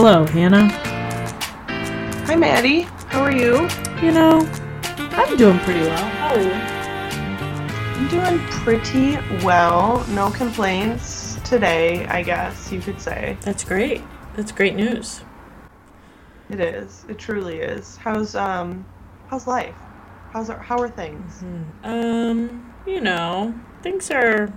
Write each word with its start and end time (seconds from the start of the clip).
Hello, 0.00 0.24
Hannah. 0.26 0.68
Hi, 2.26 2.36
Maddie. 2.36 2.82
How 3.08 3.20
are 3.20 3.32
you? 3.32 3.68
You 4.00 4.12
know, 4.12 4.48
I'm 4.94 5.36
doing 5.36 5.58
pretty 5.58 5.80
well. 5.80 6.04
How 6.10 6.36
are 6.36 6.40
you? 6.40 6.52
I'm 6.52 8.06
doing 8.06 8.38
pretty 8.62 9.16
well. 9.44 10.06
No 10.10 10.30
complaints 10.30 11.36
today, 11.44 12.06
I 12.06 12.22
guess 12.22 12.70
you 12.70 12.80
could 12.80 13.00
say. 13.00 13.36
That's 13.40 13.64
great. 13.64 14.00
That's 14.36 14.52
great 14.52 14.76
news. 14.76 15.22
It 16.48 16.60
is. 16.60 17.04
It 17.08 17.18
truly 17.18 17.58
is. 17.58 17.96
How's 17.96 18.36
um 18.36 18.86
how's 19.26 19.48
life? 19.48 19.74
How's 20.30 20.48
our, 20.48 20.58
how 20.58 20.78
are 20.78 20.88
things? 20.88 21.42
Um, 21.82 22.72
you 22.86 23.00
know, 23.00 23.52
things 23.82 24.12
are 24.12 24.54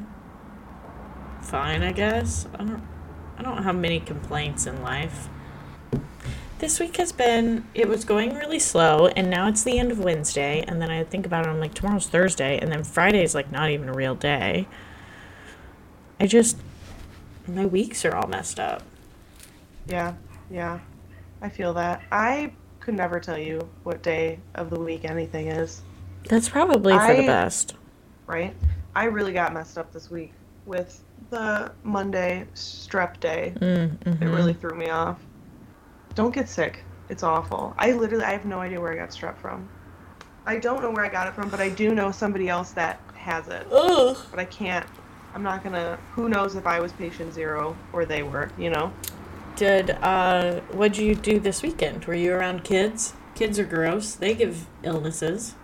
fine, 1.41 1.81
I 1.81 1.93
guess. 1.93 2.48
I 2.53 2.63
don't 2.63 2.91
I 3.41 3.43
don't 3.43 3.63
have 3.63 3.76
many 3.76 3.99
complaints 3.99 4.67
in 4.67 4.84
life. 4.84 5.27
This 6.61 6.79
week 6.79 6.97
has 6.97 7.11
been 7.11 7.67
it 7.73 7.88
was 7.88 8.05
going 8.05 8.35
really 8.35 8.59
slow 8.59 9.07
and 9.07 9.31
now 9.31 9.47
it's 9.47 9.63
the 9.63 9.79
end 9.79 9.91
of 9.91 9.97
Wednesday 9.97 10.63
and 10.67 10.79
then 10.79 10.91
I 10.91 11.03
think 11.03 11.25
about 11.25 11.47
it 11.47 11.49
I'm 11.49 11.59
like 11.59 11.73
tomorrow's 11.73 12.05
Thursday 12.07 12.59
and 12.59 12.71
then 12.71 12.84
Friday 12.84 13.23
is 13.23 13.34
like 13.34 13.51
not 13.51 13.71
even 13.71 13.89
a 13.89 13.93
real 13.93 14.13
day. 14.13 14.67
I 16.20 16.27
just 16.27 16.57
my 17.47 17.65
weeks 17.65 18.05
are 18.05 18.15
all 18.15 18.27
messed 18.27 18.59
up. 18.59 18.84
Yeah. 19.87 20.13
Yeah. 20.51 20.79
I 21.41 21.49
feel 21.49 21.73
that. 21.73 22.03
I 22.11 22.53
could 22.79 22.93
never 22.93 23.20
tell 23.20 23.39
you 23.39 23.67
what 23.81 24.03
day 24.03 24.39
of 24.53 24.70
the 24.70 24.79
week 24.79 25.03
anything 25.03 25.48
is, 25.48 25.81
That's 26.29 26.48
probably 26.48 26.93
for 26.93 27.15
the 27.15 27.25
best. 27.25 27.73
right? 28.27 28.55
I 28.95 29.05
really 29.05 29.34
got 29.34 29.51
messed 29.51 29.79
up 29.79 29.91
this 29.91 30.12
week 30.12 30.34
with 30.67 31.01
the 31.32 31.71
Monday 31.84 32.45
strep 32.54 33.20
day. 33.20 33.54
Mm, 33.55 33.93
It 34.05 34.20
mhm. 34.20 34.35
really 34.35 34.54
threw 34.54 34.77
me 34.77 34.89
off. 34.89 35.17
Don't 36.15 36.34
get 36.34 36.49
sick. 36.49 36.84
It's 37.09 37.23
awful. 37.23 37.73
I 37.77 37.91
literally 37.91 38.23
I 38.23 38.31
have 38.31 38.45
no 38.45 38.59
idea 38.59 38.79
where 38.79 38.93
I 38.93 38.95
got 38.95 39.09
strep 39.09 39.37
from. 39.37 39.67
I 40.45 40.57
don't 40.57 40.81
know 40.81 40.91
where 40.91 41.05
I 41.05 41.09
got 41.09 41.27
it 41.27 41.34
from, 41.34 41.49
but 41.49 41.59
I 41.59 41.70
do 41.70 41.93
know 41.93 42.12
somebody 42.12 42.49
else 42.49 42.71
that 42.71 42.99
has 43.15 43.48
it. 43.48 43.67
Ugh. 43.71 44.17
But 44.32 44.39
I 44.39 44.45
can't. 44.45 44.85
I'm 45.34 45.43
not 45.43 45.63
gonna. 45.63 45.98
Who 46.13 46.29
knows 46.29 46.55
if 46.55 46.65
I 46.65 46.79
was 46.79 46.91
patient 46.93 47.34
zero 47.34 47.76
or 47.93 48.05
they 48.05 48.23
were? 48.23 48.51
You 48.57 48.70
know. 48.70 48.93
Did 49.55 49.91
uh 50.01 50.62
what'd 50.71 50.98
you 50.98 51.15
do 51.15 51.39
this 51.39 51.62
weekend? 51.62 52.05
Were 52.05 52.15
you 52.15 52.34
around 52.34 52.63
kids? 52.63 53.13
Kids 53.35 53.59
are 53.59 53.65
gross. 53.65 54.13
They 54.13 54.34
give 54.34 54.67
illnesses. 54.84 55.55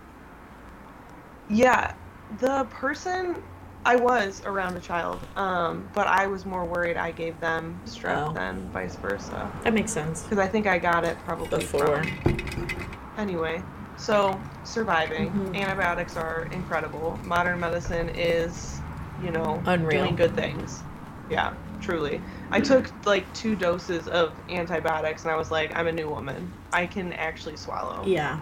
Yeah, 1.50 1.94
the 2.38 2.64
person 2.64 3.42
I 3.88 3.96
was 3.96 4.42
around 4.44 4.76
a 4.76 4.80
child, 4.80 5.18
um, 5.34 5.88
but 5.94 6.06
I 6.06 6.26
was 6.26 6.44
more 6.44 6.66
worried 6.66 6.98
I 6.98 7.10
gave 7.10 7.40
them 7.40 7.80
strep 7.86 8.28
Oh. 8.28 8.32
than 8.34 8.68
vice 8.70 8.96
versa. 8.96 9.50
That 9.64 9.72
makes 9.72 9.90
sense. 9.90 10.24
Because 10.24 10.36
I 10.38 10.46
think 10.46 10.66
I 10.66 10.78
got 10.78 11.04
it 11.04 11.16
probably 11.24 11.60
Before. 11.60 12.02
from- 12.04 12.68
Anyway, 13.16 13.62
so 13.96 14.38
surviving. 14.64 15.30
Mhm. 15.32 15.56
Antibiotics 15.62 16.18
are 16.18 16.46
incredible. 16.52 17.18
Modern 17.24 17.60
medicine 17.60 18.10
is, 18.10 18.78
you 19.24 19.30
know, 19.30 19.62
Unreal. 19.64 20.02
doing 20.04 20.16
good 20.16 20.36
things. 20.36 20.82
Yeah, 21.30 21.54
truly. 21.80 22.20
I 22.50 22.60
took 22.60 22.90
like 23.06 23.24
two 23.32 23.56
doses 23.56 24.06
of 24.06 24.32
antibiotics 24.50 25.22
and 25.22 25.32
I 25.32 25.36
was 25.36 25.50
like, 25.50 25.74
I'm 25.74 25.86
a 25.86 25.92
new 25.92 26.10
woman. 26.10 26.52
I 26.74 26.84
can 26.84 27.14
actually 27.14 27.56
swallow. 27.56 28.02
Yeah. 28.04 28.38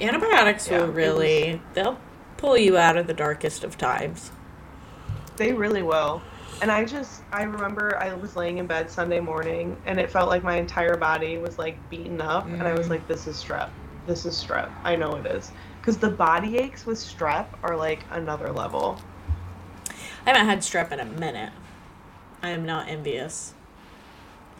Antibiotics 0.00 0.68
Yeah, 0.70 0.82
will 0.82 0.92
really 0.92 1.60
they'll 1.74 1.98
pull 2.36 2.56
you 2.56 2.78
out 2.78 2.96
of 2.96 3.08
the 3.08 3.14
darkest 3.14 3.64
of 3.64 3.76
times. 3.76 4.30
They 5.38 5.52
really 5.52 5.82
will. 5.82 6.20
And 6.60 6.70
I 6.70 6.84
just, 6.84 7.22
I 7.32 7.44
remember 7.44 7.96
I 8.02 8.12
was 8.14 8.34
laying 8.34 8.58
in 8.58 8.66
bed 8.66 8.90
Sunday 8.90 9.20
morning 9.20 9.76
and 9.86 10.00
it 10.00 10.10
felt 10.10 10.28
like 10.28 10.42
my 10.42 10.56
entire 10.56 10.96
body 10.96 11.38
was 11.38 11.58
like 11.58 11.78
beaten 11.88 12.20
up. 12.20 12.46
And 12.46 12.62
I 12.64 12.74
was 12.74 12.88
Mm. 12.88 12.90
like, 12.90 13.06
this 13.06 13.28
is 13.28 13.36
strep. 13.36 13.70
This 14.06 14.26
is 14.26 14.34
strep. 14.34 14.68
I 14.84 14.96
know 14.96 15.14
it 15.14 15.26
is. 15.26 15.52
Because 15.80 15.96
the 15.98 16.10
body 16.10 16.58
aches 16.58 16.84
with 16.86 16.98
strep 16.98 17.46
are 17.62 17.76
like 17.76 18.04
another 18.10 18.50
level. 18.52 19.00
I 20.26 20.30
haven't 20.30 20.46
had 20.46 20.58
strep 20.58 20.90
in 20.90 20.98
a 20.98 21.04
minute. 21.04 21.52
I 22.42 22.50
am 22.50 22.66
not 22.66 22.88
envious. 22.88 23.54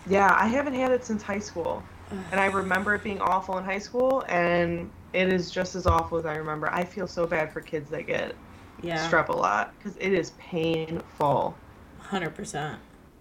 Yeah, 0.08 0.34
I 0.38 0.46
haven't 0.46 0.74
had 0.74 0.92
it 0.92 1.04
since 1.04 1.22
high 1.22 1.40
school. 1.40 1.82
And 2.30 2.40
I 2.40 2.46
remember 2.62 2.94
it 2.94 3.02
being 3.02 3.20
awful 3.20 3.58
in 3.58 3.64
high 3.64 3.78
school 3.80 4.24
and 4.28 4.90
it 5.12 5.32
is 5.32 5.50
just 5.50 5.74
as 5.74 5.86
awful 5.86 6.18
as 6.18 6.24
I 6.26 6.36
remember. 6.36 6.68
I 6.72 6.84
feel 6.84 7.08
so 7.08 7.26
bad 7.26 7.52
for 7.52 7.60
kids 7.60 7.90
that 7.90 8.06
get 8.06 8.36
Yeah. 8.82 9.08
strep 9.10 9.28
a 9.28 9.32
lot 9.36 9.74
because 9.78 9.96
it 9.98 10.12
is 10.12 10.30
painful. 10.38 11.56
Hundred 11.98 12.34
percent. 12.34 12.78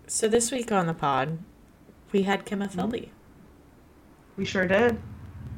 So 0.07 0.27
this 0.27 0.51
week 0.51 0.71
on 0.71 0.87
the 0.87 0.93
pod, 0.93 1.39
we 2.11 2.23
had 2.23 2.45
Kemma 2.45 2.71
Filby. 2.71 3.09
We 4.37 4.45
sure 4.45 4.67
did. 4.67 4.99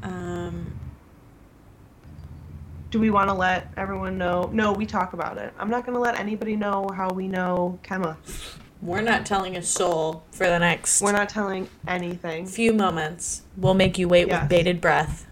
Um 0.02 0.74
Do 2.90 3.00
we 3.00 3.10
want 3.12 3.30
to 3.30 3.34
let 3.36 3.72
everyone 3.78 4.18
know? 4.18 4.50
No, 4.52 4.72
we 4.74 4.86
talk 4.86 5.14
about 5.14 5.38
it. 5.38 5.54
I'm 5.60 5.70
not 5.70 5.86
going 5.86 5.94
to 5.94 6.00
let 6.02 6.20
anybody 6.20 6.56
know 6.56 6.88
how 6.96 7.10
we 7.10 7.28
know 7.28 7.78
Kemma. 7.84 8.16
we're 8.82 9.02
not 9.02 9.26
telling 9.28 9.56
a 9.58 9.62
soul 9.62 10.24
for 10.32 10.48
the 10.48 10.58
next 10.58 11.02
We're 11.02 11.12
not 11.12 11.30
telling 11.30 11.70
anything. 11.88 12.48
few 12.48 12.74
moments. 12.74 13.44
We'll 13.58 13.76
make 13.76 13.98
you 14.00 14.08
wait 14.08 14.28
Yes. 14.28 14.42
with 14.42 14.50
bated 14.50 14.82
breath. 14.82 15.28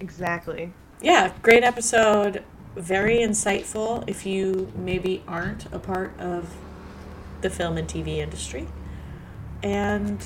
Exactly. 0.00 0.72
Yeah, 1.02 1.32
great 1.42 1.62
episode. 1.62 2.42
Very 2.76 3.18
insightful 3.18 4.04
if 4.06 4.24
you 4.24 4.72
maybe 4.76 5.24
aren't 5.26 5.66
a 5.72 5.78
part 5.78 6.18
of 6.20 6.56
the 7.40 7.50
film 7.50 7.76
and 7.76 7.88
TV 7.88 8.18
industry. 8.18 8.68
And 9.62 10.24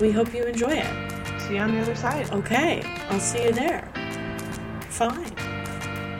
we 0.00 0.10
hope 0.10 0.34
you 0.34 0.42
enjoy 0.42 0.72
it. 0.72 1.40
See 1.42 1.54
you 1.54 1.60
on 1.60 1.72
the 1.72 1.80
other 1.80 1.94
side. 1.94 2.30
Okay, 2.32 2.82
I'll 3.10 3.20
see 3.20 3.44
you 3.44 3.52
there. 3.52 3.88
Fine. 4.88 5.32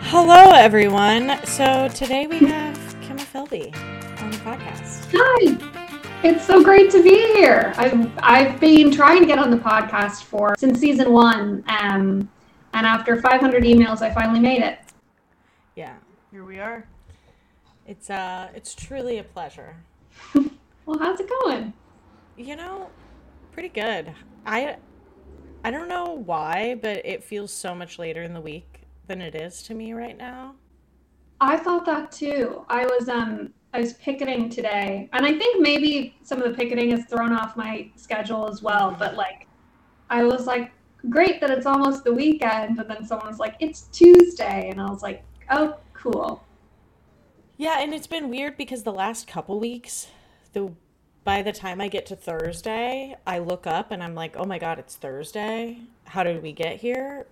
Hello, 0.02 0.52
everyone. 0.52 1.38
So 1.44 1.88
today 1.88 2.28
we 2.28 2.38
have 2.40 2.76
Kemma 3.02 3.20
Filby 3.20 3.74
on 4.22 4.30
the 4.30 4.36
podcast. 4.38 5.10
Hi. 5.12 5.82
It's 6.22 6.46
so 6.46 6.62
great 6.62 6.88
to 6.92 7.02
be 7.02 7.16
here. 7.34 7.72
I've 7.76 8.12
I've 8.18 8.60
been 8.60 8.92
trying 8.92 9.18
to 9.20 9.26
get 9.26 9.40
on 9.40 9.50
the 9.50 9.56
podcast 9.56 10.22
for 10.22 10.54
since 10.56 10.78
season 10.78 11.12
one, 11.12 11.64
um, 11.66 12.28
and 12.74 12.86
after 12.86 13.20
500 13.20 13.64
emails, 13.64 14.02
I 14.02 14.14
finally 14.14 14.38
made 14.38 14.62
it. 14.62 14.78
Here 16.32 16.46
we 16.46 16.58
are. 16.60 16.86
it's 17.86 18.08
uh, 18.08 18.48
it's 18.54 18.74
truly 18.74 19.18
a 19.18 19.24
pleasure. 19.24 19.76
Well, 20.84 20.98
how's 20.98 21.20
it 21.20 21.30
going? 21.42 21.72
You 22.36 22.56
know, 22.56 22.90
pretty 23.52 23.68
good. 23.68 24.12
I 24.44 24.78
I 25.62 25.70
don't 25.70 25.86
know 25.86 26.22
why, 26.24 26.74
but 26.82 27.06
it 27.06 27.22
feels 27.22 27.52
so 27.52 27.72
much 27.72 28.00
later 28.00 28.22
in 28.24 28.34
the 28.34 28.40
week 28.40 28.80
than 29.06 29.20
it 29.20 29.36
is 29.36 29.62
to 29.64 29.74
me 29.74 29.92
right 29.92 30.18
now. 30.18 30.56
I 31.40 31.56
thought 31.56 31.84
that 31.86 32.10
too. 32.10 32.64
I 32.68 32.84
was 32.86 33.08
um 33.08 33.52
I 33.72 33.80
was 33.80 33.92
picketing 33.92 34.48
today, 34.48 35.08
and 35.12 35.24
I 35.24 35.38
think 35.38 35.60
maybe 35.60 36.16
some 36.24 36.42
of 36.42 36.50
the 36.50 36.56
picketing 36.56 36.90
has 36.90 37.04
thrown 37.04 37.32
off 37.32 37.56
my 37.56 37.88
schedule 37.94 38.48
as 38.48 38.60
well. 38.60 38.96
But 38.98 39.14
like, 39.14 39.46
I 40.10 40.24
was 40.24 40.46
like, 40.46 40.72
great 41.10 41.40
that 41.42 41.50
it's 41.50 41.66
almost 41.66 42.02
the 42.02 42.12
weekend, 42.12 42.76
but 42.76 42.88
then 42.88 43.06
someone 43.06 43.28
was 43.28 43.38
like, 43.38 43.54
it's 43.60 43.82
Tuesday, 43.92 44.70
and 44.70 44.80
I 44.80 44.90
was 44.90 45.02
like, 45.02 45.22
oh, 45.50 45.76
cool. 46.02 46.42
Yeah, 47.56 47.80
and 47.80 47.94
it's 47.94 48.06
been 48.06 48.28
weird 48.28 48.56
because 48.56 48.82
the 48.82 48.92
last 48.92 49.26
couple 49.28 49.58
weeks, 49.60 50.08
the 50.52 50.72
by 51.24 51.42
the 51.42 51.52
time 51.52 51.80
I 51.80 51.86
get 51.88 52.06
to 52.06 52.16
Thursday, 52.16 53.14
I 53.26 53.38
look 53.38 53.66
up 53.66 53.92
and 53.92 54.02
I'm 54.02 54.14
like, 54.14 54.36
"Oh 54.36 54.44
my 54.44 54.58
god, 54.58 54.78
it's 54.78 54.96
Thursday. 54.96 55.78
How 56.04 56.24
did 56.24 56.42
we 56.42 56.52
get 56.52 56.76
here?" 56.80 57.26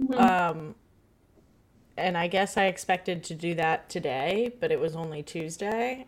Mhm. 0.00 0.18
Um 0.18 0.74
and 1.98 2.18
I 2.18 2.26
guess 2.26 2.56
I 2.58 2.64
expected 2.66 3.22
to 3.24 3.34
do 3.34 3.54
that 3.54 3.88
today, 3.88 4.52
but 4.60 4.70
it 4.70 4.78
was 4.78 4.94
only 4.96 5.22
Tuesday. 5.22 6.06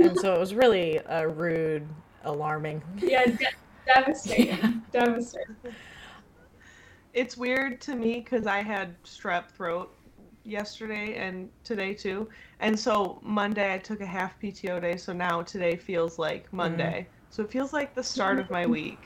And 0.00 0.18
so 0.18 0.34
it 0.34 0.40
was 0.40 0.54
really 0.54 0.98
a 1.06 1.28
rude, 1.28 1.86
alarming. 2.24 2.82
yeah, 2.96 3.26
de- 3.26 3.46
devastating, 3.86 4.82
devastating. 4.92 5.54
It's 7.12 7.36
weird 7.36 7.80
to 7.82 7.94
me 7.94 8.20
because 8.20 8.46
I 8.48 8.60
had 8.62 9.00
strep 9.04 9.50
throat 9.50 9.94
yesterday 10.48 11.16
and 11.16 11.48
today 11.62 11.94
too. 11.94 12.28
And 12.60 12.78
so 12.78 13.20
Monday 13.22 13.74
I 13.74 13.78
took 13.78 14.00
a 14.00 14.06
half 14.06 14.40
PTO 14.40 14.80
day. 14.80 14.96
So 14.96 15.12
now 15.12 15.42
today 15.42 15.76
feels 15.76 16.18
like 16.18 16.52
Monday. 16.52 17.08
So 17.30 17.42
it 17.42 17.50
feels 17.50 17.72
like 17.72 17.94
the 17.94 18.02
start 18.02 18.38
of 18.38 18.50
my 18.50 18.66
week. 18.66 18.98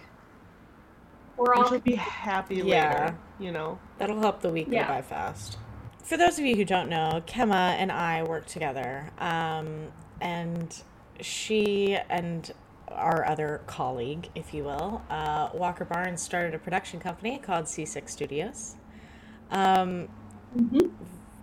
We're 1.36 1.50
Which 1.50 1.58
all 1.66 1.70
will 1.72 1.80
be 1.80 1.96
happy 1.96 2.56
Yeah. 2.56 2.92
later, 2.92 3.18
you 3.40 3.50
know. 3.50 3.78
That'll 3.98 4.20
help 4.20 4.40
the 4.40 4.50
week 4.50 4.68
Yeah. 4.70 4.86
go 4.86 4.94
by 4.94 5.02
fast. 5.02 5.58
For 6.04 6.16
those 6.16 6.38
of 6.38 6.44
you 6.44 6.56
who 6.56 6.64
don't 6.64 6.88
know, 6.88 7.22
Kemma 7.26 7.74
and 7.78 7.90
I 7.90 8.22
work 8.22 8.46
together. 8.46 9.10
Um, 9.18 9.88
and 10.20 10.80
she 11.20 11.96
and 12.08 12.52
our 12.88 13.24
other 13.26 13.62
colleague, 13.66 14.28
if 14.34 14.52
you 14.52 14.64
will, 14.64 15.02
uh, 15.08 15.48
Walker 15.54 15.84
Barnes, 15.84 16.20
started 16.22 16.54
a 16.54 16.58
production 16.58 17.00
company 17.00 17.38
called 17.38 17.64
C6 17.66 18.08
Studios. 18.12 18.76
Um, 19.50 20.08
Mhm. 20.56 20.90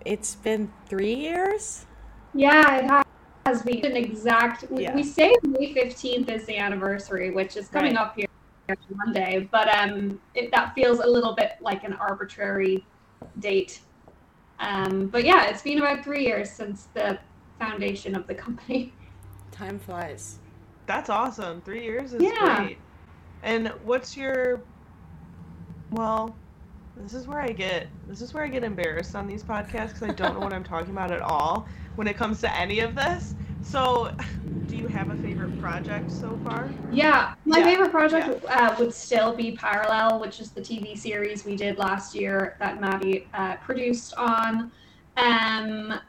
It's 0.06 0.36
been 0.36 0.72
three 0.88 1.14
years. 1.14 1.86
Yeah, 2.34 2.78
it 2.78 3.06
has 3.46 3.64
been 3.64 3.86
an 3.86 3.98
exact. 3.98 4.70
We, 4.70 4.84
Yeah. 4.84 4.96
we 4.96 5.04
say 5.04 5.36
May 5.44 5.74
15th 5.74 6.30
is 6.30 6.46
the 6.46 6.58
anniversary, 6.58 7.32
which 7.32 7.58
is 7.58 7.70
coming 7.70 7.96
Right. 7.96 8.02
up 8.02 8.16
here 8.16 8.26
Monday, 9.06 9.50
but 9.52 9.68
um, 9.76 10.20
it, 10.36 10.52
that 10.52 10.76
feels 10.76 11.00
a 11.00 11.08
little 11.08 11.34
bit 11.34 11.54
like 11.62 11.84
an 11.84 11.94
arbitrary 11.94 12.86
date. 13.40 13.82
Um, 14.60 15.08
but 15.08 15.24
yeah, 15.24 15.50
it's 15.50 15.64
been 15.64 15.80
about 15.80 16.04
three 16.04 16.26
years 16.26 16.52
since 16.52 16.88
the 16.94 17.20
foundation 17.60 18.16
of 18.16 18.28
the 18.28 18.36
company. 18.36 18.94
Time 19.52 19.80
flies. 19.80 20.38
That's 20.86 21.10
awesome. 21.10 21.62
Three 21.62 21.84
years 21.84 22.14
is 22.14 22.22
Yeah. 22.22 22.58
great. 22.58 22.78
And 23.44 23.70
what's 23.86 24.16
your 24.18 24.62
well, 25.92 26.36
this 27.00 27.14
is 27.14 27.28
where 27.28 27.42
I 27.42 27.52
get 27.52 27.94
this 28.08 28.22
is 28.22 28.34
where 28.34 28.44
I 28.44 28.50
get 28.50 28.64
embarrassed 28.64 29.16
on 29.16 29.28
these 29.28 29.44
podcasts 29.44 29.88
because 29.90 30.04
I 30.04 30.12
don't 30.12 30.34
know 30.36 30.42
what 30.42 30.54
I'm 30.54 30.64
talking 30.64 30.92
about 30.92 31.12
at 31.12 31.22
all 31.22 31.68
when 31.96 32.08
it 32.08 32.18
comes 32.18 32.42
to 32.42 32.56
any 32.58 32.80
of 32.82 32.96
this. 32.96 33.36
So, 33.62 34.12
do 34.68 34.78
you 34.78 34.88
have 34.88 35.10
a 35.10 35.16
favorite 35.18 35.58
project 35.58 36.12
so 36.12 36.38
far? 36.38 36.76
Yeah, 36.92 37.34
my 37.46 37.62
Yeah, 37.62 37.64
favorite 37.64 37.92
project 37.92 38.44
uh, 38.50 38.76
would 38.80 38.94
still 38.94 39.36
be 39.36 39.56
Parallel, 39.56 40.20
which 40.20 40.40
is 40.40 40.52
the 40.52 40.62
TV 40.62 40.96
series 40.96 41.46
we 41.46 41.56
did 41.56 41.78
last 41.78 42.16
year 42.16 42.56
that 42.60 42.82
Maddie 42.82 43.30
uh, 43.34 43.58
produced 43.58 44.14
on. 44.18 44.72
Um, 45.18 46.00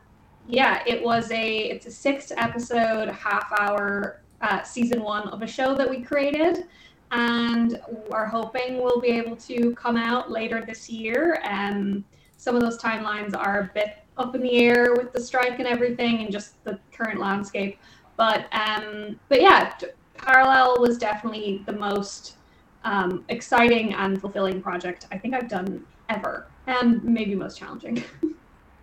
yeah, 0.47 0.83
it 0.87 1.03
was 1.03 1.31
a 1.33 1.59
it's 1.71 1.87
a 1.87 1.91
six 1.91 2.33
episode, 2.37 3.09
half 3.11 3.53
hour 3.61 4.23
uh, 4.41 4.63
season 4.63 5.03
one 5.03 5.29
of 5.29 5.43
a 5.43 5.47
show 5.47 5.75
that 5.77 5.89
we 5.89 6.01
created, 6.03 6.65
and 7.11 7.81
we're 8.09 8.27
hoping 8.27 8.79
we'll 8.79 9.01
be 9.01 9.09
able 9.09 9.37
to 9.37 9.75
come 9.75 9.97
out 9.97 10.31
later 10.31 10.65
this 10.67 10.89
year. 10.89 11.43
Um, 11.45 12.05
some 12.37 12.55
of 12.55 12.63
those 12.63 12.79
timelines 12.79 13.37
are 13.37 13.61
a 13.61 13.71
bit 13.75 13.99
up 14.17 14.35
in 14.35 14.43
the 14.43 14.59
air 14.59 14.95
with 14.95 15.13
the 15.13 15.21
strike 15.21 15.59
and 15.59 15.67
everything, 15.67 16.21
and 16.21 16.31
just 16.31 16.63
the 16.65 16.79
current 16.93 17.21
landscape. 17.21 17.79
But 18.17 18.47
um, 18.53 19.19
but 19.29 19.41
yeah, 19.41 19.75
Parallel 20.15 20.81
was 20.81 20.99
definitely 20.99 21.63
the 21.67 21.73
most 21.73 22.37
um, 22.85 23.25
exciting 23.29 23.95
and 23.95 24.21
fulfilling 24.21 24.63
project 24.63 25.07
I 25.11 25.19
think 25.19 25.35
I've 25.35 25.49
done 25.49 25.85
ever, 26.09 26.47
and 26.67 27.03
maybe 27.03 27.35
most 27.35 27.59
challenging. 27.59 28.05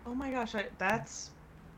Oh 0.10 0.16
my 0.16 0.32
gosh, 0.32 0.56
I, 0.56 0.64
that's 0.78 1.32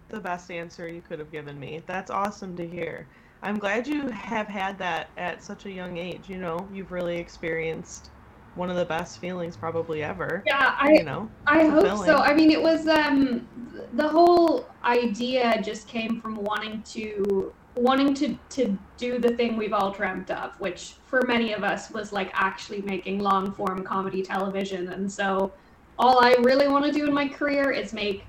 the 0.09 0.19
best 0.19 0.51
answer 0.51 0.87
you 0.87 1.01
could 1.01 1.17
have 1.17 1.31
given 1.31 1.59
me. 1.59 1.81
That's 1.87 2.11
awesome 2.11 2.55
to 2.57 2.67
hear. 2.67 3.07
I'm 3.41 3.57
glad 3.57 3.87
you 3.87 4.09
have 4.09 4.47
had 4.47 4.77
that 4.79 5.09
at 5.17 5.43
such 5.43 5.65
a 5.65 5.71
young 5.71 5.97
age. 5.97 6.27
You 6.27 6.37
know, 6.37 6.67
you've 6.73 6.91
really 6.91 7.17
experienced 7.17 8.09
one 8.55 8.69
of 8.69 8.75
the 8.75 8.85
best 8.85 9.19
feelings 9.19 9.55
probably 9.55 10.03
ever. 10.03 10.43
yeah, 10.45 10.75
I 10.77 10.91
You 10.93 11.03
know, 11.03 11.29
I 11.47 11.65
hope 11.65 12.05
so. 12.05 12.17
I 12.17 12.33
mean, 12.33 12.51
it 12.51 12.61
was 12.61 12.87
um, 12.87 13.47
the 13.93 14.07
whole 14.07 14.67
idea 14.83 15.61
just 15.63 15.87
came 15.87 16.19
from 16.19 16.35
wanting 16.35 16.81
to 16.83 17.53
wanting 17.75 18.13
to 18.13 18.37
to 18.49 18.77
do 18.97 19.19
the 19.19 19.29
thing 19.37 19.55
we've 19.55 19.73
all 19.73 19.91
dreamt 19.91 20.29
of, 20.31 20.59
which 20.59 20.95
for 21.05 21.21
many 21.27 21.53
of 21.53 21.63
us 21.63 21.89
was 21.91 22.11
like 22.11 22.29
actually 22.33 22.81
making 22.81 23.19
long 23.19 23.53
form 23.53 23.83
comedy 23.83 24.21
television. 24.21 24.89
And 24.89 25.09
so, 25.09 25.53
all 25.97 26.23
I 26.23 26.35
really 26.41 26.67
want 26.67 26.85
to 26.85 26.91
do 26.91 27.07
in 27.07 27.13
my 27.13 27.27
career 27.27 27.71
is 27.71 27.93
make 27.93 28.25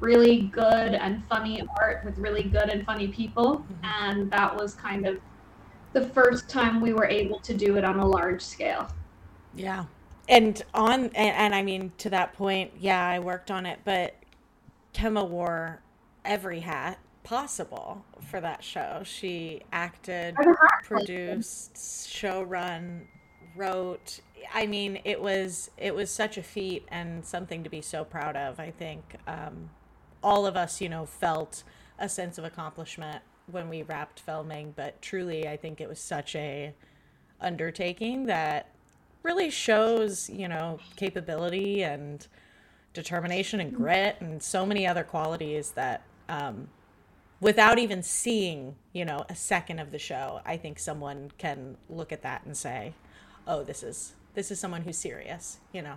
really 0.00 0.42
good 0.52 0.94
and 0.94 1.24
funny 1.26 1.62
art 1.80 2.04
with 2.04 2.18
really 2.18 2.42
good 2.42 2.68
and 2.68 2.84
funny 2.84 3.08
people. 3.08 3.64
And 3.82 4.30
that 4.30 4.54
was 4.54 4.74
kind 4.74 5.06
of 5.06 5.18
the 5.92 6.08
first 6.08 6.48
time 6.48 6.80
we 6.80 6.92
were 6.92 7.06
able 7.06 7.38
to 7.40 7.54
do 7.54 7.76
it 7.76 7.84
on 7.84 7.98
a 7.98 8.06
large 8.06 8.42
scale. 8.42 8.88
Yeah. 9.54 9.84
And 10.28 10.62
on 10.72 11.04
and, 11.04 11.14
and 11.14 11.54
I 11.54 11.62
mean 11.62 11.92
to 11.98 12.10
that 12.10 12.32
point, 12.34 12.72
yeah, 12.78 13.06
I 13.06 13.18
worked 13.18 13.50
on 13.50 13.66
it, 13.66 13.80
but 13.84 14.14
Kemma 14.94 15.28
wore 15.28 15.82
every 16.24 16.60
hat 16.60 16.98
possible 17.22 18.04
for 18.30 18.40
that 18.40 18.62
show. 18.64 19.02
She 19.04 19.62
acted, 19.72 20.36
produced, 20.84 22.08
show 22.08 22.42
run, 22.42 23.06
wrote. 23.56 24.20
I 24.52 24.66
mean, 24.66 25.00
it 25.04 25.20
was 25.20 25.70
it 25.76 25.94
was 25.94 26.10
such 26.10 26.38
a 26.38 26.42
feat 26.42 26.84
and 26.88 27.24
something 27.24 27.64
to 27.64 27.70
be 27.70 27.80
so 27.80 28.04
proud 28.04 28.36
of. 28.36 28.58
I 28.58 28.70
think 28.70 29.16
um, 29.26 29.70
all 30.24 30.46
of 30.46 30.56
us, 30.56 30.80
you 30.80 30.88
know, 30.88 31.06
felt 31.06 31.62
a 31.98 32.08
sense 32.08 32.38
of 32.38 32.44
accomplishment 32.44 33.22
when 33.50 33.68
we 33.68 33.82
wrapped 33.82 34.18
filming. 34.18 34.72
But 34.74 35.00
truly, 35.02 35.46
I 35.46 35.56
think 35.56 35.80
it 35.80 35.88
was 35.88 36.00
such 36.00 36.34
a 36.34 36.74
undertaking 37.40 38.26
that 38.26 38.70
really 39.22 39.50
shows, 39.50 40.28
you 40.30 40.48
know, 40.48 40.80
capability 40.96 41.82
and 41.82 42.26
determination 42.94 43.60
and 43.60 43.74
grit 43.74 44.16
and 44.20 44.42
so 44.42 44.64
many 44.64 44.86
other 44.86 45.04
qualities 45.04 45.72
that 45.72 46.02
um, 46.28 46.68
without 47.40 47.78
even 47.78 48.02
seeing, 48.02 48.76
you 48.92 49.04
know, 49.04 49.26
a 49.28 49.34
second 49.34 49.78
of 49.78 49.90
the 49.90 49.98
show, 49.98 50.40
I 50.46 50.56
think 50.56 50.78
someone 50.78 51.30
can 51.36 51.76
look 51.90 52.12
at 52.12 52.22
that 52.22 52.44
and 52.46 52.56
say, 52.56 52.94
"Oh, 53.46 53.62
this 53.62 53.82
is 53.82 54.14
this 54.34 54.50
is 54.50 54.58
someone 54.58 54.82
who's 54.82 54.96
serious," 54.96 55.58
you 55.72 55.82
know. 55.82 55.96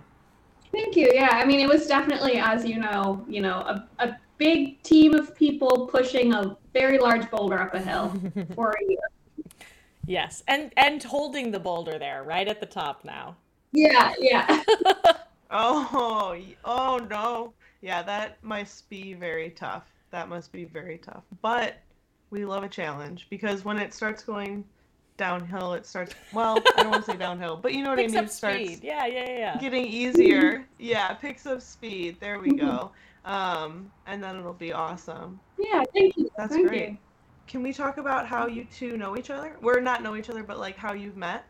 Thank 0.72 0.96
you. 0.96 1.10
Yeah, 1.12 1.30
I 1.32 1.44
mean, 1.44 1.60
it 1.60 1.68
was 1.68 1.86
definitely, 1.86 2.34
as 2.36 2.64
you 2.64 2.78
know, 2.78 3.24
you 3.28 3.40
know, 3.40 3.58
a, 3.58 3.88
a 3.98 4.18
big 4.36 4.82
team 4.82 5.14
of 5.14 5.34
people 5.34 5.86
pushing 5.86 6.34
a 6.34 6.56
very 6.72 6.98
large 6.98 7.30
boulder 7.30 7.58
up 7.60 7.74
a 7.74 7.80
hill 7.80 8.14
for 8.54 8.72
a 8.72 8.84
year. 8.88 8.98
Yes, 10.06 10.42
and 10.48 10.72
and 10.76 11.02
holding 11.02 11.50
the 11.50 11.60
boulder 11.60 11.98
there, 11.98 12.22
right 12.22 12.48
at 12.48 12.60
the 12.60 12.66
top 12.66 13.04
now. 13.04 13.36
Yeah, 13.72 14.14
yeah. 14.18 14.62
Oh, 15.50 16.36
oh 16.64 16.98
no. 17.10 17.54
Yeah, 17.80 18.02
that 18.02 18.42
must 18.42 18.88
be 18.90 19.14
very 19.14 19.50
tough. 19.50 19.84
That 20.10 20.28
must 20.28 20.52
be 20.52 20.64
very 20.64 20.98
tough. 20.98 21.22
But 21.42 21.78
we 22.30 22.44
love 22.44 22.64
a 22.64 22.68
challenge 22.68 23.26
because 23.30 23.64
when 23.64 23.78
it 23.78 23.94
starts 23.94 24.22
going 24.22 24.64
downhill, 25.18 25.74
it 25.74 25.84
starts, 25.84 26.14
well, 26.32 26.58
I 26.76 26.82
don't 26.82 26.90
want 26.92 27.04
to 27.04 27.10
say 27.12 27.18
downhill, 27.18 27.56
but 27.56 27.74
you 27.74 27.82
know 27.82 27.90
what 27.90 27.98
Picks 27.98 28.14
I 28.14 28.16
mean? 28.16 28.24
up 28.24 28.30
starts 28.30 28.56
speed. 28.64 28.80
Yeah, 28.82 29.04
yeah, 29.04 29.26
yeah, 29.28 29.38
yeah. 29.38 29.58
getting 29.58 29.84
easier. 29.84 30.64
Yeah, 30.78 31.12
picks 31.14 31.44
up 31.44 31.60
speed. 31.60 32.18
There 32.20 32.38
we 32.38 32.52
go. 32.52 32.92
Um, 33.24 33.90
and 34.06 34.22
then 34.22 34.36
it'll 34.36 34.54
be 34.54 34.72
awesome. 34.72 35.40
Yeah, 35.58 35.82
thank 35.92 36.16
you. 36.16 36.30
That's 36.36 36.54
thank 36.54 36.68
great. 36.68 36.90
you. 36.90 36.98
Can 37.48 37.62
we 37.62 37.72
talk 37.72 37.98
about 37.98 38.26
how 38.26 38.46
you 38.46 38.66
two 38.72 38.96
know 38.96 39.16
each 39.16 39.30
other? 39.30 39.56
We're 39.60 39.80
not 39.80 40.02
know 40.02 40.14
each 40.14 40.30
other, 40.30 40.44
but 40.44 40.58
like 40.58 40.76
how 40.76 40.92
you've 40.92 41.16
met? 41.16 41.44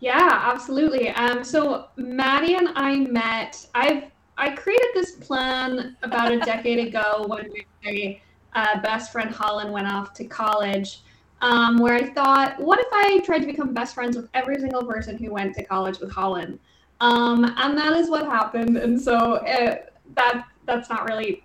Yeah, 0.00 0.40
absolutely. 0.44 1.08
Um, 1.10 1.42
so 1.42 1.88
Maddie 1.96 2.54
and 2.54 2.68
I 2.76 2.96
met. 2.96 3.66
I've 3.74 4.04
I 4.36 4.50
created 4.50 4.86
this 4.94 5.16
plan 5.16 5.96
about 6.02 6.30
a 6.30 6.38
decade 6.38 6.86
ago 6.86 7.24
when 7.26 7.50
my 7.84 8.20
uh, 8.54 8.80
best 8.80 9.10
friend 9.10 9.30
Holland 9.30 9.72
went 9.72 9.88
off 9.88 10.14
to 10.14 10.24
college. 10.24 11.00
Um, 11.40 11.78
where 11.78 11.94
I 11.94 12.04
thought, 12.04 12.58
what 12.58 12.80
if 12.80 12.88
I 12.92 13.20
tried 13.20 13.38
to 13.40 13.46
become 13.46 13.72
best 13.72 13.94
friends 13.94 14.16
with 14.16 14.28
every 14.34 14.58
single 14.58 14.84
person 14.84 15.16
who 15.16 15.32
went 15.32 15.54
to 15.54 15.64
college 15.64 16.00
with 16.00 16.10
Holland? 16.10 16.58
Um, 17.00 17.44
and 17.56 17.78
that 17.78 17.92
is 17.92 18.10
what 18.10 18.26
happened. 18.26 18.76
And 18.76 19.00
so 19.00 19.36
uh, 19.36 19.76
that 20.14 20.46
that's 20.66 20.90
not 20.90 21.04
really 21.04 21.44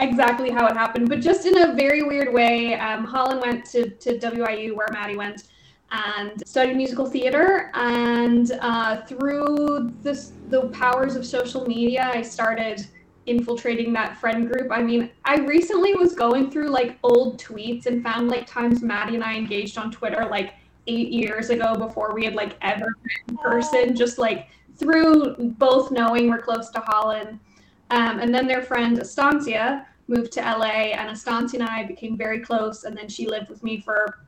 exactly 0.00 0.50
how 0.50 0.66
it 0.66 0.76
happened, 0.76 1.08
but 1.08 1.20
just 1.20 1.46
in 1.46 1.56
a 1.56 1.74
very 1.74 2.02
weird 2.02 2.32
way. 2.32 2.74
Um, 2.74 3.04
Holland 3.04 3.40
went 3.40 3.64
to 3.66 3.90
to 3.90 4.18
WIU 4.18 4.74
where 4.74 4.88
Maddie 4.92 5.16
went 5.16 5.44
and 5.90 6.46
studied 6.46 6.76
musical 6.76 7.06
theater. 7.06 7.70
And 7.74 8.52
uh, 8.60 9.02
through 9.02 9.92
this, 10.02 10.32
the 10.48 10.68
powers 10.68 11.16
of 11.16 11.24
social 11.24 11.66
media, 11.66 12.10
I 12.12 12.22
started 12.22 12.86
infiltrating 13.28 13.92
that 13.92 14.16
friend 14.18 14.48
group. 14.48 14.68
I 14.70 14.82
mean, 14.82 15.10
I 15.24 15.36
recently 15.36 15.94
was 15.94 16.14
going 16.14 16.50
through 16.50 16.68
like 16.68 16.98
old 17.02 17.40
tweets 17.40 17.86
and 17.86 18.02
found 18.02 18.28
like 18.28 18.46
times 18.46 18.82
Maddie 18.82 19.14
and 19.14 19.24
I 19.24 19.34
engaged 19.34 19.78
on 19.78 19.90
Twitter 19.90 20.26
like 20.30 20.54
eight 20.86 21.12
years 21.12 21.50
ago 21.50 21.74
before 21.74 22.14
we 22.14 22.24
had 22.24 22.34
like 22.34 22.56
ever 22.62 22.86
met 22.86 23.28
in 23.28 23.36
person, 23.36 23.94
just 23.94 24.18
like 24.18 24.48
through 24.76 25.36
both 25.58 25.90
knowing 25.90 26.28
we're 26.28 26.40
close 26.40 26.70
to 26.70 26.80
Holland. 26.80 27.38
Um, 27.90 28.20
and 28.20 28.34
then 28.34 28.46
their 28.46 28.62
friend 28.62 28.98
Estancia 28.98 29.86
moved 30.08 30.32
to 30.32 30.40
LA, 30.40 30.92
and 30.94 31.10
Estancia 31.10 31.60
and 31.60 31.68
I 31.68 31.84
became 31.84 32.16
very 32.16 32.40
close. 32.40 32.84
And 32.84 32.96
then 32.96 33.08
she 33.08 33.26
lived 33.26 33.48
with 33.48 33.62
me 33.62 33.80
for 33.80 34.26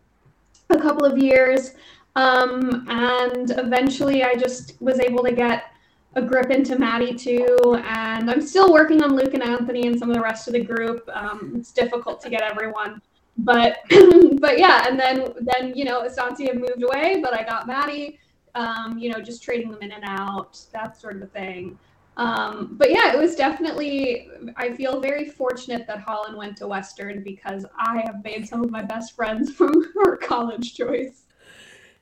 a 0.70 0.78
couple 0.78 1.04
of 1.04 1.18
years. 1.18 1.72
Um, 2.16 2.86
and 2.88 3.50
eventually 3.52 4.24
I 4.24 4.34
just 4.34 4.80
was 4.80 4.98
able 5.00 5.24
to 5.24 5.32
get 5.32 5.72
a 6.14 6.22
grip 6.22 6.50
into 6.50 6.78
Maddie 6.78 7.14
too. 7.14 7.80
And 7.84 8.30
I'm 8.30 8.40
still 8.40 8.72
working 8.72 9.02
on 9.02 9.14
Luke 9.14 9.34
and 9.34 9.42
Anthony 9.42 9.86
and 9.86 9.98
some 9.98 10.10
of 10.10 10.16
the 10.16 10.22
rest 10.22 10.48
of 10.48 10.54
the 10.54 10.64
group. 10.64 11.08
Um, 11.12 11.54
it's 11.56 11.72
difficult 11.72 12.20
to 12.22 12.30
get 12.30 12.42
everyone. 12.42 13.00
But 13.38 13.78
but 14.40 14.58
yeah, 14.58 14.86
and 14.88 14.98
then 14.98 15.32
then 15.40 15.74
you 15.74 15.84
know 15.84 16.04
Estancia 16.04 16.54
moved 16.54 16.82
away, 16.82 17.20
but 17.22 17.32
I 17.32 17.42
got 17.42 17.66
Maddie. 17.66 18.18
Um, 18.54 18.98
you 18.98 19.10
know, 19.10 19.20
just 19.20 19.42
trading 19.42 19.70
them 19.70 19.80
in 19.80 19.92
and 19.92 20.02
out, 20.04 20.58
that 20.72 21.00
sort 21.00 21.16
of 21.16 21.22
a 21.22 21.26
thing. 21.26 21.78
Um, 22.16 22.70
but 22.72 22.90
yeah, 22.90 23.12
it 23.12 23.18
was 23.18 23.36
definitely. 23.36 24.28
I 24.56 24.74
feel 24.74 25.00
very 25.00 25.26
fortunate 25.26 25.86
that 25.86 26.00
Holland 26.00 26.36
went 26.36 26.56
to 26.58 26.66
Western 26.66 27.22
because 27.22 27.64
I 27.78 28.02
have 28.04 28.22
made 28.24 28.46
some 28.46 28.62
of 28.62 28.70
my 28.70 28.82
best 28.82 29.14
friends 29.14 29.50
from 29.54 29.90
her 29.94 30.16
college 30.16 30.74
choice. 30.74 31.22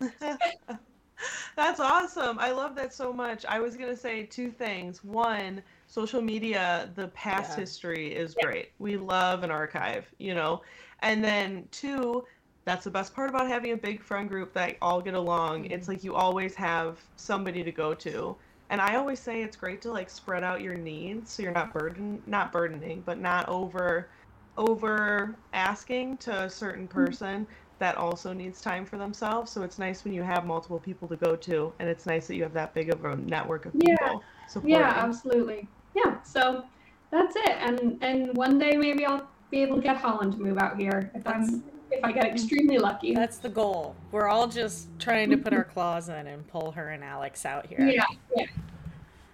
That's 1.56 1.80
awesome. 1.80 2.38
I 2.38 2.52
love 2.52 2.74
that 2.76 2.92
so 2.92 3.12
much. 3.12 3.44
I 3.46 3.58
was 3.60 3.76
going 3.76 3.90
to 3.90 3.96
say 3.96 4.24
two 4.24 4.50
things. 4.50 5.02
One, 5.02 5.62
social 5.86 6.22
media, 6.22 6.92
the 6.94 7.08
past 7.08 7.54
Yeah. 7.54 7.56
history 7.56 8.14
is 8.14 8.34
great. 8.34 8.72
We 8.78 8.96
love 8.96 9.42
an 9.42 9.50
archive, 9.50 10.12
you 10.18 10.34
know. 10.34 10.62
And 11.00 11.22
then 11.24 11.68
two, 11.70 12.24
that's 12.64 12.84
the 12.84 12.90
best 12.90 13.14
part 13.14 13.30
about 13.30 13.48
having 13.48 13.72
a 13.72 13.76
big 13.76 14.02
friend 14.02 14.28
group 14.28 14.52
that 14.54 14.76
all 14.82 15.00
get 15.00 15.14
along. 15.14 15.66
Mm-hmm. 15.66 15.70
It's 15.70 15.88
like 15.88 16.04
you 16.04 16.14
always 16.14 16.54
have 16.56 17.04
somebody 17.16 17.62
to 17.64 17.72
go 17.72 17.94
to. 17.94 18.38
And 18.70 18.80
I 18.80 18.96
always 18.96 19.20
say 19.20 19.42
it's 19.42 19.56
great 19.56 19.80
to 19.82 19.92
like 19.92 20.10
spread 20.10 20.44
out 20.44 20.60
your 20.60 20.74
needs 20.76 21.32
so 21.32 21.42
you're 21.42 21.52
not 21.52 21.72
burden 21.72 22.22
not 22.26 22.52
burdening, 22.52 23.02
but 23.02 23.18
not 23.18 23.48
over 23.48 24.10
over 24.56 25.42
asking 25.52 26.18
to 26.18 26.44
a 26.44 26.50
certain 26.50 26.88
Mm-hmm. 26.96 27.14
person 27.14 27.46
that 27.78 27.96
also 27.96 28.32
needs 28.32 28.60
time 28.60 28.84
for 28.84 28.98
themselves. 28.98 29.50
So 29.52 29.62
it's 29.62 29.78
nice 29.78 30.04
when 30.04 30.12
you 30.12 30.22
have 30.22 30.44
multiple 30.44 30.78
people 30.78 31.08
to 31.08 31.16
go 31.16 31.36
to 31.36 31.72
and 31.78 31.88
it's 31.88 32.06
nice 32.06 32.26
that 32.26 32.34
you 32.36 32.42
have 32.42 32.52
that 32.54 32.74
big 32.74 32.90
of 32.90 33.04
a 33.04 33.16
network 33.16 33.66
of 33.66 33.72
Yeah. 33.76 33.96
people 33.96 34.22
supporting. 34.48 34.70
Yeah, 34.78 34.94
absolutely. 34.96 35.68
Yeah, 35.94 36.20
so 36.22 36.64
that's 37.10 37.36
it. 37.36 37.56
And 37.60 37.98
and 38.02 38.36
one 38.36 38.58
day 38.58 38.76
maybe 38.76 39.04
I'll 39.04 39.28
be 39.50 39.62
able 39.62 39.76
to 39.76 39.82
get 39.82 39.96
Holland 39.96 40.32
to 40.32 40.38
move 40.38 40.58
out 40.58 40.76
here 40.78 41.10
if 41.14 41.24
That's- 41.24 41.48
I'm 41.48 41.64
if 41.90 42.04
I 42.04 42.12
get 42.12 42.26
extremely 42.26 42.76
lucky. 42.76 43.14
That's 43.14 43.38
the 43.38 43.48
goal. 43.48 43.96
We're 44.12 44.28
all 44.28 44.46
just 44.46 44.88
trying 44.98 45.30
to 45.30 45.38
put 45.38 45.54
our 45.54 45.64
claws 45.64 46.10
in 46.10 46.26
and 46.26 46.46
pull 46.46 46.70
her 46.72 46.90
and 46.90 47.02
Alex 47.02 47.46
out 47.46 47.64
here. 47.66 47.80
yeah, 47.80 48.04
yeah. 48.36 48.44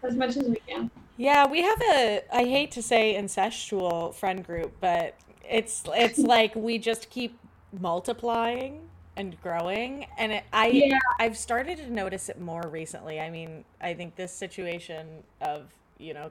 As 0.04 0.14
much 0.14 0.36
as 0.36 0.46
we 0.48 0.56
can. 0.68 0.88
Yeah, 1.16 1.46
we 1.48 1.62
have 1.62 1.80
a 1.82 2.22
I 2.32 2.44
hate 2.44 2.70
to 2.72 2.82
say 2.82 3.14
incestual 3.20 4.14
friend 4.14 4.44
group, 4.46 4.72
but 4.80 5.16
it's 5.48 5.82
it's 5.94 6.18
like 6.34 6.54
we 6.54 6.78
just 6.78 7.10
keep 7.10 7.36
multiplying 7.80 8.88
and 9.16 9.40
growing 9.42 10.06
and 10.18 10.32
it, 10.32 10.44
I 10.52 10.68
Yeah. 10.68 10.98
I've 11.18 11.36
started 11.36 11.78
to 11.78 11.92
notice 11.92 12.28
it 12.28 12.40
more 12.40 12.68
recently. 12.68 13.20
I 13.20 13.30
mean, 13.30 13.64
I 13.80 13.94
think 13.94 14.16
this 14.16 14.32
situation 14.32 15.22
of, 15.40 15.72
you 15.98 16.14
know, 16.14 16.30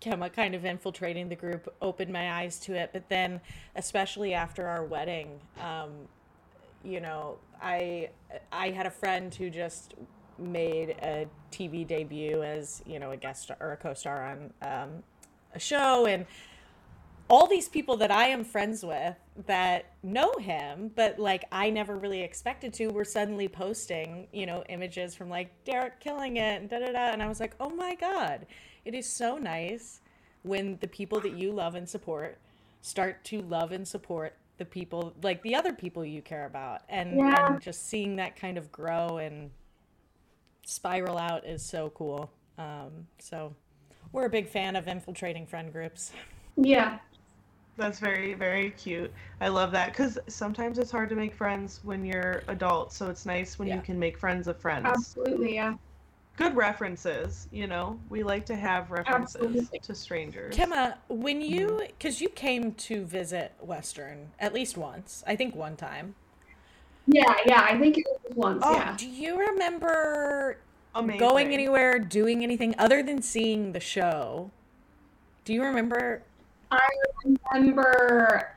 Kemma 0.00 0.32
kind 0.32 0.54
of 0.54 0.64
infiltrating 0.64 1.28
the 1.28 1.36
group 1.36 1.72
opened 1.80 2.12
my 2.12 2.32
eyes 2.32 2.58
to 2.60 2.74
it, 2.74 2.90
but 2.92 3.08
then 3.08 3.40
especially 3.76 4.34
after 4.34 4.66
our 4.66 4.84
wedding, 4.84 5.40
um, 5.60 5.90
you 6.84 7.00
know, 7.00 7.38
I 7.60 8.10
I 8.50 8.70
had 8.70 8.86
a 8.86 8.90
friend 8.90 9.32
who 9.32 9.48
just 9.48 9.94
made 10.38 10.90
a 11.02 11.28
TV 11.52 11.86
debut 11.86 12.42
as 12.42 12.82
you 12.86 12.98
know 12.98 13.12
a 13.12 13.16
guest 13.16 13.50
or 13.60 13.72
a 13.72 13.76
co-star 13.76 14.24
on 14.24 14.52
um, 14.62 15.02
a 15.54 15.60
show, 15.60 16.06
and 16.06 16.26
all 17.32 17.46
these 17.46 17.66
people 17.66 17.96
that 17.96 18.10
I 18.10 18.26
am 18.26 18.44
friends 18.44 18.84
with 18.84 19.16
that 19.46 19.86
know 20.02 20.34
him, 20.38 20.90
but 20.94 21.18
like 21.18 21.46
I 21.50 21.70
never 21.70 21.96
really 21.96 22.20
expected 22.20 22.74
to, 22.74 22.88
were 22.88 23.06
suddenly 23.06 23.48
posting 23.48 24.28
you 24.34 24.44
know 24.44 24.62
images 24.68 25.14
from 25.14 25.30
like 25.30 25.50
Derek 25.64 25.98
killing 25.98 26.36
it 26.36 26.60
and 26.60 26.68
da 26.68 26.78
da 26.80 26.92
da, 26.92 27.10
and 27.10 27.22
I 27.22 27.28
was 27.28 27.40
like, 27.40 27.54
oh 27.58 27.70
my 27.70 27.94
god, 27.94 28.44
it 28.84 28.94
is 28.94 29.08
so 29.08 29.38
nice 29.38 30.02
when 30.42 30.76
the 30.82 30.86
people 30.88 31.20
that 31.20 31.32
you 31.32 31.52
love 31.52 31.74
and 31.74 31.88
support 31.88 32.36
start 32.82 33.24
to 33.24 33.40
love 33.40 33.72
and 33.72 33.88
support 33.88 34.36
the 34.58 34.64
people 34.66 35.14
like 35.22 35.40
the 35.42 35.54
other 35.54 35.72
people 35.72 36.04
you 36.04 36.20
care 36.20 36.44
about 36.44 36.82
and, 36.90 37.16
Yeah. 37.16 37.52
and 37.52 37.62
just 37.62 37.88
seeing 37.88 38.16
that 38.16 38.36
kind 38.36 38.58
of 38.58 38.70
grow 38.70 39.16
and 39.16 39.50
spiral 40.66 41.16
out 41.16 41.46
is 41.46 41.64
so 41.64 41.90
cool 41.94 42.30
um, 42.58 43.06
so 43.18 43.54
we're 44.12 44.26
a 44.26 44.30
big 44.30 44.48
fan 44.48 44.76
of 44.76 44.86
infiltrating 44.88 45.46
friend 45.46 45.72
groups 45.72 46.12
Yeah. 46.56 46.98
That's 47.76 47.98
very, 47.98 48.34
very 48.34 48.70
cute. 48.70 49.10
I 49.40 49.48
love 49.48 49.72
that 49.72 49.88
because 49.88 50.18
sometimes 50.28 50.78
it's 50.78 50.90
hard 50.90 51.08
to 51.08 51.14
make 51.14 51.34
friends 51.34 51.80
when 51.82 52.04
you're 52.04 52.42
adult. 52.48 52.92
So 52.92 53.08
it's 53.08 53.24
nice 53.24 53.58
when 53.58 53.68
Yeah. 53.68 53.76
you 53.76 53.80
can 53.80 53.98
make 53.98 54.18
friends 54.18 54.46
of 54.46 54.58
friends. 54.58 54.84
Absolutely, 54.86 55.54
yeah. 55.54 55.74
Good 56.36 56.54
references, 56.56 57.48
you 57.50 57.66
know. 57.66 57.98
We 58.08 58.22
like 58.22 58.46
to 58.46 58.56
have 58.56 58.90
references 58.90 59.36
Absolutely. 59.36 59.78
to 59.80 59.94
strangers. 59.94 60.54
Kemma, 60.56 60.96
when 61.08 61.40
you 61.40 61.68
mm-hmm. 61.68 61.86
because 61.86 62.20
you 62.20 62.28
came 62.28 62.72
to 62.72 63.04
visit 63.04 63.52
western 63.60 64.30
at 64.38 64.52
least 64.52 64.76
once 64.76 65.22
i 65.26 65.36
think 65.36 65.54
one 65.54 65.76
time 65.76 66.14
Yeah, 67.06 67.34
yeah. 67.46 67.62
I 67.62 67.78
think 67.78 67.98
it 67.98 68.06
was 68.06 68.36
once, 68.36 68.62
Oh, 68.64 68.72
yeah. 68.74 68.94
do 68.96 69.08
you 69.08 69.38
remember 69.38 70.58
Amazing. 70.94 71.18
going 71.20 71.52
anywhere 71.52 71.98
doing 71.98 72.42
anything 72.42 72.74
other 72.78 73.02
than 73.02 73.22
seeing 73.22 73.72
the 73.72 73.80
show 73.80 74.50
do 75.44 75.52
you 75.52 75.62
remember 75.62 76.22
I 76.72 76.88
remember 77.52 78.56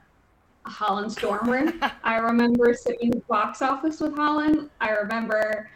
Holland's 0.66 1.16
dorm 1.16 1.50
room. 1.50 1.82
I 2.04 2.18
remember 2.18 2.74
sitting 2.74 3.12
in 3.12 3.20
the 3.20 3.26
box 3.28 3.62
office 3.62 4.00
with 4.00 4.16
Holland. 4.16 4.70
I 4.80 4.92
remember 4.92 5.70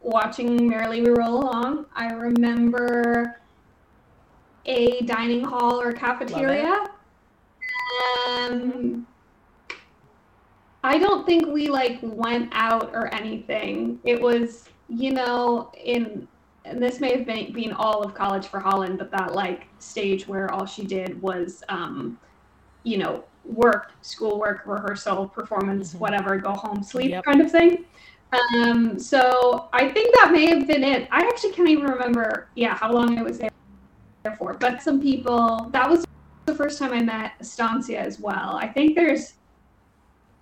watching 0.00 0.68
Merrily 0.68 1.02
We 1.02 1.10
Roll 1.10 1.42
Along. 1.42 1.86
I 1.94 2.12
remember 2.12 3.40
a 4.66 5.00
dining 5.02 5.44
hall 5.44 5.80
or 5.80 5.92
cafeteria. 5.92 6.86
Um, 8.28 9.06
I 10.84 10.98
don't 10.98 11.26
think 11.26 11.48
we 11.48 11.68
like 11.68 11.98
went 12.02 12.50
out 12.52 12.90
or 12.94 13.12
anything. 13.12 13.98
It 14.04 14.20
was, 14.20 14.68
you 14.88 15.12
know, 15.12 15.72
in 15.76 16.28
and 16.64 16.82
this 16.82 17.00
may 17.00 17.16
have 17.16 17.26
been 17.26 17.52
been 17.52 17.72
all 17.72 18.02
of 18.02 18.14
college 18.14 18.46
for 18.46 18.60
Holland, 18.60 18.98
but 18.98 19.10
that 19.12 19.34
like 19.34 19.68
stage 19.78 20.26
where 20.28 20.52
all 20.52 20.66
she 20.66 20.86
did 20.86 21.20
was, 21.20 21.62
um, 21.68 22.18
you 22.84 22.98
know, 22.98 23.24
work, 23.44 23.92
schoolwork, 24.02 24.62
rehearsal, 24.66 25.28
performance, 25.28 25.94
Mhm. 25.94 26.00
whatever, 26.00 26.36
go 26.38 26.52
home, 26.52 26.82
sleep, 26.82 27.10
Yep. 27.10 27.24
kind 27.24 27.40
of 27.40 27.50
thing. 27.50 27.84
Um, 28.58 28.98
so 28.98 29.68
I 29.72 29.88
think 29.88 30.14
that 30.16 30.30
may 30.32 30.46
have 30.46 30.66
been 30.66 30.84
it. 30.84 31.08
I 31.10 31.20
actually 31.20 31.52
can't 31.52 31.68
even 31.68 31.86
remember, 31.86 32.50
yeah, 32.54 32.74
how 32.74 32.92
long 32.92 33.18
I 33.18 33.22
was 33.22 33.38
there 33.38 33.50
for. 34.38 34.54
But 34.54 34.82
some 34.82 35.00
people, 35.00 35.68
that 35.72 35.88
was 35.88 36.04
the 36.46 36.54
first 36.54 36.78
time 36.78 36.92
I 36.92 37.02
met 37.02 37.32
Estancia 37.40 37.98
as 37.98 38.20
well. 38.20 38.56
I 38.56 38.68
think 38.68 38.94
there's 38.94 39.34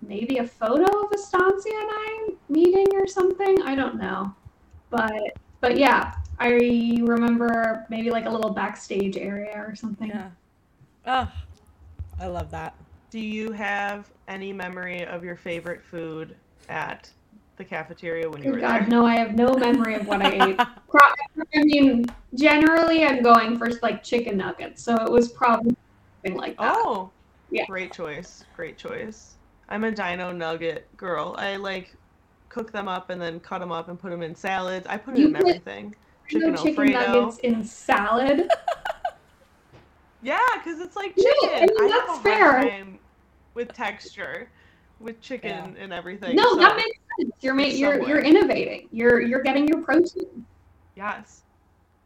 maybe 0.01 0.37
a 0.37 0.47
photo 0.47 0.83
of 0.83 1.11
Estancia 1.13 1.73
and 1.73 1.89
I 1.91 2.27
meeting 2.47 2.87
or 2.93 3.07
something. 3.07 3.61
I 3.63 3.75
don't 3.75 3.95
know, 3.95 4.35
but 4.91 5.11
but 5.61 5.77
yeah, 5.77 6.13
I 6.39 6.49
remember 7.01 7.85
maybe 7.89 8.11
like 8.11 8.25
a 8.25 8.29
little 8.29 8.51
backstage 8.51 9.17
area 9.17 9.63
or 9.67 9.75
something. 9.75 10.07
yeah 10.09 10.29
oh 11.05 11.31
i 12.19 12.27
love 12.27 12.51
that 12.51 12.75
Do 13.11 13.19
you 13.19 13.51
have 13.51 14.11
any 14.27 14.53
memory 14.53 15.05
of 15.05 15.23
your 15.23 15.35
favorite 15.35 15.83
food 15.83 16.35
at 16.67 17.09
the 17.57 17.65
cafeteria 17.65 18.29
when 18.29 18.43
you 18.43 18.49
Oh 18.49 18.53
were 18.53 18.59
God, 18.59 18.81
there? 18.81 18.87
no, 18.87 19.05
I 19.05 19.15
have 19.17 19.35
no 19.35 19.53
memory 19.55 19.95
of 19.95 20.07
what 20.07 20.21
I 20.21 20.31
ate. 20.31 20.59
I 21.55 21.63
mean, 21.63 22.05
generally 22.35 23.03
I'm 23.05 23.21
going 23.23 23.57
for 23.57 23.69
like 23.81 24.03
chicken 24.03 24.37
nuggets, 24.37 24.83
so 24.83 24.95
it 24.95 25.11
was 25.11 25.29
probably 25.33 25.75
something 26.23 26.39
like 26.39 26.57
that. 26.57 26.75
Oh, 26.75 27.11
Yeah. 27.49 27.65
Great 27.67 27.91
choice. 27.91 28.43
Great 28.55 28.77
choice. 28.77 29.35
I'm 29.67 29.83
a 29.83 29.91
dino 29.91 30.31
nugget 30.31 30.95
girl. 30.97 31.35
I 31.37 31.55
like 31.57 31.95
cook 32.49 32.71
them 32.71 32.87
up 32.87 33.09
and 33.09 33.21
then 33.21 33.39
cut 33.39 33.59
them 33.59 33.71
up 33.71 33.87
and 33.89 33.97
put 33.99 34.11
them 34.11 34.21
in 34.21 34.35
salads. 34.35 34.85
I 34.87 34.97
put 34.97 35.13
them 35.15 35.21
You 35.23 35.27
in 35.29 35.35
everything. 35.37 35.95
Chicken 36.27 36.55
chicken 36.57 36.69
Alfredo. 36.93 36.99
nuggets 37.21 37.37
in 37.39 37.63
salad. 37.63 38.49
Yeah, 40.21 40.37
because 40.55 40.81
it's 40.81 40.95
like 40.97 41.15
No, 41.17 41.23
chicken. 41.23 41.49
I 41.49 41.81
mean, 41.81 41.91
have 41.91 42.07
that's 42.07 42.09
a 42.09 42.11
hard 42.11 42.23
fair. 42.23 42.69
time 42.69 42.99
with 43.53 43.73
texture, 43.73 44.49
with 44.99 45.21
chicken 45.21 45.77
and 45.79 45.93
everything. 45.93 46.35
no, 46.35 46.43
so, 46.49 46.55
that 46.57 46.75
makes 46.75 46.97
sense. 47.19 47.31
You're 47.39 47.53
ma- 47.53 47.63
you're 47.63 48.05
you're 48.07 48.19
innovating. 48.19 48.89
You're 48.91 49.21
you're 49.21 49.41
getting 49.41 49.65
your 49.67 49.81
protein. 49.81 50.45
Yes. 50.97 51.43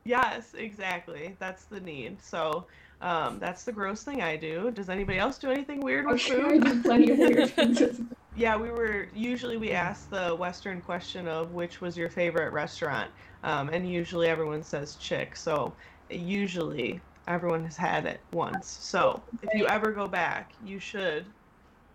Yes, 0.05 0.53
exactly. 0.53 1.35
That's 1.39 1.63
the 1.63 1.79
need. 1.79 2.21
So, 2.21 2.67
um, 3.01 3.39
that's 3.39 3.63
the 3.63 3.71
gross 3.71 4.03
thing 4.03 4.21
I 4.21 4.35
do. 4.35 4.69
Does 4.69 4.89
anybody 4.89 5.17
else 5.17 5.39
do 5.39 5.49
anything 5.49 5.79
weird 5.79 6.05
with 6.05 6.21
sure 6.21 6.45
I 6.45 6.49
food? 6.59 6.63
do 6.65 6.81
plenty 6.83 7.11
of 7.11 7.17
weird 7.17 7.49
things. 7.49 7.99
Yeah, 8.35 8.57
we 8.57 8.71
were 8.71 9.07
usually 9.13 9.57
we 9.57 9.71
ask 9.71 10.09
the 10.09 10.35
Western 10.35 10.81
question 10.81 11.27
of 11.27 11.51
which 11.51 11.81
was 11.81 11.95
your 11.95 12.09
favorite 12.09 12.51
restaurant, 12.51 13.11
um, 13.43 13.69
and 13.69 13.87
usually 13.89 14.27
everyone 14.27 14.63
says 14.63 14.95
Chick. 14.95 15.35
So 15.35 15.73
usually 16.09 16.99
everyone 17.27 17.63
has 17.65 17.77
had 17.77 18.05
it 18.05 18.21
once. 18.33 18.67
So 18.67 19.21
if 19.41 19.53
you 19.53 19.67
ever 19.67 19.91
go 19.91 20.07
back, 20.07 20.53
you 20.65 20.79
should 20.79 21.25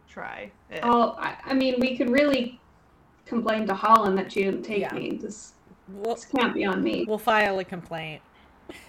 try 0.08 0.50
it. 0.70 0.80
Oh, 0.84 1.16
I, 1.18 1.36
I 1.44 1.54
mean, 1.54 1.76
we 1.80 1.96
could 1.96 2.10
really 2.10 2.60
complain 3.26 3.66
to 3.66 3.74
Holland 3.74 4.16
that 4.18 4.32
she 4.32 4.44
didn't 4.44 4.62
take 4.62 4.80
Yeah. 4.80 4.94
me. 4.94 5.18
This 5.20 5.52
we'll, 5.88 6.14
this 6.14 6.24
can't 6.24 6.54
be 6.54 6.64
on 6.64 6.82
me. 6.82 7.04
we'll 7.08 7.18
file 7.18 7.58
a 7.58 7.64
complaint 7.64 8.22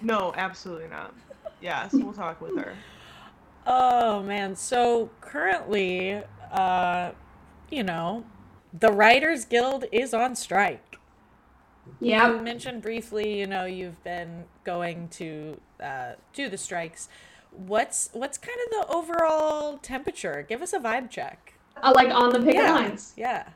No, 0.02 0.32
absolutely 0.36 0.88
not. 0.88 1.14
Yes, 1.60 1.94
we'll 1.94 2.12
talk 2.12 2.40
with 2.40 2.56
her. 2.56 2.74
Oh 3.66 4.22
man, 4.22 4.56
so 4.56 5.10
currently, 5.20 6.22
uh, 6.50 7.10
you 7.70 7.82
know, 7.82 8.26
the 8.72 8.92
Writers 8.92 9.44
Guild 9.44 9.84
is 9.92 10.14
on 10.14 10.36
strike. 10.36 11.00
You 12.00 12.00
Yeah, 12.00 12.40
mentioned 12.40 12.82
briefly, 12.82 13.38
you 13.40 13.46
know, 13.46 13.64
you've 13.64 14.02
been 14.04 14.46
going 14.64 15.08
to 15.10 15.60
uh, 15.82 16.12
do 16.32 16.48
the 16.48 16.58
strikes. 16.58 17.08
What's 17.50 18.10
what's 18.12 18.38
kind 18.38 18.58
of 18.66 18.88
the 18.88 18.94
overall 18.94 19.78
temperature? 19.78 20.44
Give 20.48 20.62
us 20.62 20.72
a 20.72 20.78
vibe 20.78 21.10
check. 21.10 21.54
uh, 21.82 21.92
like 21.94 22.10
on 22.14 22.32
the 22.32 22.40
picket 22.40 22.68
yeah, 22.68 22.68
lines. 22.68 23.16
yeah, 23.16 23.48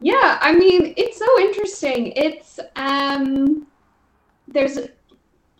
Yeah, 0.00 0.38
I 0.40 0.52
mean, 0.54 0.92
it's 0.96 1.18
so 1.18 1.40
interesting. 1.40 2.12
It's 2.16 2.58
um 2.76 3.66
there's 4.48 4.78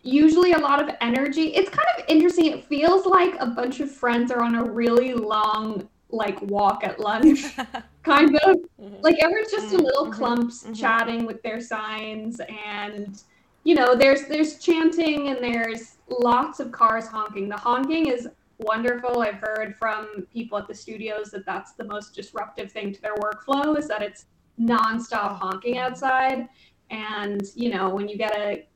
usually 0.03 0.53
a 0.55 0.59
lot 0.59 0.83
of 0.83 0.95
energy. 1.01 1.55
It's 1.55 1.71
kind 1.71 1.89
of 1.99 2.05
interesting. 2.09 2.47
It 2.47 2.67
feels 2.67 3.07
like 3.07 3.35
a 3.41 3.47
bunch 3.47 3.81
of 3.81 3.91
friends 3.93 4.33
are 4.33 4.43
on 4.43 4.57
a 4.57 4.65
really 4.65 5.15
long 5.15 5.89
like 6.11 6.41
walk 6.43 6.85
at 6.85 7.01
lunch, 7.01 7.61
kind 8.03 8.35
of. 8.45 8.57
Mhm. 8.81 9.03
Like 9.03 9.17
everyone's 9.23 9.53
just 9.53 9.73
in 9.73 9.81
Mhm, 9.81 9.85
little 9.85 10.07
mhm, 10.07 10.13
clumps 10.13 10.65
mhm. 10.65 10.75
chatting 10.75 11.27
with 11.27 11.43
their 11.43 11.61
signs 11.61 12.41
and 12.49 13.23
you 13.65 13.75
know, 13.75 13.97
there's 13.97 14.27
there's 14.29 14.59
chanting 14.61 15.29
and 15.29 15.39
there's 15.43 15.97
lots 16.09 16.61
of 16.61 16.71
cars 16.71 17.09
honking. 17.09 17.49
The 17.49 17.57
honking 17.57 18.07
is 18.07 18.29
wonderful. 18.59 19.21
I've 19.23 19.41
heard 19.41 19.77
from 19.77 20.27
people 20.33 20.57
at 20.59 20.69
the 20.69 20.75
studios 20.75 21.31
that 21.33 21.45
that's 21.45 21.73
the 21.75 21.85
most 21.85 22.15
disruptive 22.15 22.71
thing 22.71 22.93
to 22.93 23.03
their 23.03 23.17
workflow 23.17 23.77
is 23.77 23.89
that 23.89 24.03
it's 24.03 24.27
nonstop 24.61 25.39
honking 25.39 25.79
outside. 25.79 26.49
And 26.91 27.43
you 27.57 27.71
know, 27.71 27.89
when 27.89 28.09
you 28.09 28.17
get 28.17 28.37
a 28.37 28.67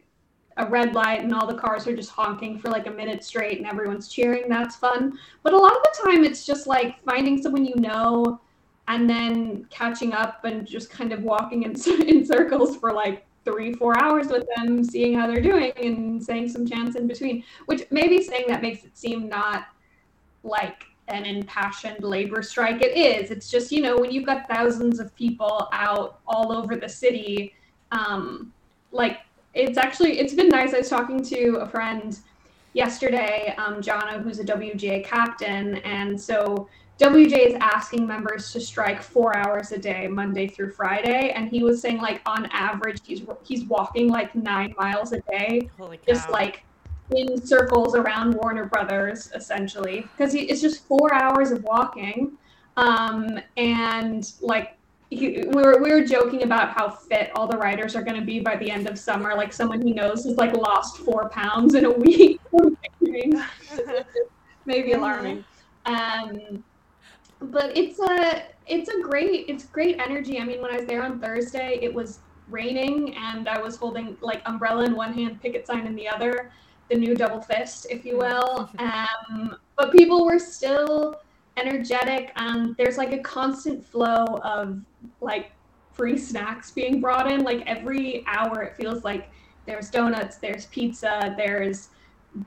a 0.61 0.67
red 0.67 0.95
light 0.95 1.23
and 1.23 1.35
all 1.35 1.47
the 1.47 1.55
cars 1.55 1.87
are 1.87 1.97
just 1.97 2.11
honking 2.11 2.59
for 2.59 2.69
like 2.69 2.87
a 2.87 2.91
minute 2.91 3.25
straight 3.25 3.59
and 3.59 3.67
everyone's 3.67 4.09
cheering, 4.09 4.49
that's 4.49 4.77
fun. 4.77 5.19
But 5.43 5.53
a 5.53 5.57
lot 5.57 5.73
of 5.73 5.83
the 5.83 6.11
time, 6.11 6.25
it's 6.25 6.45
just 6.45 6.67
like 6.67 7.03
finding 7.05 7.41
someone 7.41 7.65
you 7.65 7.77
know 7.77 8.41
and 8.89 9.09
then 9.09 9.67
catching 9.71 10.13
up 10.13 10.45
and 10.45 10.67
just 10.67 10.91
kind 10.91 11.13
of 11.13 11.23
walking 11.23 11.63
in, 11.63 11.71
in 12.09 12.25
circles 12.25 12.77
for 12.77 12.93
like 12.93 13.25
three, 13.45 13.73
four 13.73 13.99
hours 13.99 14.29
with 14.29 14.47
them, 14.57 14.85
seeing 14.85 15.19
how 15.19 15.27
they're 15.27 15.41
doing 15.41 15.73
and 15.77 16.23
saying 16.23 16.49
some 16.49 16.67
chants 16.67 16.97
in 16.97 17.07
between, 17.07 17.43
which 17.67 17.85
maybe 17.91 18.23
saying 18.23 18.45
that 18.49 18.63
makes 18.63 18.85
it 18.85 18.97
seem 18.97 19.29
not 19.29 19.69
like 20.43 20.85
an 21.09 21.25
impassioned 21.25 22.05
labor 22.05 22.43
strike. 22.43 22.83
It 22.83 22.97
is. 22.97 23.31
It's 23.31 23.51
just, 23.51 23.73
you 23.73 23.83
know, 23.83 23.99
when 23.99 24.11
you've 24.11 24.27
got 24.27 24.49
thousands 24.49 25.01
of 25.01 25.15
people 25.17 25.69
out 25.73 26.21
all 26.27 26.53
over 26.53 26.77
the 26.77 26.89
city, 26.89 27.55
um, 27.93 28.53
like 28.93 29.19
it's 29.55 29.79
actually, 29.79 30.21
it's 30.21 30.35
been 30.35 30.49
nice. 30.49 30.75
I 30.75 30.79
was 30.79 30.89
talking 30.89 31.23
to 31.25 31.57
a 31.57 31.67
friend 31.67 32.19
yesterday, 32.73 33.55
um, 33.59 33.83
Jana, 33.83 34.21
who's 34.21 34.39
a 34.39 34.45
WGA 34.45 35.05
captain. 35.05 35.77
And 35.79 36.21
so 36.21 36.69
WGA 37.01 37.47
is 37.47 37.55
asking 37.61 38.07
members 38.07 38.53
to 38.53 38.61
strike 38.61 39.03
four 39.03 39.35
hours 39.35 39.73
a 39.73 39.79
day, 39.79 40.07
Monday 40.07 40.47
through 40.47 40.73
Friday, 40.73 41.31
and 41.31 41.49
he 41.49 41.63
was 41.63 41.81
saying 41.81 41.97
like 41.97 42.21
on 42.27 42.45
average 42.53 43.01
he's 43.03 43.23
he's 43.43 43.65
walking 43.65 44.09
like 44.09 44.35
nine 44.35 44.75
miles 44.79 45.13
a 45.13 45.21
day, 45.23 45.71
just 46.07 46.29
like 46.29 46.63
in 47.17 47.41
circles 47.45 47.95
around 47.95 48.35
Warner 48.35 48.67
Brothers, 48.67 49.31
essentially, 49.35 50.07
because 50.15 50.35
it's 50.35 50.61
just 50.61 50.85
four 50.87 51.15
hours 51.15 51.53
of 51.53 51.65
walking, 51.65 52.33
um, 52.77 53.41
and 53.57 54.33
like. 54.43 54.77
He, 55.11 55.45
we 55.49 55.63
were 55.63 55.83
we 55.83 55.91
were 55.91 56.05
joking 56.05 56.45
about 56.45 56.71
how 56.71 56.89
fit 56.89 57.33
all 57.35 57.49
the 57.49 57.59
writers 57.59 57.97
are 57.97 58.03
going 58.03 58.19
to 58.19 58.25
be 58.25 58.41
by 58.41 58.57
the 58.57 58.71
end 58.71 58.89
of 58.89 58.99
summer. 58.99 59.35
Like 59.35 59.53
someone 59.53 59.83
he 59.83 59.93
knows 59.93 60.25
has 60.25 60.37
like 60.37 60.57
lost 60.57 60.99
four 60.99 61.29
pounds 61.31 61.75
in 61.75 61.85
a 61.85 61.91
week. 62.07 62.41
Maybe 64.67 64.93
alarming. 64.93 65.45
Um, 65.87 66.63
but 67.41 67.77
it's 67.77 67.99
a 67.99 68.45
it's 68.67 68.89
a 68.89 69.01
great 69.03 69.47
it's 69.49 69.65
great 69.67 69.99
energy. 69.99 70.39
I 70.39 70.45
mean, 70.45 70.63
when 70.63 70.73
I 70.73 70.77
was 70.77 70.87
there 70.87 71.03
on 71.03 71.19
Thursday, 71.21 71.79
it 71.83 71.93
was 71.93 72.21
raining 72.49 73.15
and 73.17 73.49
I 73.49 73.61
was 73.61 73.77
holding 73.77 74.17
like 74.21 74.43
umbrella 74.47 74.85
in 74.85 74.95
one 74.95 75.13
hand, 75.13 75.41
picket 75.41 75.67
sign 75.67 75.87
in 75.87 75.95
the 75.95 76.09
other, 76.09 76.53
the 76.89 76.97
new 76.97 77.15
double 77.15 77.41
fist, 77.41 77.87
if 77.91 78.05
you 78.05 78.19
will. 78.19 78.71
Um, 78.79 79.57
but 79.77 79.93
people 79.93 80.25
were 80.25 80.39
still 80.39 81.21
energetic 81.61 82.33
and 82.37 82.75
there's 82.77 82.97
like 82.97 83.13
a 83.13 83.19
constant 83.19 83.85
flow 83.85 84.25
of 84.45 84.81
like 85.21 85.53
free 85.93 86.17
snacks 86.19 86.71
being 86.71 87.01
brought 87.01 87.31
in. 87.31 87.43
Like 87.43 87.63
every 87.67 88.25
hour 88.27 88.63
it 88.63 88.77
feels 88.77 89.05
like 89.05 89.31
there's 89.67 89.91
donuts 89.91 90.39
there's 90.39 90.67
pizza 90.67 91.35
there's 91.37 91.91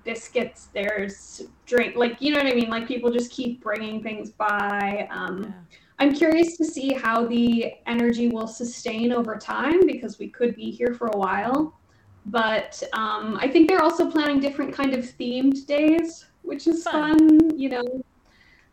biscuits 0.04 0.68
there's 0.74 1.44
drink 1.66 1.96
like 1.96 2.22
you 2.22 2.32
know 2.32 2.40
what 2.40 2.52
i 2.52 2.56
mean? 2.56 2.70
Like 2.70 2.88
people 2.88 3.12
just 3.12 3.32
keep 3.32 3.62
bringing 3.62 4.02
things 4.02 4.32
by. 4.32 5.08
Um, 5.12 5.44
Yeah. 5.44 5.52
i'm 6.00 6.14
curious 6.14 6.58
to 6.58 6.66
see 6.66 6.92
how 6.94 7.26
the 7.28 7.74
energy 7.86 8.28
will 8.30 8.48
sustain 8.48 9.12
over 9.14 9.38
time 9.38 9.80
because 9.86 10.18
we 10.20 10.28
could 10.30 10.56
be 10.56 10.72
here 10.72 10.94
for 11.00 11.08
a 11.08 11.18
while. 11.18 11.80
But 12.26 12.82
um, 12.94 13.38
i 13.40 13.48
think 13.48 13.68
they're 13.68 13.84
also 13.84 14.10
planning 14.10 14.40
different 14.40 14.74
kind 14.74 14.94
of 14.94 15.02
themed 15.06 15.66
days 15.68 16.26
which 16.42 16.68
is 16.68 16.84
Fun. 16.84 17.20
fun, 17.20 17.60
you 17.60 17.70
know 17.70 17.84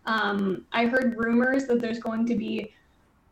um, 0.06 0.64
i 0.72 0.86
heard 0.86 1.16
rumors 1.18 1.66
that 1.66 1.80
there's 1.80 1.98
going 1.98 2.26
to 2.26 2.34
be 2.34 2.72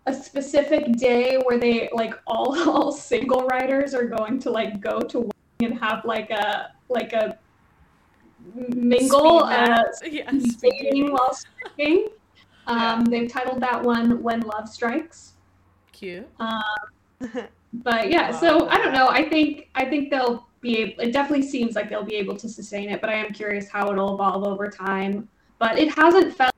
a 0.07 0.15
specific 0.15 0.93
day 0.97 1.37
where 1.45 1.59
they 1.59 1.89
like 1.93 2.15
all 2.27 2.59
all 2.71 2.93
single 2.93 3.47
writers 3.47 3.95
are 3.95 4.05
going 4.05 4.39
to 4.39 4.51
like 4.51 4.81
go 4.81 5.01
to 5.01 5.31
and 5.61 5.79
have 5.79 6.05
like 6.05 6.31
a 6.31 6.73
like 6.89 7.13
a 7.13 7.39
mingle 8.55 9.45
uh, 9.45 9.83
yeah, 10.05 10.31
speed 10.39 11.11
while 11.11 11.35
striking. 11.35 12.09
Um, 12.69 13.07
They've 13.07 13.33
titled 13.33 13.63
that 13.63 13.83
one 13.83 14.23
"When 14.23 14.41
Love 14.41 14.69
Strikes." 14.69 15.33
Cute. 15.91 16.29
But 17.73 18.11
yeah, 18.11 18.31
so 18.31 18.69
I 18.69 18.77
don't 18.77 18.93
know. 18.93 19.09
I 19.09 19.29
think 19.29 19.69
I 19.75 19.85
think 19.85 20.11
they'll 20.11 20.47
be. 20.61 20.79
Able, 20.79 21.03
it 21.03 21.13
definitely 21.13 21.47
seems 21.47 21.75
like 21.75 21.89
they'll 21.89 22.05
be 22.05 22.17
able 22.17 22.37
to 22.37 22.47
sustain 22.47 22.91
it, 22.91 23.01
but 23.01 23.11
I 23.11 23.15
am 23.15 23.33
curious 23.33 23.69
how 23.69 23.91
it'll 23.91 24.15
evolve 24.15 24.45
over 24.45 24.69
time. 24.69 25.29
But 25.59 25.79
it 25.79 25.95
hasn't 25.95 26.37
felt. 26.37 26.53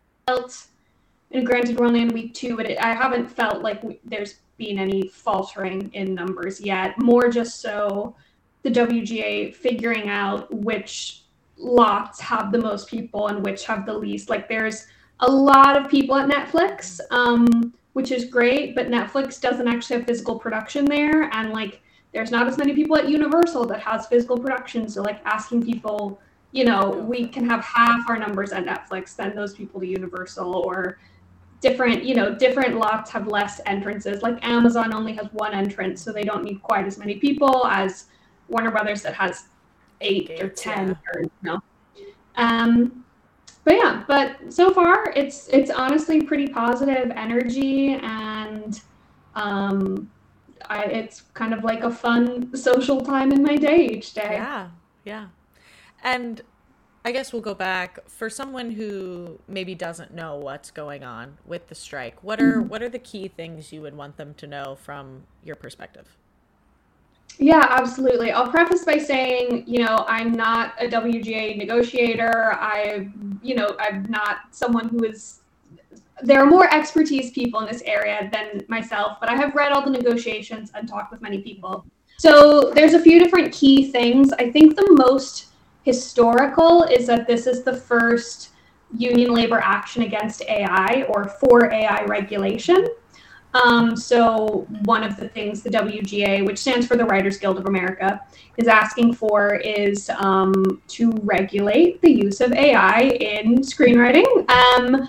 And 1.33 1.47
granted, 1.47 1.79
we're 1.79 1.87
only 1.87 2.03
in 2.03 2.09
week 2.09 2.35
two, 2.35 2.57
but 2.57 2.69
it, 2.69 2.79
I 2.79 2.95
haven't 2.95 3.29
felt 3.29 3.63
like 3.63 3.83
we, 3.83 4.01
there's 4.05 4.41
been 4.57 4.79
any 4.79 5.09
faltering 5.09 5.91
in 5.95 6.15
numbers 6.15 6.61
yet. 6.61 6.99
More 6.99 7.29
just 7.29 7.61
so 7.61 8.17
the 8.63 8.71
WGA 8.71 9.55
figuring 9.55 10.09
out 10.09 10.53
which 10.53 11.23
lots 11.57 12.21
have 12.21 12.53
the 12.53 12.59
most 12.59 12.89
people 12.89 13.29
and 13.29 13.45
which 13.45 13.65
have 13.65 13.87
the 13.87 13.93
least. 13.93 14.29
Like 14.29 14.49
there's 14.49 14.87
a 15.21 15.31
lot 15.31 15.77
of 15.77 15.91
people 15.91 16.17
at 16.17 16.29
Netflix, 16.29 17.01
um, 17.11 17.73
which 17.93 18.11
is 18.11 18.25
great, 18.25 18.75
but 18.75 18.89
Netflix 18.89 19.41
doesn't 19.41 19.69
actually 19.69 19.97
have 19.97 20.07
physical 20.07 20.39
production 20.39 20.85
there, 20.85 21.25
and 21.35 21.53
like 21.53 21.81
there's 22.13 22.31
not 22.31 22.49
as 22.49 22.59
many 22.59 22.75
people 22.75 22.97
at 22.97 23.09
Universal 23.09 23.67
that 23.67 23.81
has 23.81 24.07
physical 24.07 24.39
production. 24.39 24.89
So 24.89 25.03
like 25.03 25.21
asking 25.25 25.65
people, 25.65 26.21
you 26.53 26.65
know, 26.65 26.91
we 26.91 27.27
can 27.27 27.49
have 27.49 27.65
half 27.65 28.09
our 28.09 28.19
numbers 28.19 28.53
at 28.53 28.65
Netflix 28.65 29.11
send 29.11 29.37
those 29.37 29.55
people 29.55 29.81
to 29.81 29.87
Universal 29.87 30.55
or 30.55 30.99
different 31.61 32.05
you 32.05 32.15
know 32.15 32.35
different 32.35 32.77
lots 32.77 33.11
have 33.11 33.27
less 33.27 33.61
entrances 33.67 34.23
like 34.23 34.43
amazon 34.45 34.95
only 34.95 35.13
has 35.13 35.27
one 35.33 35.53
entrance 35.53 36.03
so 36.03 36.13
they 36.13 36.23
don't 36.23 36.43
need 36.43 36.61
quite 36.63 36.87
as 36.87 36.99
many 36.99 37.17
people 37.17 37.67
as 37.67 38.07
warner 38.49 38.71
brothers 38.71 39.03
that 39.03 39.15
has 39.15 39.45
eight 40.01 40.31
or 40.41 40.49
ten 40.49 40.89
yeah. 40.89 40.95
or 41.13 41.23
you 41.23 41.31
know 41.43 41.59
um 42.37 43.05
but 43.65 43.75
yeah 43.75 44.05
but 44.09 44.37
so 44.49 44.73
far 44.73 45.13
it's 45.15 45.49
it's 45.49 45.71
honestly 45.71 46.23
pretty 46.23 46.49
positive 46.49 47.11
energy 47.15 47.95
and 48.03 48.81
um 49.35 50.11
I, 50.69 50.85
it's 50.85 51.23
kind 51.35 51.53
of 51.53 51.65
like 51.65 51.83
a 51.83 51.91
fun 51.91 52.55
social 52.55 53.01
time 53.01 53.33
in 53.33 53.43
my 53.43 53.57
day 53.57 53.87
each 53.87 54.13
day 54.15 54.35
Yeah, 54.35 54.69
yeah. 55.05 55.27
And 56.03 56.43
I 57.05 57.13
guess 57.13 57.33
we'll 57.33 57.43
go 57.43 57.55
back 57.55 57.99
for 58.09 58.29
someone 58.29 58.73
who 58.73 59.39
maybe 59.49 59.75
doesn't 59.75 60.13
know 60.13 60.37
what's 60.37 60.71
going 60.71 61.03
on 61.03 61.39
with 61.47 61.69
the 61.69 61.75
strike. 61.75 62.23
What 62.23 62.41
are 62.41 62.59
mm-hmm. 62.59 62.69
what 62.69 62.83
are 62.83 62.89
the 62.89 62.99
key 62.99 63.29
things 63.29 63.73
you 63.73 63.81
would 63.83 63.97
want 63.97 64.17
them 64.17 64.35
to 64.35 64.47
know 64.47 64.77
from 64.81 65.23
your 65.43 65.57
perspective? 65.57 66.17
Yeah, 67.39 67.67
absolutely. 67.71 68.33
I'll 68.33 68.51
preface 68.51 68.85
by 68.85 68.99
saying, 68.99 69.65
you 69.67 69.83
know, 69.83 70.05
I'm 70.07 70.33
not 70.33 70.75
a 70.79 70.89
WGA 70.89 71.57
negotiator. 71.57 72.53
I, 72.53 73.09
you 73.43 73.55
know, 73.55 73.77
I'm 73.79 74.05
not 74.11 74.41
someone 74.51 74.89
who 74.89 75.05
is. 75.05 75.41
There 76.23 76.39
are 76.39 76.47
more 76.47 76.73
expertise 76.75 77.31
people 77.31 77.61
in 77.61 77.67
this 77.67 77.81
area 77.87 78.29
than 78.31 78.63
myself, 78.69 79.17
but 79.21 79.31
I 79.31 79.37
have 79.37 79.55
read 79.55 79.73
all 79.73 79.83
the 79.83 79.91
negotiations 79.91 80.71
and 80.75 80.87
talked 80.87 81.11
with 81.11 81.23
many 81.23 81.41
people. 81.41 81.87
So 82.19 82.73
there's 82.75 82.93
a 82.93 83.01
few 83.01 83.19
different 83.19 83.55
key 83.55 83.91
things. 83.91 84.31
I 84.35 84.51
think 84.51 84.77
the 84.77 84.87
most 84.99 85.47
historical 85.83 86.85
is 86.85 87.07
that 87.07 87.27
this 87.27 87.47
is 87.47 87.63
the 87.63 87.75
first 87.75 88.51
union 88.97 89.33
labor 89.33 89.61
action 89.63 90.03
against 90.03 90.43
AI 90.43 91.05
or 91.09 91.25
for 91.25 91.73
AI 91.73 92.05
regulation. 92.05 92.87
Um, 93.53 93.97
so 93.97 94.67
one 94.85 95.03
of 95.03 95.17
the 95.17 95.29
things 95.29 95.63
the 95.63 95.71
WGA, 95.71 96.47
which 96.47 96.59
stands 96.59 96.87
for 96.87 96.97
the 96.97 97.05
Writers 97.05 97.37
Guild 97.37 97.59
of 97.59 97.67
America, 97.67 98.21
is 98.57 98.69
asking 98.69 99.15
for 99.15 99.57
is 99.57 100.09
um, 100.19 100.81
to 100.89 101.11
regulate 101.23 102.01
the 102.01 102.11
use 102.11 102.41
of 102.41 102.53
AI 102.53 103.01
in 103.21 103.57
screenwriting. 103.57 104.49
Um, 104.51 105.09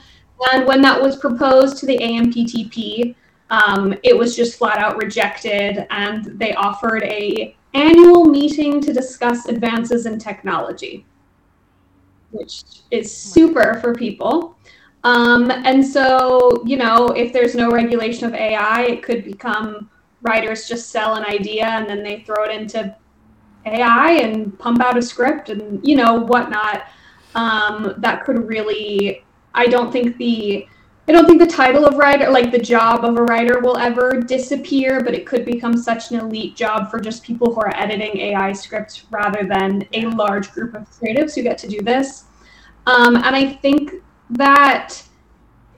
and 0.51 0.65
when 0.65 0.81
that 0.81 0.99
was 0.99 1.17
proposed 1.17 1.77
to 1.77 1.85
the 1.85 1.97
AMPTP, 1.99 3.15
um, 3.51 3.93
it 4.03 4.17
was 4.17 4.35
just 4.35 4.57
flat 4.57 4.79
out 4.79 4.97
rejected, 4.97 5.85
and 5.91 6.25
they 6.39 6.53
offered 6.53 7.03
a 7.03 7.55
annual 7.73 8.25
meeting 8.25 8.81
to 8.81 8.93
discuss 8.93 9.47
advances 9.47 10.05
in 10.05 10.19
technology, 10.19 11.05
which 12.31 12.63
is 12.91 13.15
super 13.15 13.79
for 13.81 13.93
people. 13.93 14.57
Um, 15.03 15.49
and 15.51 15.85
so, 15.85 16.63
you 16.65 16.77
know, 16.77 17.07
if 17.07 17.33
there's 17.33 17.55
no 17.55 17.71
regulation 17.71 18.25
of 18.27 18.33
AI, 18.33 18.83
it 18.83 19.03
could 19.03 19.23
become 19.23 19.89
writers 20.21 20.67
just 20.67 20.89
sell 20.89 21.15
an 21.15 21.25
idea 21.25 21.65
and 21.65 21.89
then 21.89 22.03
they 22.03 22.21
throw 22.21 22.43
it 22.43 22.51
into 22.51 22.95
AI 23.65 24.11
and 24.11 24.57
pump 24.59 24.81
out 24.81 24.97
a 24.97 25.01
script 25.01 25.49
and, 25.49 25.85
you 25.85 25.95
know, 25.95 26.15
whatnot. 26.15 26.87
Um, 27.33 27.95
that 27.97 28.25
could 28.25 28.47
really, 28.47 29.23
I 29.53 29.67
don't 29.67 29.91
think 29.91 30.17
the, 30.17 30.67
I 31.11 31.13
don't 31.13 31.25
think 31.25 31.41
the 31.41 31.45
title 31.45 31.83
of 31.83 31.95
writer, 31.95 32.29
like 32.29 32.53
the 32.53 32.57
job 32.57 33.03
of 33.03 33.17
a 33.17 33.23
writer, 33.23 33.59
will 33.59 33.75
ever 33.75 34.21
disappear, 34.21 35.03
but 35.03 35.13
it 35.13 35.25
could 35.25 35.43
become 35.43 35.75
such 35.75 36.09
an 36.09 36.21
elite 36.21 36.55
job 36.55 36.89
for 36.89 37.01
just 37.01 37.21
people 37.21 37.53
who 37.53 37.59
are 37.59 37.75
editing 37.75 38.17
AI 38.17 38.53
scripts 38.53 39.03
rather 39.11 39.45
than 39.45 39.85
a 39.91 40.05
large 40.05 40.53
group 40.53 40.73
of 40.73 40.89
creatives 40.89 41.35
who 41.35 41.43
get 41.43 41.57
to 41.57 41.67
do 41.67 41.81
this. 41.81 42.23
Um, 42.85 43.17
and 43.17 43.35
I 43.35 43.45
think 43.55 43.95
that 44.29 45.03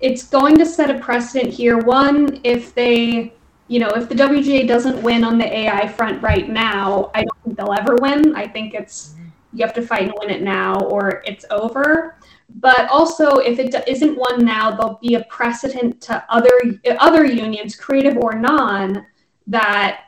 it's 0.01 0.27
going 0.27 0.55
to 0.59 0.67
set 0.67 0.91
a 0.91 0.99
precedent 0.99 1.51
here. 1.51 1.79
One, 1.79 2.39
if 2.43 2.75
they, 2.75 3.33
you 3.69 3.79
know, 3.79 3.89
if 3.95 4.09
the 4.09 4.15
WGA 4.15 4.67
doesn't 4.67 5.01
win 5.01 5.23
on 5.23 5.39
the 5.39 5.51
AI 5.51 5.87
front 5.87 6.21
right 6.21 6.47
now, 6.47 7.09
I 7.15 7.23
don't 7.23 7.43
think 7.43 7.57
they'll 7.57 7.73
ever 7.73 7.95
win. 7.95 8.35
I 8.35 8.47
think 8.47 8.75
it's 8.75 9.15
you 9.51 9.65
have 9.65 9.73
to 9.73 9.81
fight 9.81 10.03
and 10.03 10.13
win 10.19 10.29
it 10.29 10.43
now 10.43 10.79
or 10.81 11.23
it's 11.25 11.43
over. 11.49 12.17
But 12.55 12.87
also, 12.89 13.37
if 13.37 13.57
it 13.59 13.75
isn't 13.87 14.17
won 14.17 14.45
now, 14.45 14.71
there'll 14.71 14.99
be 15.01 15.15
a 15.15 15.23
precedent 15.25 16.01
to 16.01 16.23
other 16.29 16.51
other 16.99 17.25
unions, 17.25 17.75
creative 17.75 18.17
or 18.17 18.33
non, 18.33 19.05
that 19.47 20.05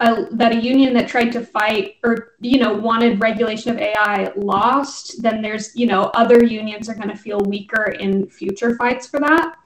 a, 0.00 0.26
that 0.32 0.52
a 0.52 0.60
union 0.60 0.94
that 0.94 1.08
tried 1.08 1.30
to 1.32 1.40
fight 1.40 1.96
or 2.02 2.32
you 2.40 2.58
know 2.58 2.72
wanted 2.72 3.20
regulation 3.20 3.70
of 3.70 3.78
AI 3.78 4.32
lost, 4.36 5.22
then 5.22 5.42
there's 5.42 5.76
you 5.76 5.86
know 5.86 6.04
other 6.14 6.44
unions 6.44 6.88
are 6.88 6.94
going 6.94 7.08
to 7.08 7.16
feel 7.16 7.40
weaker 7.40 7.92
in 7.92 8.26
future 8.26 8.74
fights 8.76 9.06
for 9.06 9.20
that. 9.20 9.56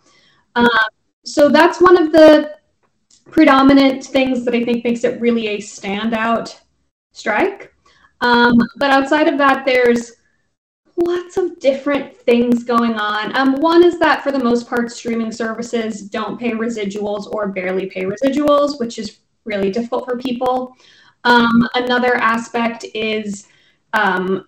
Um, 0.57 0.69
so 1.25 1.49
that's 1.49 1.81
one 1.81 2.01
of 2.01 2.13
the 2.13 2.57
predominant 3.31 4.05
things 4.05 4.45
that 4.45 4.55
I 4.55 4.65
think 4.65 4.85
makes 4.85 5.05
it 5.05 5.21
really 5.21 5.49
a 5.49 5.59
standout 5.59 6.61
strike. 7.13 7.73
Um, 8.21 8.59
but 8.77 8.91
outside 8.91 9.29
of 9.29 9.39
that, 9.39 9.65
there's 9.65 10.16
lots 10.97 11.37
of 11.37 11.59
different 11.61 12.17
things 12.17 12.65
going 12.65 12.95
on. 12.95 13.37
Um, 13.37 13.61
one 13.61 13.85
is 13.85 13.99
that 13.99 14.23
for 14.23 14.33
the 14.33 14.43
most 14.43 14.69
part, 14.69 14.91
streaming 14.91 15.31
services 15.31 16.03
don't 16.03 16.39
pay 16.39 16.53
residuals 16.53 17.27
or 17.33 17.49
barely 17.49 17.87
pay 17.87 18.05
residuals, 18.05 18.81
which 18.81 18.99
is 18.99 19.19
really 19.45 19.71
difficult 19.71 20.07
for 20.07 20.17
people. 20.17 20.75
Um, 21.25 21.69
another 21.75 22.15
aspect 22.17 22.85
is 22.95 23.49
um, 23.93 24.47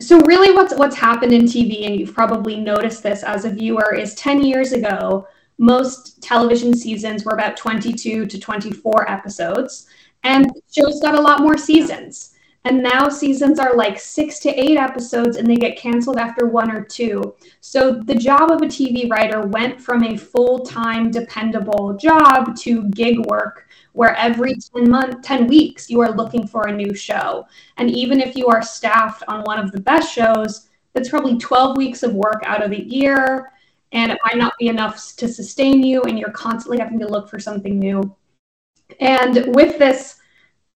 so 0.00 0.20
really 0.20 0.54
what's 0.54 0.74
what's 0.74 0.96
happened 0.96 1.32
in 1.32 1.42
TV, 1.42 1.86
and 1.86 1.96
you've 1.96 2.14
probably 2.14 2.58
noticed 2.58 3.02
this 3.02 3.22
as 3.22 3.44
a 3.44 3.50
viewer, 3.50 3.94
is 3.94 4.14
10 4.14 4.44
years 4.44 4.72
ago, 4.72 5.26
most 5.58 6.20
television 6.22 6.76
seasons 6.76 7.24
were 7.24 7.32
about 7.32 7.56
22 7.56 8.26
to 8.26 8.40
24 8.40 9.10
episodes, 9.10 9.86
and 10.24 10.50
shows 10.72 11.00
got 11.00 11.14
a 11.14 11.20
lot 11.20 11.40
more 11.40 11.56
seasons. 11.56 12.33
And 12.66 12.82
now 12.82 13.10
seasons 13.10 13.58
are 13.58 13.76
like 13.76 14.00
six 14.00 14.38
to 14.40 14.48
eight 14.48 14.78
episodes 14.78 15.36
and 15.36 15.46
they 15.46 15.56
get 15.56 15.76
canceled 15.76 16.16
after 16.16 16.46
one 16.46 16.70
or 16.70 16.82
two. 16.82 17.34
So 17.60 18.00
the 18.00 18.14
job 18.14 18.50
of 18.50 18.62
a 18.62 18.66
TV 18.66 19.10
writer 19.10 19.42
went 19.42 19.80
from 19.80 20.02
a 20.02 20.16
full 20.16 20.60
time, 20.60 21.10
dependable 21.10 21.94
job 21.94 22.56
to 22.58 22.88
gig 22.90 23.18
work 23.26 23.68
where 23.92 24.16
every 24.16 24.54
10 24.54 24.90
month 24.90 25.22
10 25.22 25.46
weeks 25.46 25.90
you 25.90 26.00
are 26.00 26.16
looking 26.16 26.46
for 26.46 26.66
a 26.66 26.74
new 26.74 26.94
show. 26.94 27.46
And 27.76 27.90
even 27.90 28.20
if 28.20 28.34
you 28.34 28.46
are 28.46 28.62
staffed 28.62 29.22
on 29.28 29.44
one 29.44 29.58
of 29.58 29.70
the 29.70 29.80
best 29.80 30.12
shows 30.12 30.68
that's 30.94 31.10
probably 31.10 31.36
12 31.36 31.76
weeks 31.76 32.02
of 32.02 32.14
work 32.14 32.42
out 32.46 32.62
of 32.62 32.70
the 32.70 32.82
year. 32.82 33.52
And 33.92 34.10
it 34.10 34.18
might 34.24 34.38
not 34.38 34.54
be 34.58 34.68
enough 34.68 35.14
to 35.16 35.28
sustain 35.28 35.82
you 35.82 36.02
and 36.02 36.18
you're 36.18 36.30
constantly 36.30 36.78
having 36.78 36.98
to 36.98 37.06
look 37.06 37.28
for 37.28 37.38
something 37.38 37.78
new. 37.78 38.16
And 39.00 39.54
with 39.54 39.78
this 39.78 40.16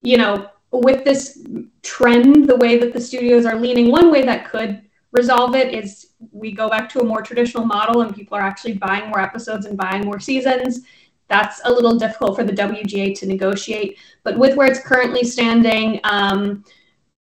you 0.05 0.19
know 0.19 0.49
with 0.81 1.05
this 1.05 1.47
trend 1.83 2.49
the 2.49 2.57
way 2.57 2.79
that 2.79 2.93
the 2.93 3.01
studios 3.01 3.47
are 3.47 3.57
leaning 3.57 3.91
one 3.91 4.11
way 4.11 4.23
that 4.23 4.49
could 4.49 4.83
resolve 5.13 5.55
it 5.55 5.73
is 5.73 6.09
we 6.33 6.51
go 6.51 6.69
back 6.69 6.89
to 6.89 7.01
a 7.01 7.05
more 7.05 7.23
traditional 7.23 7.65
model 7.65 8.03
and 8.03 8.15
people 8.15 8.37
are 8.37 8.43
actually 8.43 8.75
buying 8.75 9.09
more 9.09 9.21
episodes 9.21 9.67
and 9.67 9.77
buying 9.77 10.05
more 10.05 10.19
seasons 10.19 10.81
that's 11.29 11.61
a 11.65 11.73
little 11.73 11.99
difficult 11.99 12.37
for 12.37 12.45
the 12.45 12.53
WGA 12.53 13.19
to 13.19 13.27
negotiate. 13.27 13.99
But 14.23 14.39
with 14.39 14.57
where 14.57 14.67
it's 14.67 14.81
currently 14.81 15.25
standing, 15.25 16.01
um, 16.05 16.65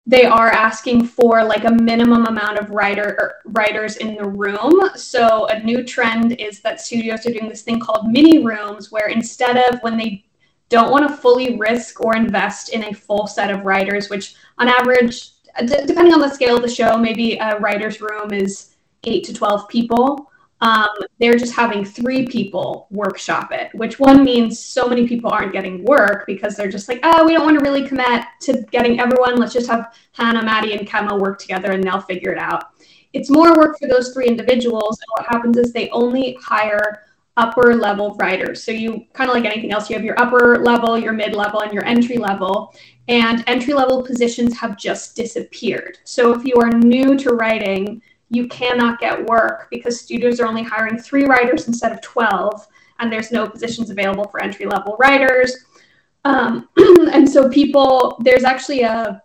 they 0.05 0.25
are 0.25 0.47
asking 0.47 1.05
for 1.05 1.43
like 1.43 1.65
a 1.65 1.71
minimum 1.71 2.25
amount 2.25 2.57
of 2.57 2.71
writer 2.71 3.15
er, 3.19 3.35
writers 3.45 3.97
in 3.97 4.15
the 4.15 4.25
room. 4.25 4.89
So 4.95 5.47
a 5.47 5.61
new 5.61 5.83
trend 5.83 6.33
is 6.33 6.61
that 6.61 6.81
studios 6.81 7.25
are 7.25 7.31
doing 7.31 7.49
this 7.49 7.61
thing 7.61 7.79
called 7.79 8.09
mini 8.09 8.43
rooms, 8.43 8.91
where 8.91 9.09
instead 9.09 9.57
of 9.57 9.81
when 9.81 9.97
they 9.97 10.25
don't 10.71 10.89
want 10.89 11.07
to 11.07 11.15
fully 11.15 11.57
risk 11.57 12.01
or 12.01 12.15
invest 12.15 12.69
in 12.69 12.85
a 12.85 12.93
full 12.93 13.27
set 13.27 13.51
of 13.51 13.65
writers, 13.65 14.09
which 14.09 14.33
on 14.57 14.67
average, 14.67 15.29
d- 15.59 15.85
depending 15.85 16.13
on 16.13 16.21
the 16.21 16.29
scale 16.29 16.55
of 16.55 16.63
the 16.63 16.69
show, 16.69 16.97
maybe 16.97 17.37
a 17.37 17.59
writer's 17.59 18.01
room 18.01 18.33
is 18.33 18.75
eight 19.03 19.23
to 19.25 19.33
12 19.33 19.67
people 19.69 20.31
um, 20.61 20.89
they're 21.19 21.37
just 21.37 21.55
having 21.55 21.83
three 21.83 22.27
people 22.27 22.87
workshop 22.91 23.51
it, 23.51 23.73
which 23.73 23.99
one 23.99 24.23
means 24.23 24.63
so 24.63 24.87
many 24.87 25.07
people 25.07 25.31
aren't 25.31 25.53
getting 25.53 25.83
work 25.83 26.25
because 26.27 26.55
they're 26.55 26.69
just 26.69 26.87
like, 26.87 26.99
oh, 27.01 27.25
we 27.25 27.33
don't 27.33 27.45
want 27.45 27.57
to 27.57 27.63
really 27.63 27.87
commit 27.87 28.25
to 28.41 28.61
getting 28.71 28.99
everyone. 28.99 29.37
Let's 29.37 29.53
just 29.53 29.69
have 29.69 29.95
Hannah, 30.11 30.43
Maddie, 30.43 30.77
and 30.77 30.87
Kemma 30.87 31.19
work 31.19 31.39
together 31.39 31.71
and 31.71 31.83
they'll 31.83 32.01
figure 32.01 32.31
it 32.31 32.37
out. 32.37 32.75
It's 33.13 33.31
more 33.31 33.55
work 33.57 33.77
for 33.79 33.87
those 33.87 34.13
three 34.13 34.27
individuals. 34.27 34.99
And 34.99 35.07
what 35.17 35.33
happens 35.33 35.57
is 35.57 35.73
they 35.73 35.89
only 35.89 36.37
hire 36.39 37.01
upper 37.37 37.75
level 37.75 38.15
writers. 38.15 38.63
So 38.63 38.71
you 38.71 39.05
kind 39.13 39.29
of 39.29 39.35
like 39.35 39.45
anything 39.45 39.71
else, 39.71 39.89
you 39.89 39.95
have 39.95 40.05
your 40.05 40.19
upper 40.19 40.59
level, 40.59 40.97
your 40.97 41.13
mid 41.13 41.33
level, 41.33 41.61
and 41.61 41.73
your 41.73 41.85
entry 41.85 42.17
level. 42.17 42.73
And 43.07 43.43
entry 43.47 43.73
level 43.73 44.03
positions 44.03 44.57
have 44.57 44.77
just 44.77 45.15
disappeared. 45.15 45.97
So 46.03 46.33
if 46.33 46.45
you 46.45 46.55
are 46.61 46.69
new 46.69 47.17
to 47.17 47.31
writing, 47.31 48.01
you 48.29 48.47
cannot 48.47 48.99
get 48.99 49.25
work 49.25 49.67
because 49.69 49.99
studios 49.99 50.39
are 50.39 50.47
only 50.47 50.63
hiring 50.63 50.97
three 50.97 51.25
writers 51.25 51.67
instead 51.67 51.91
of 51.91 52.01
12, 52.01 52.65
and 52.99 53.11
there's 53.11 53.31
no 53.31 53.47
positions 53.47 53.89
available 53.89 54.27
for 54.27 54.41
entry 54.41 54.65
level 54.65 54.95
writers. 54.99 55.65
Um, 56.23 56.69
and 57.11 57.27
so, 57.27 57.49
people, 57.49 58.17
there's 58.23 58.43
actually 58.43 58.81
a, 58.81 59.21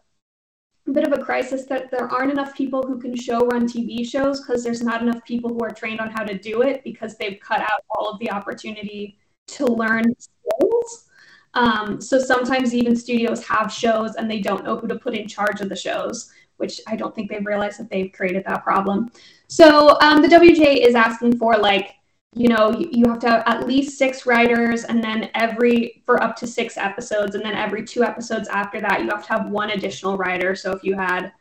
a 0.89 0.93
bit 0.93 1.07
of 1.07 1.13
a 1.13 1.23
crisis 1.23 1.65
that 1.67 1.91
there 1.91 2.09
aren't 2.09 2.31
enough 2.31 2.55
people 2.55 2.83
who 2.83 2.99
can 3.01 3.15
show 3.17 3.47
run 3.47 3.67
TV 3.67 4.07
shows 4.07 4.41
because 4.41 4.63
there's 4.63 4.83
not 4.83 5.03
enough 5.03 5.25
people 5.25 5.51
who 5.51 5.61
are 5.65 5.71
trained 5.71 6.01
on 6.01 6.11
how 6.11 6.23
to 6.23 6.39
do 6.39 6.63
it 6.63 6.83
because 6.85 7.17
they've 7.17 7.39
cut 7.41 7.61
out 7.61 7.85
all 7.91 8.09
of 8.09 8.19
the 8.21 8.31
opportunity 8.31 9.19
to 9.49 9.67
learn 9.67 10.15
skills. 10.19 11.09
Um, 11.55 12.01
so 12.01 12.19
sometimes 12.19 12.75
even 12.75 12.95
studios 12.95 13.45
have 13.47 13.73
shows 13.73 14.15
and 14.17 14.31
they 14.31 14.41
don't 14.41 14.65
know 14.65 14.77
who 14.77 14.87
to 14.89 14.97
put 14.97 15.15
in 15.15 15.27
charge 15.27 15.61
of 15.61 15.69
the 15.69 15.77
shows 15.77 16.31
which 16.57 16.81
I 16.87 16.97
don't 16.97 17.15
think 17.15 17.31
they've 17.31 17.45
realized 17.45 17.79
that 17.81 17.91
they've 17.91 18.13
created 18.13 18.45
that 18.47 18.65
problem. 18.65 19.11
So 19.49 19.99
um, 20.01 20.23
the 20.23 20.29
WGA 20.29 20.87
is 20.87 20.95
asking 20.95 21.39
for 21.39 21.57
like, 21.57 21.95
you 22.37 22.49
know, 22.49 22.71
you, 22.71 23.09
have 23.09 23.19
to 23.21 23.31
have 23.31 23.43
at 23.47 23.67
least 23.67 23.97
six 23.97 24.27
writers, 24.27 24.85
and 24.85 25.03
then 25.03 25.31
every 25.35 26.03
for 26.05 26.23
up 26.23 26.37
to 26.37 26.47
six 26.47 26.77
episodes, 26.77 27.35
and 27.35 27.43
then 27.43 27.55
every 27.55 27.83
two 27.83 28.05
episodes 28.05 28.47
after 28.49 28.79
that, 28.79 29.03
you 29.03 29.09
have 29.09 29.25
to 29.27 29.33
have 29.33 29.49
one 29.49 29.71
additional 29.71 30.19
writer. 30.19 30.55
So 30.55 30.73
if 30.73 30.85
you 30.85 30.95
had 30.95 31.33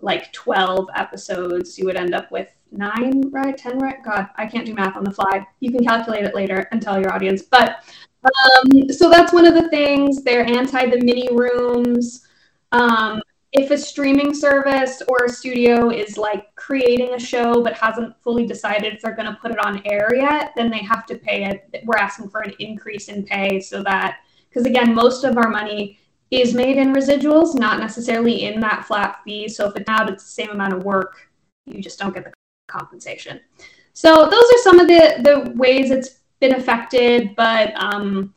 like 0.00 0.32
12 0.32 0.88
episodes, 0.96 1.78
you 1.78 1.84
would 1.84 1.94
end 1.94 2.12
up 2.12 2.32
with 2.32 2.52
nine, 2.72 3.22
right? 3.30 3.56
10, 3.56 3.78
right? 3.78 4.02
God, 4.02 4.30
I 4.36 4.46
can't 4.46 4.66
do 4.66 4.74
math 4.74 4.96
on 4.96 5.04
the 5.04 5.12
fly. 5.12 5.46
You 5.60 5.70
can 5.70 5.84
calculate 5.84 6.24
it 6.24 6.34
later 6.34 6.66
and 6.72 6.82
tell 6.82 7.00
your 7.00 7.14
audience. 7.14 7.42
But 7.42 7.84
um, 8.24 8.90
so 8.90 9.08
that's 9.08 9.32
one 9.32 9.46
of 9.46 9.54
the 9.54 9.68
things. 9.68 10.24
They're 10.24 10.44
anti 10.44 10.86
the 10.86 11.00
mini 11.04 11.28
rooms. 11.30 12.26
Um, 12.72 13.22
if 13.52 13.70
a 13.70 13.76
streaming 13.76 14.32
service 14.34 15.02
or 15.08 15.24
a 15.26 15.28
studio 15.28 15.90
is 15.90 16.16
like 16.16 16.54
creating 16.54 17.14
a 17.14 17.18
show 17.18 17.62
but 17.62 17.74
hasn't 17.74 18.16
fully 18.22 18.46
decided 18.46 18.94
if 18.94 19.02
they're 19.02 19.14
going 19.14 19.30
to 19.30 19.38
put 19.42 19.50
it 19.50 19.58
on 19.58 19.82
air 19.84 20.14
yet, 20.14 20.52
then 20.56 20.70
they 20.70 20.78
have 20.78 21.04
to 21.06 21.16
pay 21.16 21.44
it. 21.44 21.84
We're 21.84 21.98
asking 21.98 22.30
for 22.30 22.40
an 22.40 22.54
increase 22.58 23.08
in 23.08 23.24
pay 23.24 23.60
so 23.60 23.82
that, 23.82 24.20
because 24.48 24.64
again, 24.64 24.94
most 24.94 25.24
of 25.24 25.36
our 25.36 25.50
money 25.50 25.98
is 26.30 26.54
made 26.54 26.78
in 26.78 26.94
residuals, 26.94 27.54
not 27.54 27.78
necessarily 27.78 28.44
in 28.44 28.58
that 28.60 28.86
flat 28.86 29.20
fee. 29.22 29.48
So 29.48 29.68
if 29.68 29.76
it's 29.76 29.86
not 29.86 30.08
it's 30.08 30.24
the 30.24 30.30
same 30.30 30.50
amount 30.50 30.72
of 30.72 30.84
work, 30.84 31.28
you 31.66 31.82
just 31.82 31.98
don't 31.98 32.14
get 32.14 32.24
the 32.24 32.32
compensation. 32.68 33.38
So 33.92 34.28
those 34.30 34.44
are 34.44 34.62
some 34.62 34.80
of 34.80 34.88
the 34.88 35.20
the 35.22 35.52
ways 35.56 35.90
it's 35.90 36.20
been 36.40 36.54
affected, 36.54 37.36
but 37.36 37.74
um, 37.76 38.34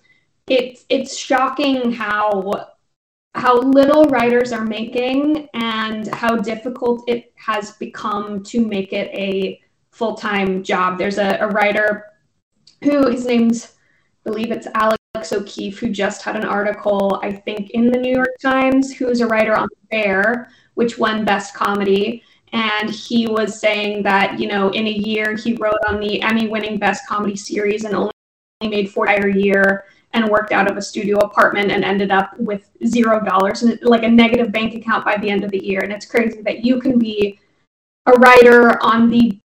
it's 0.47 0.83
it's 0.89 1.17
shocking 1.17 1.93
how 1.93 2.74
how 3.35 3.59
little 3.59 4.05
writers 4.05 4.53
are 4.53 4.63
making 4.63 5.49
and 5.53 6.07
how 6.13 6.37
difficult 6.37 7.03
it 7.07 7.33
has 7.35 7.73
become 7.73 8.41
to 8.43 8.65
make 8.65 8.93
it 8.93 9.09
a 9.13 9.61
full-time 9.91 10.63
job. 10.63 10.97
There's 10.97 11.17
a, 11.17 11.37
a 11.41 11.47
writer 11.49 12.05
who 12.81 13.09
his 13.09 13.25
name's 13.25 13.73
I 14.25 14.29
believe 14.29 14.51
it's 14.51 14.67
Alex 14.73 15.33
O'Keefe 15.33 15.77
who 15.77 15.89
just 15.89 16.23
had 16.23 16.35
an 16.35 16.45
article, 16.45 17.19
I 17.21 17.31
think, 17.31 17.71
in 17.71 17.91
the 17.91 17.99
New 17.99 18.11
York 18.11 18.35
Times, 18.41 18.91
who's 18.91 19.21
a 19.21 19.27
writer 19.27 19.55
on 19.55 19.67
Bear, 19.91 20.49
which 20.73 20.97
won 20.97 21.25
Best 21.25 21.53
Comedy. 21.53 22.23
And 22.53 22.89
he 22.89 23.27
was 23.27 23.59
saying 23.59 24.01
that, 24.03 24.39
you 24.39 24.47
know, 24.47 24.69
in 24.69 24.87
a 24.87 24.91
year 24.91 25.35
he 25.35 25.55
wrote 25.55 25.79
on 25.87 25.99
the 25.99 26.21
Emmy 26.21 26.47
winning 26.47 26.79
Best 26.79 27.05
Comedy 27.07 27.35
series 27.35 27.83
and 27.83 27.95
only 27.95 28.11
made 28.63 28.89
four 28.89 29.05
a 29.05 29.35
year 29.35 29.85
and 30.15 30.29
worked 30.29 30.53
out 30.53 30.71
of 30.71 30.77
a 30.77 30.81
studio 30.81 31.19
apartment 31.19 31.71
and 31.71 31.83
ended 31.83 32.09
up 32.09 32.39
with 32.39 32.69
zero 32.85 33.23
dollars 33.23 33.63
and 33.63 33.77
like 33.81 34.03
a 34.03 34.09
negative 34.09 34.51
bank 34.51 34.73
account 34.73 35.03
by 35.03 35.17
the 35.17 35.29
end 35.29 35.43
of 35.43 35.51
the 35.51 35.63
year. 35.63 35.81
And 35.81 35.91
it's 35.91 36.05
crazy 36.05 36.41
that 36.43 36.63
you 36.63 36.79
can 36.79 36.97
be 36.97 37.37
a 38.05 38.13
writer 38.13 38.81
on 38.81 39.09
the 39.09 39.37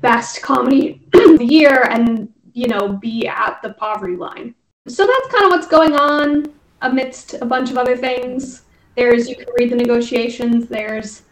best 0.00 0.42
comedy 0.42 1.00
of 1.14 1.38
the 1.38 1.44
year 1.44 1.88
and 1.90 2.28
you 2.52 2.68
know 2.68 2.88
be 2.88 3.26
at 3.26 3.60
the 3.62 3.70
poverty 3.70 4.14
line. 4.14 4.54
So 4.86 5.06
that's 5.06 5.34
kind 5.34 5.46
of 5.46 5.50
what's 5.50 5.66
going 5.66 5.94
on 5.94 6.52
amidst 6.82 7.34
a 7.34 7.46
bunch 7.46 7.70
of 7.70 7.78
other 7.78 7.96
things. 7.96 8.62
There's 8.94 9.28
you 9.28 9.36
can 9.36 9.46
read 9.58 9.70
the 9.70 9.76
negotiations. 9.76 10.68
There's 10.68 11.22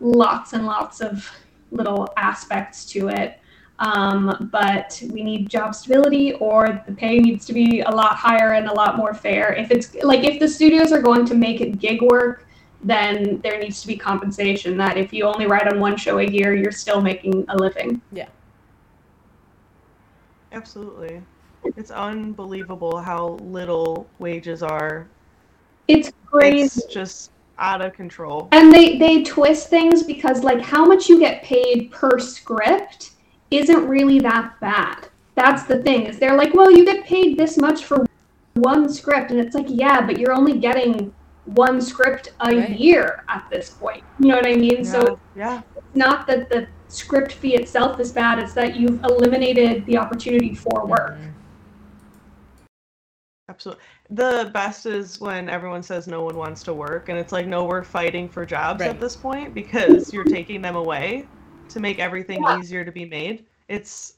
lots 0.00 0.54
and 0.54 0.64
lots 0.64 1.02
of 1.02 1.30
little 1.70 2.08
aspects 2.16 2.86
to 2.86 3.08
it. 3.08 3.38
Um, 3.80 4.48
but 4.50 5.00
we 5.12 5.22
need 5.22 5.48
job 5.48 5.74
stability 5.74 6.32
or 6.34 6.82
the 6.86 6.92
pay 6.92 7.20
needs 7.20 7.46
to 7.46 7.52
be 7.52 7.80
a 7.82 7.90
lot 7.90 8.16
higher 8.16 8.54
and 8.54 8.66
a 8.66 8.72
lot 8.72 8.96
more 8.96 9.14
fair. 9.14 9.52
If 9.52 9.70
it's 9.70 9.94
like 10.02 10.24
if 10.24 10.40
the 10.40 10.48
studios 10.48 10.90
are 10.90 11.00
going 11.00 11.24
to 11.26 11.34
make 11.34 11.60
it 11.60 11.78
gig 11.78 12.02
work, 12.02 12.46
then 12.82 13.40
there 13.42 13.58
needs 13.58 13.80
to 13.82 13.86
be 13.86 13.96
compensation 13.96 14.76
that 14.78 14.96
if 14.96 15.12
you 15.12 15.24
only 15.24 15.46
write 15.46 15.72
on 15.72 15.78
one 15.80 15.96
show 15.96 16.18
a 16.18 16.24
year, 16.24 16.54
you're 16.54 16.72
still 16.72 17.00
making 17.00 17.44
a 17.48 17.56
living. 17.56 18.00
Yeah. 18.12 18.28
Absolutely. 20.52 21.22
It's 21.76 21.90
unbelievable 21.90 22.98
how 22.98 23.38
little 23.42 24.08
wages 24.18 24.62
are. 24.62 25.08
It's 25.86 26.10
crazy. 26.26 26.80
It's 26.80 26.86
just 26.86 27.30
out 27.58 27.84
of 27.84 27.92
control. 27.92 28.48
And 28.52 28.72
they 28.72 28.98
they 28.98 29.22
twist 29.22 29.68
things 29.68 30.02
because 30.02 30.42
like 30.42 30.60
how 30.60 30.84
much 30.84 31.08
you 31.08 31.18
get 31.18 31.42
paid 31.42 31.90
per 31.90 32.18
script 32.18 33.10
isn't 33.50 33.86
really 33.88 34.18
that 34.20 34.58
bad. 34.60 35.08
That's 35.34 35.64
the 35.64 35.82
thing. 35.82 36.06
Is 36.06 36.18
they're 36.18 36.36
like, 36.36 36.54
"Well, 36.54 36.70
you 36.70 36.84
get 36.84 37.04
paid 37.04 37.38
this 37.38 37.56
much 37.56 37.84
for 37.84 38.04
one 38.54 38.88
script." 38.88 39.30
And 39.30 39.40
it's 39.40 39.54
like, 39.54 39.66
"Yeah, 39.68 40.00
but 40.04 40.18
you're 40.18 40.32
only 40.32 40.58
getting 40.58 41.12
one 41.44 41.80
script 41.80 42.32
a 42.40 42.54
Right. 42.56 42.70
year 42.70 43.24
at 43.28 43.46
this 43.50 43.70
point." 43.70 44.02
You 44.18 44.28
know 44.28 44.36
what 44.36 44.46
I 44.46 44.54
mean? 44.56 44.84
So 44.84 45.18
yeah, 45.34 45.62
it's 45.76 45.94
not 45.94 46.26
that 46.26 46.48
the 46.50 46.66
script 46.88 47.32
fee 47.32 47.54
itself 47.54 48.00
is 48.00 48.12
bad, 48.12 48.38
it's 48.38 48.54
that 48.54 48.76
you've 48.76 49.02
eliminated 49.04 49.84
the 49.86 49.96
opportunity 49.98 50.54
for 50.54 50.86
work. 50.86 51.16
Mhm. 51.16 51.32
absolutely. 53.50 53.82
The 54.10 54.50
best 54.52 54.84
is 54.86 55.20
when 55.20 55.48
everyone 55.48 55.82
says 55.82 56.06
no 56.06 56.22
one 56.22 56.36
wants 56.36 56.62
to 56.64 56.74
work, 56.74 57.08
and 57.08 57.18
it's 57.18 57.32
like, 57.32 57.46
no, 57.46 57.64
we're 57.64 57.82
fighting 57.82 58.28
for 58.28 58.44
jobs 58.44 58.80
Right. 58.80 58.90
at 58.90 59.00
this 59.00 59.16
point 59.16 59.54
because 59.54 60.12
you're 60.12 60.24
taking 60.24 60.60
them 60.60 60.76
away 60.76 61.26
to 61.68 61.80
make 61.80 61.98
everything 61.98 62.42
Yeah. 62.42 62.58
easier 62.58 62.84
to 62.84 62.92
be 62.92 63.04
made. 63.04 63.46
It's 63.68 64.14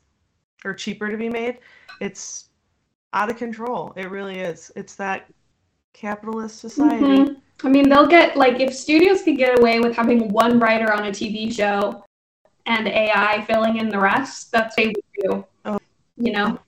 or 0.65 0.75
cheaper 0.75 1.11
to 1.11 1.17
be 1.17 1.29
made. 1.29 1.59
It's 2.01 2.51
out 3.13 3.31
of 3.31 3.37
control. 3.37 3.93
It 3.97 4.11
really 4.11 4.39
is. 4.39 4.71
It's 4.77 4.95
that 4.97 5.27
capitalist 5.93 6.59
society. 6.59 7.05
Mhm. 7.05 7.41
I 7.63 7.69
mean, 7.69 7.89
they'll 7.89 8.07
get 8.07 8.37
like 8.37 8.61
if 8.61 8.75
studios 8.75 9.23
could 9.23 9.37
get 9.37 9.59
away 9.59 9.81
with 9.81 9.97
having 9.97 10.29
one 10.29 10.59
writer 10.59 10.93
on 10.93 11.07
a 11.07 11.11
TV 11.11 11.51
show 11.51 12.05
and 12.67 12.87
AI 12.87 13.43
filling 13.47 13.79
in 13.79 13.89
the 13.89 13.99
rest, 13.99 14.53
that's 14.53 14.77
what 14.77 14.85
they 14.85 14.87
would 14.89 15.31
do. 15.31 15.45
Oh. 15.65 15.79
You 16.17 16.33
know? 16.33 16.59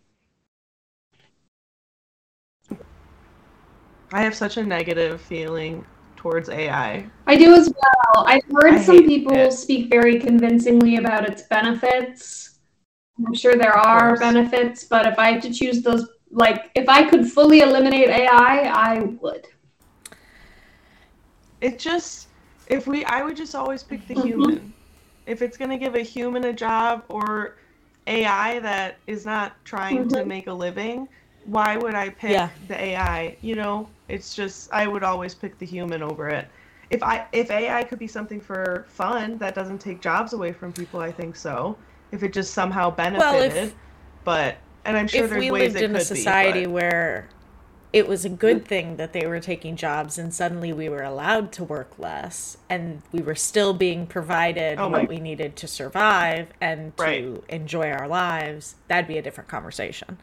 I 4.14 4.22
have 4.22 4.34
such 4.34 4.58
a 4.58 4.62
negative 4.62 5.20
feeling 5.20 5.86
towards 6.22 6.48
AI. 6.48 7.04
I 7.26 7.36
do 7.36 7.52
as 7.54 7.68
well. 7.68 8.24
I've 8.26 8.44
heard 8.52 8.74
I 8.74 8.80
some 8.82 9.04
people 9.04 9.34
it. 9.34 9.52
speak 9.52 9.90
very 9.90 10.20
convincingly 10.20 10.96
about 10.96 11.28
its 11.28 11.42
benefits. 11.42 12.60
I'm 13.26 13.34
sure 13.34 13.56
there 13.56 13.76
are 13.76 14.16
benefits, 14.16 14.84
but 14.84 15.04
if 15.06 15.18
I 15.18 15.32
had 15.32 15.42
to 15.42 15.52
choose 15.52 15.82
those, 15.82 16.08
like 16.30 16.70
if 16.76 16.88
I 16.88 17.08
could 17.10 17.26
fully 17.30 17.60
eliminate 17.60 18.08
AI, 18.08 18.70
I 18.72 19.00
would. 19.20 19.46
It 21.60 21.78
just 21.78 22.28
if 22.68 22.86
we 22.86 23.04
I 23.04 23.22
would 23.22 23.36
just 23.36 23.54
always 23.54 23.82
pick 23.82 24.06
the 24.06 24.14
Mhm. 24.14 24.24
human. 24.24 24.72
If 25.26 25.42
it's 25.42 25.56
gonna 25.56 25.78
give 25.78 25.94
a 25.96 26.02
human 26.02 26.44
a 26.44 26.52
job 26.52 27.04
or 27.08 27.56
AI 28.06 28.60
that 28.60 28.98
is 29.06 29.24
not 29.26 29.52
trying 29.64 30.08
to 30.08 30.16
Mhm. 30.22 30.26
make 30.26 30.46
a 30.46 30.52
living, 30.52 31.08
why 31.44 31.76
would 31.76 31.94
I 31.94 32.10
pick 32.10 32.30
Yeah. 32.30 32.48
the 32.68 32.80
AI? 32.80 33.36
You 33.42 33.54
know, 33.56 33.88
it's 34.12 34.34
just 34.34 34.68
I 34.72 34.86
would 34.86 35.02
always 35.02 35.34
pick 35.34 35.58
the 35.58 35.66
human 35.66 36.02
over 36.02 36.28
it. 36.28 36.46
If 36.90 37.02
I 37.02 37.26
if 37.32 37.50
AI 37.50 37.82
could 37.82 37.98
be 37.98 38.06
something 38.06 38.40
for 38.40 38.84
fun 38.88 39.38
that 39.38 39.54
doesn't 39.54 39.78
take 39.78 40.02
jobs 40.02 40.34
away 40.34 40.52
from 40.52 40.72
people, 40.72 41.00
I 41.00 41.10
think 41.10 41.34
so. 41.34 41.76
If 42.12 42.22
it 42.22 42.34
just 42.34 42.52
somehow 42.52 42.90
benefited, 42.90 43.72
but 44.22 44.56
and 44.84 44.98
I'm 44.98 45.08
sure 45.08 45.24
if 45.24 45.30
there's 45.30 45.40
we 45.40 45.50
ways 45.50 45.72
lived 45.72 45.82
it 45.82 45.90
in 45.90 45.96
a 45.96 46.00
society 46.00 46.60
be. 46.60 46.66
But, 46.66 46.72
where 46.72 47.28
it 47.94 48.06
was 48.06 48.24
a 48.24 48.28
good 48.28 48.64
mm. 48.64 48.68
thing 48.68 48.96
that 48.96 49.12
they 49.14 49.26
were 49.26 49.40
taking 49.40 49.76
jobs 49.76 50.18
and 50.18 50.32
suddenly 50.32 50.72
we 50.72 50.88
were 50.88 51.02
allowed 51.02 51.52
to 51.52 51.64
work 51.64 51.98
less 51.98 52.56
and 52.70 53.02
we 53.12 53.20
were 53.20 53.34
still 53.34 53.74
being 53.74 54.06
provided 54.06 54.78
Oh 54.78 54.88
what 54.88 55.08
we 55.08 55.20
needed 55.20 55.56
to 55.56 55.66
survive 55.66 56.48
and 56.58 56.96
to 56.96 57.44
enjoy 57.50 57.90
our 57.90 58.08
lives 58.08 58.76
that'd 58.88 59.08
be 59.08 59.18
a 59.18 59.22
different 59.22 59.50
conversation 59.50 60.16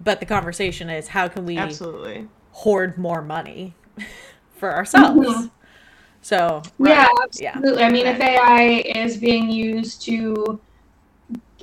but 0.00 0.20
the 0.20 0.26
conversation 0.26 0.88
is 0.90 1.08
how 1.08 1.26
can 1.26 1.44
we 1.44 1.58
absolutely. 1.58 2.28
Hoard 2.52 2.96
more 2.98 3.22
money 3.22 3.74
for 4.56 4.72
ourselves 4.72 5.28
Mhm. 5.28 5.50
so 6.20 6.62
Yeah, 6.78 7.08
yeah 7.40 7.52
absolutely. 7.54 7.82
I 7.82 7.90
mean, 7.90 8.06
if 8.06 8.20
AI 8.20 8.82
is 8.94 9.16
being 9.16 9.50
used 9.50 10.02
to, 10.02 10.60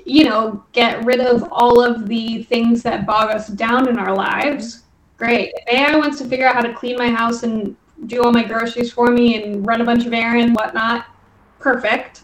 you 0.05 0.25
know, 0.25 0.63
get 0.73 1.03
rid 1.05 1.19
of 1.21 1.47
all 1.51 1.81
of 1.83 2.07
the 2.07 2.43
things 2.43 2.83
that 2.83 3.05
bog 3.05 3.31
us 3.31 3.47
down 3.47 3.87
in 3.87 3.97
our 3.97 4.13
lives, 4.15 4.83
great. 5.17 5.51
If 5.55 5.73
AI 5.73 5.95
wants 5.97 6.17
to 6.19 6.25
figure 6.25 6.47
out 6.47 6.55
how 6.55 6.61
to 6.61 6.73
clean 6.73 6.97
my 6.97 7.09
house 7.09 7.43
and 7.43 7.75
do 8.07 8.23
all 8.23 8.31
my 8.31 8.43
groceries 8.43 8.91
for 8.91 9.07
me 9.11 9.41
and 9.41 9.65
run 9.65 9.81
a 9.81 9.85
bunch 9.85 10.05
of 10.05 10.13
errands, 10.13 10.53
whatnot, 10.55 11.05
perfect. 11.59 12.21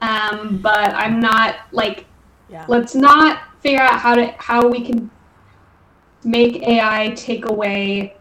Um, 0.00 0.58
but 0.62 0.94
I'm 0.94 1.20
not 1.20 1.56
like, 1.72 2.04
yeah 2.48 2.64
let's 2.68 2.94
not 2.94 3.42
figure 3.60 3.80
out 3.82 3.98
how 4.00 4.14
to 4.14 4.26
how 4.38 4.66
we 4.66 4.82
can 4.84 5.10
make 6.24 6.62
AI 6.62 7.10
take 7.10 7.46
away 7.46 8.14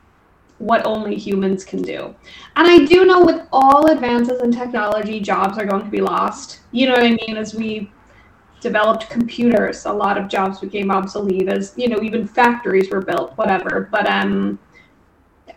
what 0.59 0.85
only 0.85 1.15
humans 1.15 1.63
can 1.63 1.81
do. 1.81 2.15
And 2.55 2.67
I 2.67 2.85
do 2.85 3.05
know 3.05 3.23
with 3.23 3.41
all 3.51 3.91
advances 3.91 4.41
in 4.41 4.51
technology, 4.51 5.19
jobs 5.19 5.57
are 5.57 5.65
going 5.65 5.83
to 5.83 5.91
be 5.91 6.01
lost. 6.01 6.61
You 6.71 6.87
know 6.87 6.93
what 6.93 7.03
I 7.03 7.11
mean? 7.11 7.37
As 7.37 7.53
we 7.53 7.91
developed 8.59 9.09
computers, 9.09 9.85
a 9.85 9.93
lot 9.93 10.17
of 10.17 10.27
jobs 10.27 10.59
became 10.59 10.89
obsolete 10.89 11.47
as, 11.47 11.73
you 11.77 11.87
know, 11.87 12.01
even 12.01 12.27
factories 12.27 12.89
were 12.89 13.01
built, 13.01 13.37
whatever. 13.37 13.87
But 13.91 14.07
um 14.07 14.59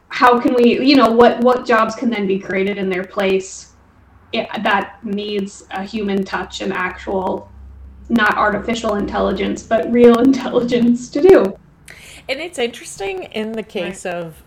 how 0.08 0.40
can 0.40 0.54
we, 0.54 0.84
you 0.84 0.96
know, 0.96 1.10
what 1.10 1.40
what 1.40 1.64
jobs 1.64 1.94
can 1.94 2.10
then 2.10 2.26
be 2.26 2.38
created 2.38 2.76
in 2.76 2.90
their 2.90 3.04
place 3.04 3.74
that 4.32 4.98
needs 5.02 5.64
a 5.70 5.82
human 5.82 6.24
touch 6.24 6.60
and 6.60 6.72
actual 6.72 7.50
not 8.08 8.36
artificial 8.36 8.96
intelligence, 8.96 9.62
but 9.62 9.90
real 9.90 10.18
intelligence 10.28 11.08
to 11.10 11.22
do. 11.22 11.56
And 12.30 12.40
it's 12.40 12.60
interesting 12.60 13.24
in 13.24 13.52
the 13.52 13.64
case 13.64 14.06
of 14.06 14.44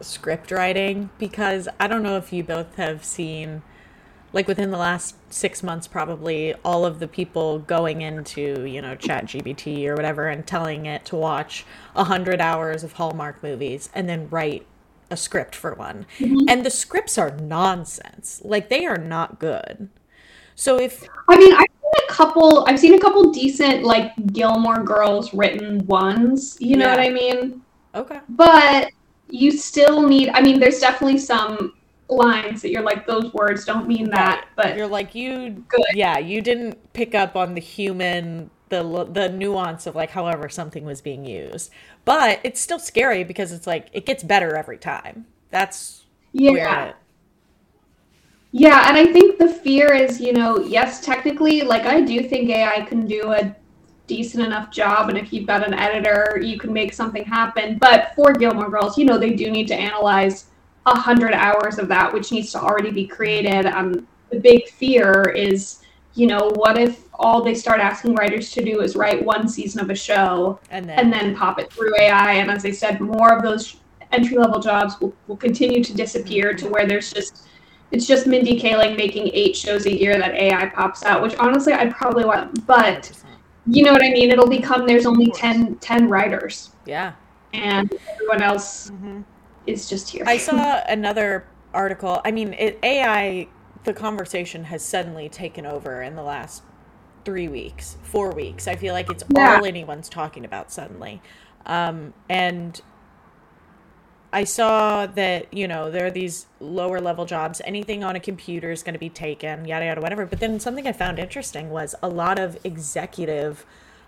script 0.00 0.52
writing 0.52 1.10
because 1.18 1.68
I 1.80 1.88
don't 1.88 2.04
know 2.04 2.16
if 2.16 2.32
you 2.32 2.44
both 2.44 2.76
have 2.76 3.04
seen, 3.04 3.62
like 4.32 4.46
within 4.46 4.70
the 4.70 4.78
last 4.78 5.16
six 5.32 5.60
months, 5.60 5.88
probably 5.88 6.54
all 6.64 6.86
of 6.86 7.00
the 7.00 7.08
people 7.08 7.58
going 7.58 8.02
into, 8.02 8.64
you 8.64 8.80
know, 8.80 8.94
Chat 8.94 9.24
GPT 9.26 9.84
or 9.88 9.96
whatever 9.96 10.28
and 10.28 10.46
telling 10.46 10.86
it 10.86 11.04
to 11.06 11.16
watch 11.16 11.66
a 11.96 12.04
hundred 12.04 12.40
hours 12.40 12.84
of 12.84 12.92
Hallmark 12.92 13.42
movies 13.42 13.90
and 13.92 14.08
then 14.08 14.28
write 14.30 14.64
a 15.10 15.16
script 15.16 15.56
for 15.56 15.74
one. 15.74 16.06
Mm-hmm. 16.20 16.48
And 16.48 16.64
the 16.64 16.70
scripts 16.70 17.18
are 17.18 17.36
nonsense. 17.36 18.42
Like 18.44 18.68
they 18.68 18.86
are 18.86 18.96
not 18.96 19.40
good. 19.40 19.88
So 20.54 20.78
if 20.78 21.08
I 21.28 21.36
mean, 21.36 21.52
a 21.52 21.66
couple. 22.14 22.64
I've 22.68 22.78
seen 22.78 22.94
a 22.94 23.00
couple 23.00 23.30
decent 23.32 23.82
like 23.84 24.12
Gilmore 24.32 24.82
Girls 24.82 25.32
written 25.34 25.84
ones. 25.86 26.56
You 26.60 26.76
know 26.76 26.86
Yeah. 26.86 26.96
what 26.96 27.00
I 27.00 27.10
mean? 27.10 27.62
okay. 27.94 28.20
But 28.28 28.90
you 29.28 29.50
still 29.50 30.02
need. 30.06 30.28
I 30.30 30.40
mean, 30.42 30.60
there's 30.60 30.80
definitely 30.80 31.18
some 31.18 31.74
lines 32.08 32.60
that 32.62 32.70
you're 32.70 32.82
like, 32.82 33.06
those 33.06 33.32
words 33.32 33.64
don't 33.64 33.88
mean 33.88 34.10
that. 34.10 34.46
But 34.56 34.76
You're 34.76 34.86
like 34.86 35.14
you 35.14 35.64
Good. 35.68 35.84
yeah, 35.94 36.18
you 36.18 36.40
didn't 36.42 36.92
pick 36.92 37.14
up 37.14 37.36
on 37.36 37.54
the 37.54 37.60
human 37.60 38.50
the 38.68 38.82
the 39.10 39.28
nuance 39.28 39.86
of 39.86 39.94
like 39.94 40.10
however 40.10 40.48
something 40.48 40.84
was 40.84 41.00
being 41.00 41.24
used. 41.24 41.70
But 42.04 42.40
it's 42.44 42.60
still 42.60 42.78
scary 42.78 43.24
because 43.24 43.52
it's 43.52 43.66
like 43.66 43.88
it 43.92 44.06
gets 44.06 44.22
better 44.22 44.56
every 44.56 44.78
time. 44.78 45.26
That's 45.50 46.04
yeah, 46.32 46.92
yeah, 48.56 48.88
and 48.88 48.96
I 48.96 49.12
think 49.12 49.36
the 49.40 49.48
fear 49.48 49.92
is, 49.92 50.20
you 50.20 50.32
know, 50.32 50.60
yes, 50.60 51.04
technically, 51.04 51.62
like 51.62 51.86
I 51.86 52.00
do 52.00 52.22
think 52.22 52.50
AI 52.50 52.82
can 52.82 53.04
do 53.04 53.32
a 53.32 53.52
decent 54.06 54.46
enough 54.46 54.70
job, 54.70 55.08
and 55.08 55.18
if 55.18 55.32
you've 55.32 55.48
got 55.48 55.66
an 55.66 55.74
editor, 55.74 56.38
you 56.40 56.56
can 56.56 56.72
make 56.72 56.92
something 56.92 57.24
happen. 57.24 57.78
But 57.78 58.12
for 58.14 58.32
Gilmore 58.32 58.70
Girls, 58.70 58.96
you 58.96 59.06
know, 59.06 59.18
they 59.18 59.32
do 59.32 59.50
need 59.50 59.66
to 59.66 59.74
analyze 59.74 60.50
a 60.86 60.96
hundred 60.96 61.32
hours 61.32 61.80
of 61.80 61.88
that, 61.88 62.14
which 62.14 62.30
needs 62.30 62.52
to 62.52 62.60
already 62.60 62.92
be 62.92 63.08
created. 63.08 63.66
Um, 63.66 64.06
the 64.30 64.38
big 64.38 64.68
fear 64.68 65.30
is, 65.30 65.80
you 66.14 66.28
know, 66.28 66.52
what 66.54 66.78
if 66.78 67.08
all 67.14 67.42
they 67.42 67.56
start 67.56 67.80
asking 67.80 68.14
writers 68.14 68.52
to 68.52 68.64
do 68.64 68.82
is 68.82 68.94
write 68.94 69.24
one 69.24 69.48
season 69.48 69.80
of 69.80 69.90
a 69.90 69.96
show 69.96 70.60
and 70.70 70.88
then 70.88 70.96
and 70.96 71.12
then 71.12 71.34
pop 71.34 71.58
it 71.58 71.72
through 71.72 71.98
AI. 71.98 72.34
And 72.34 72.52
as 72.52 72.64
I 72.64 72.70
said, 72.70 73.00
more 73.00 73.36
of 73.36 73.42
those 73.42 73.78
entry 74.12 74.36
level 74.36 74.60
jobs 74.60 75.00
will, 75.00 75.12
will 75.26 75.36
continue 75.36 75.82
to 75.82 75.92
disappear 75.92 76.54
to 76.54 76.68
where 76.68 76.86
there's 76.86 77.12
just 77.12 77.48
it's 77.94 78.06
just 78.06 78.26
Mindy 78.26 78.60
Kaling 78.60 78.96
making 78.96 79.30
eight 79.32 79.56
shows 79.56 79.86
a 79.86 79.96
year 79.96 80.18
that 80.18 80.34
AI 80.34 80.66
pops 80.66 81.04
out, 81.04 81.22
which 81.22 81.36
honestly 81.36 81.72
I 81.72 81.86
probably 81.86 82.24
want, 82.24 82.66
but 82.66 83.12
you 83.66 83.84
know 83.84 83.92
what 83.92 84.02
I 84.02 84.10
mean? 84.10 84.32
It'll 84.32 84.48
become 84.48 84.84
there's 84.84 85.06
only 85.06 85.30
10, 85.30 85.76
10 85.76 86.08
writers. 86.08 86.72
Yeah. 86.86 87.12
And 87.52 87.94
everyone 88.12 88.42
else 88.42 88.90
mm-hmm. 88.90 89.20
is 89.68 89.88
just 89.88 90.10
here. 90.10 90.24
I 90.26 90.38
saw 90.38 90.82
another 90.88 91.46
article. 91.72 92.20
I 92.24 92.32
mean, 92.32 92.54
it, 92.54 92.80
AI, 92.82 93.46
the 93.84 93.92
conversation 93.92 94.64
has 94.64 94.84
suddenly 94.84 95.28
taken 95.28 95.64
over 95.64 96.02
in 96.02 96.16
the 96.16 96.24
last 96.24 96.64
three 97.24 97.46
weeks, 97.46 97.96
four 98.02 98.32
weeks. 98.32 98.66
I 98.66 98.74
feel 98.74 98.92
like 98.92 99.08
it's 99.08 99.22
yeah. 99.36 99.58
all 99.58 99.64
anyone's 99.64 100.08
talking 100.08 100.44
about 100.44 100.72
suddenly. 100.72 101.22
Um, 101.64 102.12
and 102.28 102.80
I 104.34 104.42
saw 104.42 105.06
that, 105.06 105.54
you 105.54 105.68
know, 105.68 105.92
there 105.92 106.06
are 106.06 106.10
these 106.10 106.46
lower 106.58 107.00
level 107.00 107.24
jobs. 107.24 107.62
Anything 107.64 108.02
on 108.02 108.16
a 108.16 108.20
computer 108.20 108.72
is 108.72 108.82
going 108.82 108.94
to 108.94 108.98
be 108.98 109.08
taken, 109.08 109.64
yada, 109.64 109.84
yada, 109.86 110.00
whatever. 110.00 110.26
But 110.26 110.40
then 110.40 110.58
something 110.58 110.88
I 110.88 110.92
found 110.92 111.20
interesting 111.20 111.70
was 111.70 111.94
a 112.02 112.08
lot 112.08 112.40
of 112.40 112.58
executive, 112.64 113.64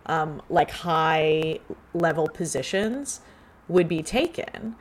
um, 0.07 0.43
like 0.51 0.73
high 0.73 1.61
level 1.95 2.29
positions 2.29 3.21
would 3.69 3.89
be 3.89 4.03
taken. 4.03 4.75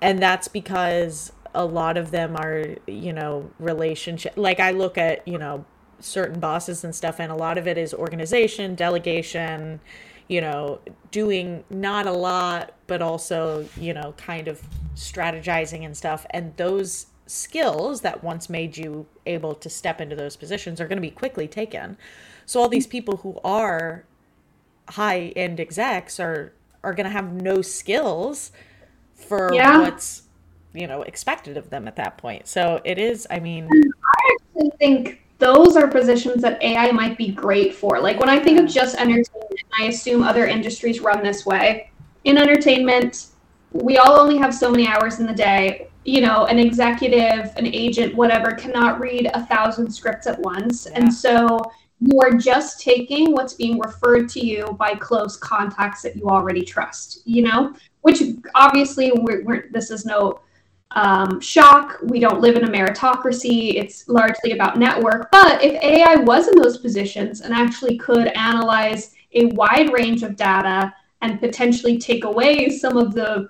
And 0.00 0.22
that's 0.22 0.46
because 0.46 1.32
a 1.52 1.64
lot 1.64 1.96
of 1.96 2.12
them 2.12 2.36
are, 2.36 2.76
you 2.86 3.12
know, 3.12 3.50
relationship. 3.58 4.34
Like 4.36 4.60
I 4.60 4.70
look 4.70 4.96
at, 4.96 5.26
you 5.26 5.38
know, 5.38 5.64
certain 5.98 6.38
bosses 6.38 6.84
and 6.84 6.94
stuff 6.94 7.18
and 7.18 7.32
a 7.32 7.34
lot 7.34 7.58
of 7.58 7.66
it 7.66 7.78
is 7.78 7.94
organization 7.94 8.74
delegation 8.74 9.80
you 10.28 10.40
know 10.40 10.80
doing 11.10 11.64
not 11.70 12.06
a 12.06 12.12
lot 12.12 12.74
but 12.86 13.02
also 13.02 13.68
you 13.76 13.92
know 13.92 14.14
kind 14.16 14.48
of 14.48 14.62
strategizing 14.94 15.84
and 15.84 15.96
stuff. 15.96 16.26
And 16.30 16.56
those 16.56 17.06
skills 17.26 18.02
that 18.02 18.22
once 18.22 18.50
made 18.50 18.76
you 18.76 19.06
able 19.26 19.54
to 19.54 19.70
step 19.70 20.00
into 20.00 20.14
those 20.14 20.36
positions 20.36 20.80
are 20.80 20.86
going 20.86 20.96
to 20.96 21.02
be 21.02 21.10
quickly 21.10 21.48
taken. 21.48 21.96
So 22.46 22.60
all 22.60 22.68
these 22.68 22.86
people 22.86 23.18
who 23.18 23.38
are 23.44 24.04
high 24.90 25.32
end 25.34 25.60
execs 25.60 26.20
are 26.20 26.52
are 26.82 26.92
going 26.92 27.04
to 27.04 27.10
have 27.10 27.32
no 27.32 27.62
skills 27.62 28.52
for 29.14 29.50
yeah. 29.54 29.78
what's 29.78 30.22
you 30.74 30.86
know 30.86 31.02
expected 31.02 31.56
of 31.56 31.70
them 31.70 31.88
at 31.88 31.96
that 31.96 32.18
point. 32.18 32.46
So 32.46 32.80
it 32.84 32.98
is 32.98 33.26
i 33.30 33.38
mean 33.40 33.68
i 33.72 34.36
actually 34.36 34.70
think 34.78 35.23
those 35.38 35.76
are 35.76 35.88
positions 35.88 36.42
that 36.42 36.62
AI 36.62 36.90
might 36.92 37.18
be 37.18 37.28
great 37.28 37.74
for. 37.74 38.00
Like 38.00 38.18
when 38.20 38.28
I 38.28 38.38
think 38.38 38.60
of 38.60 38.66
just 38.66 38.96
entertainment, 38.96 39.60
I 39.78 39.84
assume 39.84 40.22
other 40.22 40.46
industries 40.46 41.00
run 41.00 41.22
this 41.22 41.44
way. 41.44 41.90
In 42.24 42.38
entertainment, 42.38 43.26
we 43.72 43.98
all 43.98 44.18
only 44.18 44.38
have 44.38 44.54
so 44.54 44.70
many 44.70 44.86
hours 44.86 45.20
in 45.20 45.26
the 45.26 45.34
day. 45.34 45.88
You 46.04 46.20
know, 46.20 46.44
an 46.46 46.58
executive, 46.58 47.52
an 47.56 47.66
agent, 47.66 48.14
whatever, 48.14 48.52
cannot 48.52 49.00
read 49.00 49.30
a 49.32 49.44
thousand 49.46 49.90
scripts 49.90 50.26
at 50.26 50.38
once. 50.40 50.86
Yeah. 50.86 50.98
And 50.98 51.12
so 51.12 51.58
you 52.00 52.20
are 52.20 52.32
just 52.32 52.80
taking 52.80 53.32
what's 53.32 53.54
being 53.54 53.78
referred 53.78 54.28
to 54.30 54.40
you 54.40 54.76
by 54.78 54.94
close 54.94 55.36
contacts 55.36 56.02
that 56.02 56.16
you 56.16 56.28
already 56.28 56.62
trust, 56.62 57.22
you 57.24 57.42
know, 57.42 57.74
which 58.02 58.22
obviously 58.54 59.12
we're, 59.14 59.42
we're 59.44 59.68
this 59.72 59.90
is 59.90 60.04
no 60.04 60.40
um, 60.94 61.40
shock. 61.40 61.98
We 62.02 62.20
don't 62.20 62.40
live 62.40 62.56
in 62.56 62.64
a 62.64 62.68
meritocracy. 62.68 63.74
It's 63.74 64.08
largely 64.08 64.52
about 64.52 64.78
network. 64.78 65.30
But 65.30 65.62
if 65.62 65.80
AI 65.82 66.16
was 66.16 66.48
in 66.48 66.56
those 66.56 66.78
positions 66.78 67.40
and 67.40 67.52
actually 67.52 67.98
could 67.98 68.28
analyze 68.28 69.14
a 69.32 69.46
wide 69.46 69.92
range 69.92 70.22
of 70.22 70.36
data 70.36 70.94
and 71.22 71.40
potentially 71.40 71.98
take 71.98 72.24
away 72.24 72.70
some 72.70 72.96
of 72.96 73.14
the 73.14 73.48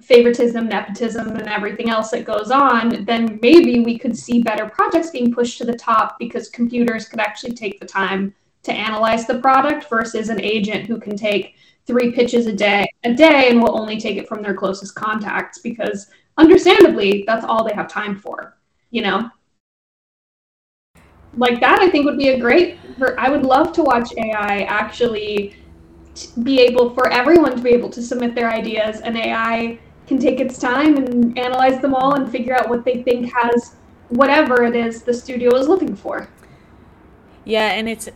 favoritism, 0.00 0.68
nepotism, 0.68 1.36
and 1.36 1.48
everything 1.48 1.88
else 1.88 2.10
that 2.10 2.24
goes 2.24 2.50
on, 2.50 3.04
then 3.04 3.38
maybe 3.40 3.80
we 3.80 3.98
could 3.98 4.16
see 4.16 4.42
better 4.42 4.66
projects 4.68 5.10
being 5.10 5.32
pushed 5.32 5.58
to 5.58 5.64
the 5.64 5.76
top 5.76 6.18
because 6.18 6.48
computers 6.48 7.08
could 7.08 7.20
actually 7.20 7.54
take 7.54 7.80
the 7.80 7.86
time 7.86 8.34
to 8.62 8.72
analyze 8.72 9.26
the 9.26 9.38
product 9.38 9.88
versus 9.88 10.28
an 10.28 10.40
agent 10.40 10.86
who 10.86 10.98
can 10.98 11.16
take 11.16 11.54
three 11.86 12.10
pitches 12.10 12.46
a 12.46 12.52
day 12.52 12.86
a 13.04 13.14
day 13.14 13.48
and 13.48 13.62
will 13.62 13.78
only 13.78 13.98
take 13.98 14.16
it 14.16 14.28
from 14.28 14.42
their 14.42 14.54
closest 14.54 14.94
contacts 14.96 15.60
because 15.60 16.08
understandably, 16.36 17.24
that's 17.26 17.44
all 17.44 17.64
they 17.64 17.74
have 17.74 17.88
time 17.88 18.18
for, 18.18 18.56
you 18.90 19.02
know? 19.02 19.30
Like 21.36 21.60
that, 21.60 21.80
I 21.80 21.90
think 21.90 22.06
would 22.06 22.18
be 22.18 22.28
a 22.28 22.38
great, 22.38 22.78
for, 22.98 23.18
I 23.20 23.28
would 23.28 23.44
love 23.44 23.72
to 23.74 23.82
watch 23.82 24.12
AI 24.16 24.62
actually 24.62 25.56
be 26.42 26.60
able, 26.60 26.94
for 26.94 27.08
everyone 27.10 27.54
to 27.56 27.62
be 27.62 27.70
able 27.70 27.90
to 27.90 28.02
submit 28.02 28.34
their 28.34 28.50
ideas 28.50 29.00
and 29.00 29.16
AI 29.16 29.78
can 30.06 30.18
take 30.18 30.40
its 30.40 30.58
time 30.58 30.96
and 30.96 31.38
analyze 31.38 31.80
them 31.80 31.94
all 31.94 32.14
and 32.14 32.30
figure 32.30 32.54
out 32.54 32.68
what 32.68 32.84
they 32.84 33.02
think 33.02 33.30
has 33.32 33.76
whatever 34.08 34.64
it 34.64 34.76
is 34.76 35.02
the 35.02 35.12
studio 35.12 35.54
is 35.56 35.68
looking 35.68 35.94
for. 35.96 36.28
Yeah, 37.44 37.72
and 37.72 37.88
it's 37.88 38.08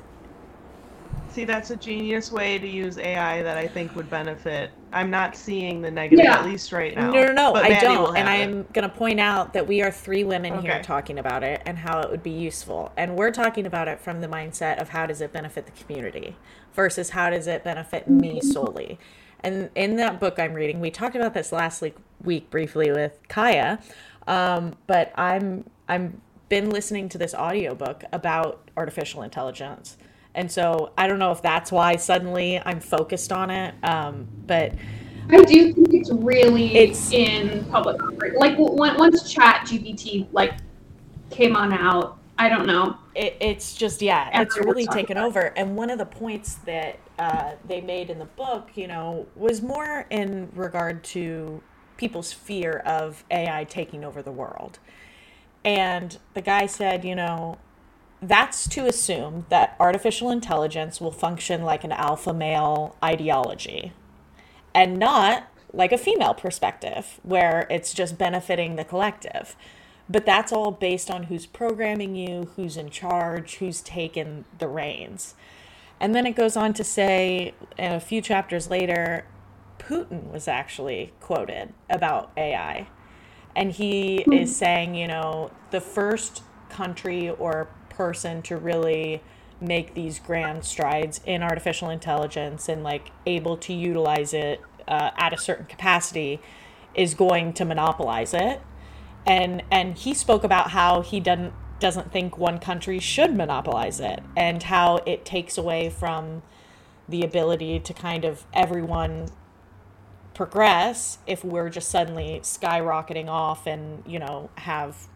See, 1.30 1.44
that's 1.44 1.70
a 1.70 1.76
genius 1.76 2.32
way 2.32 2.58
to 2.58 2.66
use 2.66 2.98
AI 2.98 3.42
that 3.42 3.56
I 3.56 3.68
think 3.68 3.94
would 3.94 4.10
benefit. 4.10 4.72
I'm 4.92 5.10
not 5.10 5.36
seeing 5.36 5.82
the 5.82 5.90
negative, 5.90 6.24
yeah. 6.24 6.38
at 6.38 6.44
least 6.44 6.72
right 6.72 6.94
now. 6.94 7.10
No, 7.10 7.26
no, 7.26 7.32
no, 7.32 7.54
I 7.54 7.80
don't. 7.80 8.16
And 8.16 8.28
I'm 8.28 8.66
going 8.72 8.88
to 8.88 8.94
point 8.94 9.20
out 9.20 9.52
that 9.52 9.66
we 9.66 9.82
are 9.82 9.90
three 9.90 10.24
women 10.24 10.54
okay. 10.54 10.62
here 10.62 10.82
talking 10.82 11.18
about 11.18 11.42
it 11.42 11.62
and 11.66 11.78
how 11.78 12.00
it 12.00 12.10
would 12.10 12.22
be 12.22 12.30
useful. 12.30 12.92
And 12.96 13.16
we're 13.16 13.30
talking 13.30 13.66
about 13.66 13.88
it 13.88 14.00
from 14.00 14.20
the 14.20 14.28
mindset 14.28 14.80
of 14.80 14.88
how 14.88 15.06
does 15.06 15.20
it 15.20 15.32
benefit 15.32 15.66
the 15.66 15.72
community 15.72 16.36
versus 16.74 17.10
how 17.10 17.30
does 17.30 17.46
it 17.46 17.64
benefit 17.64 18.08
me 18.08 18.40
solely. 18.40 18.98
And 19.42 19.70
in 19.74 19.96
that 19.96 20.20
book 20.20 20.38
I'm 20.38 20.54
reading, 20.54 20.80
we 20.80 20.90
talked 20.90 21.16
about 21.16 21.34
this 21.34 21.52
last 21.52 21.80
week, 21.82 21.96
week 22.22 22.50
briefly 22.50 22.90
with 22.90 23.18
Kaya, 23.28 23.78
um, 24.26 24.74
but 24.86 25.12
I'm 25.16 25.64
I'm 25.88 26.20
been 26.48 26.68
listening 26.68 27.08
to 27.08 27.16
this 27.16 27.32
audiobook 27.32 28.04
about 28.12 28.70
artificial 28.76 29.22
intelligence 29.22 29.96
and 30.34 30.50
so 30.50 30.92
I 30.96 31.06
don't 31.06 31.18
know 31.18 31.32
if 31.32 31.42
that's 31.42 31.72
why 31.72 31.96
suddenly 31.96 32.60
I'm 32.64 32.80
focused 32.80 33.32
on 33.32 33.50
it. 33.50 33.74
Um, 33.82 34.28
but 34.46 34.74
I 35.30 35.42
do 35.44 35.72
think 35.72 35.92
it's 35.92 36.10
really 36.10 36.76
it's 36.76 37.12
in 37.12 37.64
public 37.66 38.00
like 38.36 38.56
once 38.58 39.30
Chat 39.30 39.66
GPT 39.66 40.26
like 40.32 40.54
came 41.30 41.56
on 41.56 41.72
out. 41.72 42.18
I 42.38 42.48
don't 42.48 42.66
know. 42.66 42.96
It, 43.14 43.36
it's 43.40 43.74
just 43.74 44.00
yeah, 44.00 44.40
it's 44.40 44.56
really 44.56 44.86
taken 44.86 45.18
over. 45.18 45.52
And 45.56 45.76
one 45.76 45.90
of 45.90 45.98
the 45.98 46.06
points 46.06 46.54
that 46.66 46.98
uh, 47.18 47.52
they 47.66 47.80
made 47.80 48.08
in 48.08 48.18
the 48.18 48.24
book, 48.24 48.70
you 48.74 48.86
know, 48.86 49.26
was 49.36 49.60
more 49.60 50.06
in 50.10 50.50
regard 50.54 51.04
to 51.04 51.62
people's 51.98 52.32
fear 52.32 52.78
of 52.86 53.24
AI 53.30 53.64
taking 53.64 54.04
over 54.04 54.22
the 54.22 54.32
world. 54.32 54.78
And 55.64 56.16
the 56.32 56.40
guy 56.40 56.64
said, 56.64 57.04
you 57.04 57.14
know, 57.14 57.58
that's 58.22 58.68
to 58.68 58.86
assume 58.86 59.46
that 59.48 59.76
artificial 59.80 60.30
intelligence 60.30 61.00
will 61.00 61.12
function 61.12 61.62
like 61.62 61.84
an 61.84 61.92
alpha 61.92 62.34
male 62.34 62.96
ideology 63.02 63.92
and 64.74 64.98
not 64.98 65.48
like 65.72 65.92
a 65.92 65.98
female 65.98 66.34
perspective 66.34 67.20
where 67.22 67.66
it's 67.70 67.94
just 67.94 68.18
benefiting 68.18 68.76
the 68.76 68.84
collective. 68.84 69.56
But 70.08 70.26
that's 70.26 70.52
all 70.52 70.72
based 70.72 71.10
on 71.10 71.24
who's 71.24 71.46
programming 71.46 72.16
you, 72.16 72.50
who's 72.56 72.76
in 72.76 72.90
charge, 72.90 73.56
who's 73.56 73.80
taken 73.80 74.44
the 74.58 74.68
reins. 74.68 75.34
And 76.00 76.14
then 76.14 76.26
it 76.26 76.34
goes 76.34 76.56
on 76.56 76.72
to 76.74 76.84
say, 76.84 77.54
in 77.78 77.92
a 77.92 78.00
few 78.00 78.20
chapters 78.20 78.68
later, 78.68 79.26
Putin 79.78 80.32
was 80.32 80.48
actually 80.48 81.12
quoted 81.20 81.72
about 81.88 82.32
AI. 82.36 82.88
And 83.54 83.72
he 83.72 84.20
mm-hmm. 84.20 84.32
is 84.32 84.56
saying, 84.56 84.94
you 84.94 85.06
know, 85.06 85.52
the 85.70 85.80
first 85.80 86.42
country 86.68 87.30
or 87.30 87.68
person 88.00 88.40
to 88.40 88.56
really 88.56 89.22
make 89.60 89.92
these 89.92 90.18
grand 90.18 90.64
strides 90.64 91.20
in 91.26 91.42
artificial 91.42 91.90
intelligence 91.90 92.66
and 92.66 92.82
like 92.82 93.10
able 93.26 93.58
to 93.58 93.74
utilize 93.74 94.32
it 94.32 94.58
uh, 94.88 95.10
at 95.18 95.34
a 95.34 95.36
certain 95.36 95.66
capacity 95.66 96.40
is 96.94 97.12
going 97.12 97.52
to 97.52 97.62
monopolize 97.62 98.32
it. 98.32 98.58
And 99.26 99.62
and 99.70 99.98
he 99.98 100.14
spoke 100.14 100.44
about 100.44 100.70
how 100.70 101.02
he 101.02 101.20
doesn't 101.20 101.52
doesn't 101.78 102.10
think 102.10 102.38
one 102.38 102.58
country 102.58 102.98
should 102.98 103.36
monopolize 103.36 104.00
it 104.00 104.20
and 104.34 104.62
how 104.62 104.96
it 105.04 105.26
takes 105.26 105.58
away 105.58 105.90
from 105.90 106.42
the 107.06 107.22
ability 107.22 107.80
to 107.80 107.92
kind 107.92 108.24
of 108.24 108.46
everyone 108.54 109.28
progress 110.32 111.18
if 111.26 111.44
we're 111.44 111.68
just 111.68 111.90
suddenly 111.90 112.40
skyrocketing 112.42 113.28
off 113.28 113.66
and 113.66 114.02
you 114.06 114.18
know 114.18 114.48
have 114.56 115.08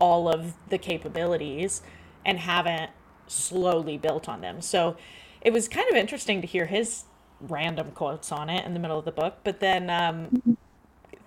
all 0.00 0.28
of 0.28 0.54
the 0.68 0.78
capabilities 0.78 1.82
and 2.26 2.40
haven't 2.40 2.90
slowly 3.28 3.96
built 3.96 4.28
on 4.28 4.40
them. 4.40 4.60
So 4.60 4.96
it 5.40 5.52
was 5.52 5.68
kind 5.68 5.88
of 5.88 5.94
interesting 5.94 6.40
to 6.40 6.46
hear 6.46 6.66
his 6.66 7.04
random 7.40 7.92
quotes 7.92 8.32
on 8.32 8.50
it 8.50 8.66
in 8.66 8.74
the 8.74 8.80
middle 8.80 8.98
of 8.98 9.04
the 9.04 9.12
book, 9.12 9.38
but 9.44 9.60
then 9.60 9.88
um, 9.88 10.56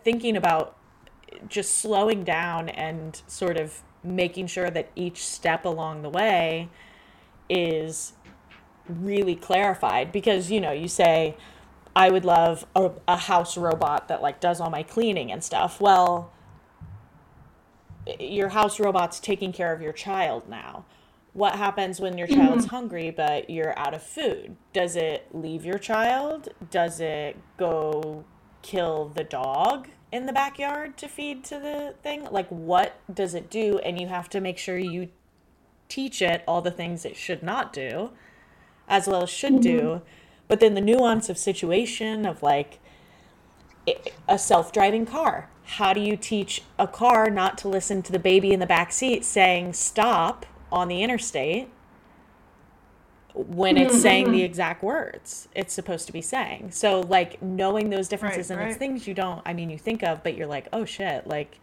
thinking 0.04 0.36
about 0.36 0.78
just 1.48 1.76
slowing 1.76 2.24
down 2.24 2.70
and 2.70 3.22
sort 3.28 3.58
of 3.58 3.82
making 4.04 4.48
sure 4.48 4.70
that 4.70 4.92
each 4.96 5.26
step 5.26 5.66
along 5.66 6.02
the 6.02 6.10
way 6.10 6.70
is 7.50 8.14
really 8.88 9.36
clarified 9.36 10.12
because 10.12 10.52
you 10.52 10.60
know 10.60 10.72
you 10.72 10.88
say 10.90 11.36
i 11.96 12.10
would 12.10 12.26
love 12.26 12.66
a, 12.76 12.92
a 13.08 13.16
house 13.16 13.56
robot 13.56 14.10
that 14.10 14.22
like 14.22 14.42
does 14.42 14.60
all 14.60 14.70
my 14.70 14.84
cleaning 14.84 15.32
and 15.32 15.42
stuff 15.42 15.80
well 15.80 16.32
your 18.20 18.50
house 18.50 18.80
robot's 18.80 19.20
taking 19.20 19.52
care 19.52 19.74
of 19.74 19.82
your 19.82 19.94
child 19.94 20.50
now. 20.50 20.86
What 21.34 21.56
happens 21.56 22.00
when 22.00 22.18
your 22.18 22.28
child's 22.28 22.66
Mm-hmm. 22.66 22.76
hungry 22.76 23.12
but 23.12 23.50
you're 23.50 23.78
out 23.78 23.94
of 23.94 24.04
food? 24.04 24.56
Does 24.72 24.96
it 24.96 25.28
leave 25.32 25.66
your 25.66 25.80
child? 25.80 26.50
Does 26.70 27.00
it 27.00 27.38
go 27.58 28.26
kill 28.62 29.10
the 29.10 29.24
dog 29.24 29.90
in 30.12 30.26
the 30.28 30.34
backyard 30.34 30.96
to 30.98 31.08
feed 31.08 31.44
to 31.46 31.60
the 31.60 31.96
thing? 32.04 32.28
Like, 32.30 32.48
what 32.50 33.00
does 33.12 33.34
it 33.34 33.50
do? 33.50 33.80
And 33.80 34.00
you 34.00 34.08
have 34.08 34.30
to 34.30 34.40
make 34.42 34.58
sure 34.60 34.78
you 34.78 35.10
teach 35.90 36.22
it 36.22 36.44
all 36.48 36.62
the 36.62 36.72
things 36.72 37.04
it 37.06 37.16
should 37.16 37.42
not 37.42 37.74
do 37.74 38.12
as 38.88 39.08
well 39.08 39.24
as 39.24 39.30
should 39.30 39.62
do. 39.62 40.02
But 40.48 40.60
then 40.60 40.76
the 40.76 40.82
nuance 40.82 41.30
of 41.30 41.38
situation 41.38 42.26
of 42.26 42.44
like 42.44 42.80
a 44.28 44.38
self-driving 44.38 45.06
car. 45.08 45.50
How 45.66 45.94
do 45.94 46.02
you 46.02 46.18
teach 46.18 46.64
a 46.78 46.88
car 46.88 47.30
not 47.30 47.58
to 47.60 47.68
listen 47.68 48.02
to 48.04 48.12
the 48.12 48.20
baby 48.20 48.52
in 48.52 48.60
the 48.60 48.66
back 48.66 48.92
seat 48.92 49.24
saying 49.24 49.74
stop 49.74 50.46
on 50.72 50.88
the 50.88 51.02
interstate 51.02 51.70
when 53.34 53.78
it's 53.78 54.00
saying 54.00 54.26
the 54.26 54.38
mm-hmm. 54.38 54.46
exact 54.46 54.84
words 54.84 55.48
it's 55.56 55.74
supposed 55.74 56.06
to 56.08 56.14
be 56.14 56.22
saying? 56.22 56.72
So 56.72 57.02
like 57.02 57.42
knowing 57.42 57.90
those 57.90 58.08
differences 58.08 58.50
Right, 58.50 58.60
and 58.60 58.70
it's 58.70 58.78
things 58.78 59.08
you 59.08 59.14
don't 59.14 59.42
I 59.46 59.54
mean 59.54 59.70
you 59.70 59.78
think 59.78 60.04
of 60.04 60.24
but 60.24 60.36
you're 60.36 60.48
like, 60.48 60.68
"Oh 60.74 60.86
shit, 60.86 61.28
like 61.28 61.60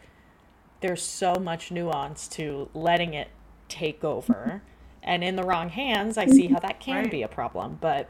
there's 0.81 1.03
so 1.03 1.35
much 1.35 1.71
nuance 1.71 2.27
to 2.29 2.69
letting 2.75 3.15
it 3.15 3.29
take 3.69 4.03
over." 4.03 4.63
And 5.03 5.25
in 5.25 5.37
the 5.37 5.43
wrong 5.43 5.71
hands, 5.71 6.19
I 6.19 6.27
see 6.27 6.49
how 6.49 6.59
that 6.61 6.81
can 6.81 7.05
Right. 7.05 7.11
be 7.11 7.23
a 7.23 7.29
problem, 7.29 7.79
but 7.81 8.09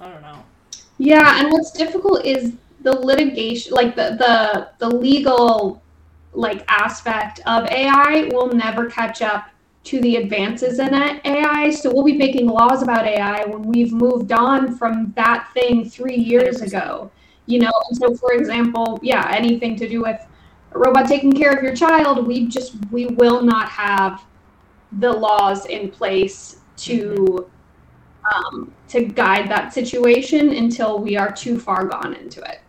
I 0.00 0.08
don't 0.08 0.22
know. 0.22 0.44
Yeah, 0.98 1.40
and 1.40 1.52
what's 1.52 1.70
difficult 1.72 2.24
is 2.24 2.52
the 2.82 2.92
litigation, 2.92 3.72
like 3.72 3.96
the 3.96 4.16
the 4.18 4.68
the 4.78 4.96
legal 4.96 5.82
like 6.34 6.64
aspect 6.68 7.40
of 7.46 7.66
AI 7.66 8.28
will 8.32 8.48
never 8.48 8.86
catch 8.86 9.22
up 9.22 9.48
to 9.84 10.00
the 10.00 10.16
advances 10.16 10.78
in 10.78 10.94
AI. 10.94 11.70
So 11.70 11.92
we'll 11.92 12.04
be 12.04 12.16
making 12.16 12.46
laws 12.46 12.82
about 12.82 13.06
AI 13.06 13.44
when 13.46 13.62
we've 13.62 13.92
moved 13.92 14.32
on 14.32 14.76
from 14.76 15.12
that 15.16 15.50
thing 15.52 15.88
three 15.88 16.16
years 16.16 16.60
100%. 16.60 16.66
ago. 16.66 17.10
You 17.46 17.58
know, 17.60 17.72
so 17.92 18.14
for 18.14 18.32
example, 18.32 19.00
yeah, 19.02 19.28
anything 19.30 19.76
to 19.76 19.88
do 19.88 20.02
with 20.02 20.20
a 20.74 20.78
robot 20.78 21.08
taking 21.08 21.32
care 21.32 21.52
of 21.52 21.62
your 21.62 21.74
child, 21.74 22.26
we 22.26 22.46
just 22.46 22.76
we 22.90 23.06
will 23.06 23.42
not 23.42 23.68
have 23.68 24.24
the 24.98 25.12
laws 25.12 25.66
in 25.66 25.90
place 25.90 26.60
to 26.76 27.50
um, 28.32 28.72
to 28.88 29.04
guide 29.04 29.48
that 29.50 29.74
situation 29.74 30.50
until 30.50 31.00
we 31.00 31.16
are 31.16 31.32
too 31.32 31.58
far 31.58 31.86
gone 31.86 32.14
into 32.14 32.40
it. 32.42 32.60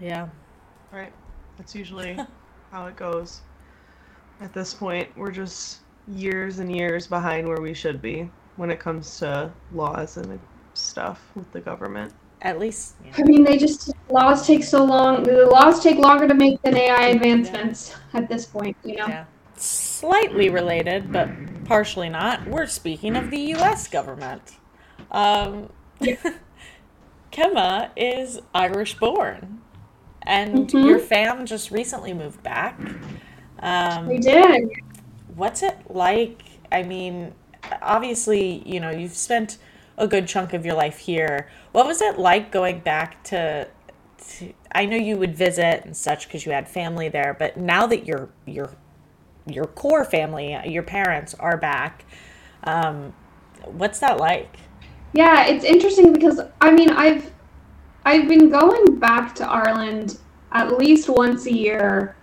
Yeah. 0.00 0.28
Right. 0.92 1.12
That's 1.56 1.74
usually 1.74 2.18
how 2.70 2.86
it 2.86 2.96
goes. 2.96 3.40
At 4.40 4.52
this 4.52 4.74
point, 4.74 5.08
we're 5.16 5.30
just 5.30 5.80
years 6.08 6.58
and 6.58 6.74
years 6.74 7.06
behind 7.06 7.48
where 7.48 7.60
we 7.60 7.74
should 7.74 8.02
be 8.02 8.30
when 8.56 8.70
it 8.70 8.78
comes 8.78 9.18
to 9.18 9.50
laws 9.72 10.16
and 10.16 10.38
stuff 10.74 11.22
with 11.34 11.50
the 11.52 11.60
government. 11.60 12.12
At 12.42 12.58
least 12.58 12.96
I 13.16 13.22
mean, 13.22 13.42
they 13.42 13.56
just 13.56 13.90
laws 14.10 14.46
take 14.46 14.64
so 14.64 14.84
long. 14.84 15.22
The 15.22 15.46
laws 15.46 15.82
take 15.82 15.96
longer 15.96 16.28
to 16.28 16.34
make 16.34 16.60
than 16.62 16.76
AI 16.76 17.06
advancements 17.06 17.94
at 18.12 18.28
this 18.28 18.44
point. 18.44 18.76
You 18.84 18.96
know. 18.96 19.06
Yeah. 19.06 19.24
Slightly 19.56 20.50
related, 20.50 21.10
but 21.10 21.30
partially 21.64 22.08
not. 22.10 22.46
We're 22.46 22.66
speaking 22.66 23.16
of 23.16 23.30
the 23.30 23.38
U.S. 23.38 23.88
government. 23.88 24.58
Um, 25.10 25.70
Kemma 27.32 27.90
is 27.96 28.40
Irish 28.54 28.98
born, 28.98 29.60
and 30.26 30.72
Mhm. 30.72 30.84
your 30.84 30.98
fam 30.98 31.46
just 31.46 31.70
recently 31.70 32.12
moved 32.14 32.42
back. 32.42 32.78
Um, 33.60 34.08
We 34.08 34.18
did. 34.18 34.68
what's 35.34 35.62
it 35.62 35.78
like? 35.90 36.42
I 36.72 36.82
mean, 36.82 37.34
obviously, 37.82 38.62
you 38.66 38.80
know, 38.80 38.90
you've 38.90 39.14
spent 39.14 39.58
a 39.96 40.06
good 40.08 40.26
chunk 40.26 40.52
of 40.52 40.64
your 40.66 40.74
life 40.74 40.98
here. 40.98 41.48
What 41.72 41.86
was 41.86 42.02
it 42.02 42.18
like 42.18 42.50
going 42.50 42.80
back 42.80 43.22
to? 43.24 43.68
to 44.38 44.52
I 44.72 44.86
know 44.86 44.96
you 44.96 45.16
would 45.18 45.36
visit 45.36 45.84
and 45.84 45.96
such 45.96 46.26
because 46.26 46.46
you 46.46 46.52
had 46.52 46.68
family 46.68 47.08
there, 47.08 47.34
but 47.38 47.56
now 47.56 47.86
that 47.86 48.06
your 48.06 48.30
your 48.46 48.70
your 49.46 49.66
core 49.66 50.04
family, 50.04 50.58
your 50.66 50.82
parents 50.82 51.34
are 51.34 51.56
back, 51.56 52.04
um, 52.64 53.12
what's 53.64 53.98
that 54.00 54.18
like? 54.18 54.56
Yeah, 55.12 55.46
it's 55.46 55.64
interesting 55.64 56.12
because 56.12 56.40
I 56.60 56.72
mean, 56.72 56.90
I've 56.90 57.30
I've 58.04 58.28
been 58.28 58.50
going 58.50 58.98
back 58.98 59.34
to 59.36 59.48
Ireland 59.48 60.18
at 60.52 60.78
least 60.78 61.08
once 61.08 61.46
a 61.46 61.52
year, 61.52 62.16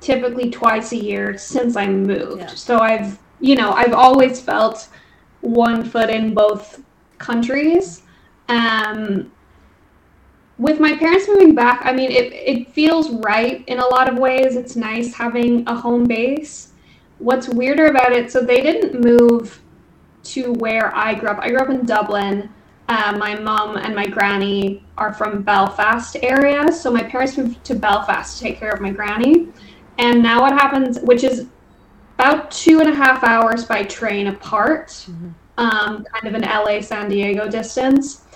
typically 0.00 0.50
twice 0.50 0.92
a 0.92 0.96
year 0.96 1.38
since 1.38 1.76
I 1.76 1.86
moved. 1.86 2.40
Yeah. 2.40 2.46
So 2.48 2.78
I've, 2.78 3.18
you 3.40 3.56
know, 3.56 3.72
I've 3.72 3.94
always 3.94 4.40
felt 4.40 4.88
one 5.40 5.84
foot 5.84 6.10
in 6.10 6.34
both 6.34 6.82
countries. 7.18 8.02
Um, 8.48 9.32
with 10.58 10.78
my 10.78 10.96
parents 10.96 11.26
moving 11.28 11.54
back, 11.54 11.80
I 11.84 11.92
mean, 11.92 12.10
it, 12.10 12.32
it 12.32 12.70
feels 12.70 13.10
right 13.10 13.64
in 13.66 13.78
a 13.78 13.86
lot 13.86 14.08
of 14.08 14.18
ways. 14.18 14.54
It's 14.54 14.76
nice 14.76 15.14
having 15.14 15.66
a 15.66 15.74
home 15.74 16.04
base. 16.04 16.72
What's 17.18 17.48
weirder 17.48 17.86
about 17.86 18.12
it, 18.12 18.30
so 18.30 18.40
they 18.40 18.60
didn't 18.60 19.00
move 19.02 19.60
to 20.24 20.52
where 20.54 20.94
I 20.94 21.14
grew 21.14 21.30
up. 21.30 21.38
I 21.38 21.48
grew 21.48 21.58
up 21.58 21.70
in 21.70 21.84
Dublin. 21.84 22.50
Uh, 22.92 23.16
my 23.16 23.34
mom 23.34 23.78
and 23.78 23.94
my 23.94 24.06
granny 24.06 24.84
are 24.98 25.14
from 25.14 25.40
Belfast 25.40 26.14
area, 26.22 26.70
so 26.70 26.90
my 26.90 27.02
parents 27.02 27.38
moved 27.38 27.64
to 27.64 27.74
Belfast 27.74 28.36
to 28.36 28.44
take 28.44 28.58
care 28.58 28.68
of 28.68 28.82
my 28.82 28.90
granny. 28.90 29.48
And 29.96 30.22
now 30.22 30.42
what 30.42 30.52
happens, 30.52 31.00
which 31.00 31.24
is 31.24 31.46
about 32.18 32.50
two 32.50 32.80
and 32.80 32.90
a 32.90 32.94
half 32.94 33.24
hours 33.24 33.64
by 33.64 33.84
train 33.84 34.26
apart, 34.26 35.06
um, 35.56 36.04
kind 36.04 36.26
of 36.26 36.34
an 36.34 36.42
LA 36.42 36.82
San 36.82 37.08
Diego 37.08 37.48
distance. 37.48 38.26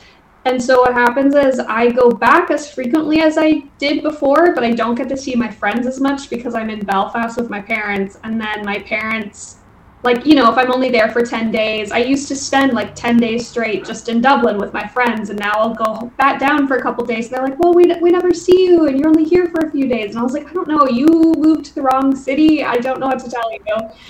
And 0.46 0.62
so 0.62 0.80
what 0.80 0.94
happens 0.94 1.34
is 1.34 1.58
I 1.58 1.90
go 1.90 2.08
back 2.08 2.50
as 2.50 2.72
frequently 2.72 3.20
as 3.20 3.36
I 3.36 3.62
did 3.76 4.02
before, 4.02 4.54
but 4.54 4.64
I 4.64 4.70
don't 4.70 4.94
get 4.94 5.10
to 5.10 5.18
see 5.18 5.34
my 5.34 5.50
friends 5.50 5.86
as 5.86 6.00
much 6.00 6.30
because 6.30 6.54
I'm 6.54 6.70
in 6.70 6.80
Belfast 6.80 7.36
with 7.36 7.50
my 7.50 7.60
parents. 7.60 8.18
And 8.24 8.40
then 8.40 8.64
my 8.64 8.78
parents, 8.78 9.58
like, 10.06 10.24
you 10.24 10.36
know, 10.36 10.50
if 10.50 10.56
I'm 10.56 10.70
only 10.70 10.88
there 10.88 11.10
for 11.10 11.20
10 11.20 11.50
days, 11.50 11.90
I 11.90 11.98
used 11.98 12.28
to 12.28 12.36
spend 12.36 12.72
like 12.72 12.94
10 12.94 13.16
days 13.16 13.46
straight 13.46 13.84
just 13.84 14.08
in 14.08 14.20
Dublin 14.20 14.56
with 14.56 14.72
my 14.72 14.86
friends. 14.86 15.30
And 15.30 15.38
now 15.38 15.54
I'll 15.54 15.74
go 15.74 16.10
back 16.16 16.38
down 16.38 16.68
for 16.68 16.76
a 16.76 16.82
couple 16.82 17.04
days. 17.04 17.26
and 17.26 17.34
They're 17.34 17.42
like, 17.42 17.58
well, 17.58 17.74
we, 17.74 17.92
we 18.00 18.10
never 18.10 18.32
see 18.32 18.66
you 18.66 18.86
and 18.86 18.98
you're 18.98 19.08
only 19.08 19.24
here 19.24 19.48
for 19.48 19.66
a 19.66 19.70
few 19.70 19.88
days. 19.88 20.10
And 20.10 20.20
I 20.20 20.22
was 20.22 20.32
like, 20.32 20.48
I 20.48 20.52
don't 20.52 20.68
know. 20.68 20.86
You 20.86 21.08
moved 21.36 21.64
to 21.66 21.74
the 21.74 21.82
wrong 21.82 22.14
city. 22.14 22.62
I 22.62 22.76
don't 22.76 23.00
know 23.00 23.08
what 23.08 23.18
to 23.18 23.30
tell 23.30 23.52
you. 23.52 23.58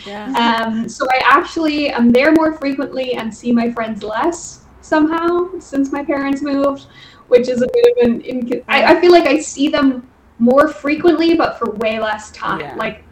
Yeah. 0.04 0.26
Um, 0.36 0.86
so 0.86 1.06
I 1.10 1.22
actually 1.24 1.88
am 1.88 2.12
there 2.12 2.32
more 2.32 2.52
frequently 2.52 3.14
and 3.14 3.34
see 3.34 3.50
my 3.50 3.72
friends 3.72 4.02
less 4.02 4.66
somehow 4.82 5.58
since 5.58 5.90
my 5.92 6.04
parents 6.04 6.42
moved, 6.42 6.86
which 7.28 7.48
is 7.48 7.62
a 7.62 7.68
bit 7.72 7.86
of 7.92 8.06
an. 8.06 8.22
Inc- 8.22 8.64
I, 8.68 8.96
I 8.96 9.00
feel 9.00 9.12
like 9.12 9.26
I 9.26 9.38
see 9.38 9.68
them 9.68 10.06
more 10.38 10.68
frequently, 10.68 11.34
but 11.34 11.58
for 11.58 11.70
way 11.70 11.98
less 11.98 12.30
time. 12.32 12.60
Yeah. 12.60 12.74
Like 12.76 13.02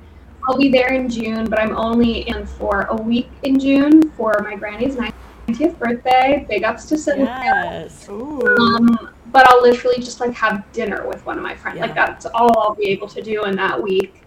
I'll 0.47 0.59
be 0.59 0.69
there 0.69 0.93
in 0.93 1.09
June, 1.09 1.49
but 1.49 1.59
I'm 1.59 1.75
only 1.77 2.29
in 2.29 2.47
for 2.47 2.83
a 2.91 2.97
week 2.97 3.31
in 3.45 3.59
June 3.59 4.11
for 4.11 4.41
my 4.43 4.57
granny's 4.57 4.97
90th 4.97 5.79
birthday. 5.79 6.45
Big 6.49 6.65
ups 6.65 6.85
to 6.87 6.99
Cynthia. 6.99 7.25
Yes. 7.27 8.09
Um, 8.09 9.15
but 9.33 9.49
I'll 9.49 9.63
literally 9.63 9.97
just 9.97 10.21
like 10.21 10.35
have 10.35 10.71
dinner 10.73 11.09
with 11.09 11.25
one 11.25 11.39
of 11.39 11.43
my 11.43 11.55
friends. 11.55 11.81
Like 11.81 11.95
that's 11.95 12.27
all 12.27 12.59
I'll 12.59 12.75
be 12.75 12.89
able 12.89 13.09
to 13.09 13.23
do 13.23 13.45
in 13.45 13.57
that 13.57 13.83
week. 13.83 14.23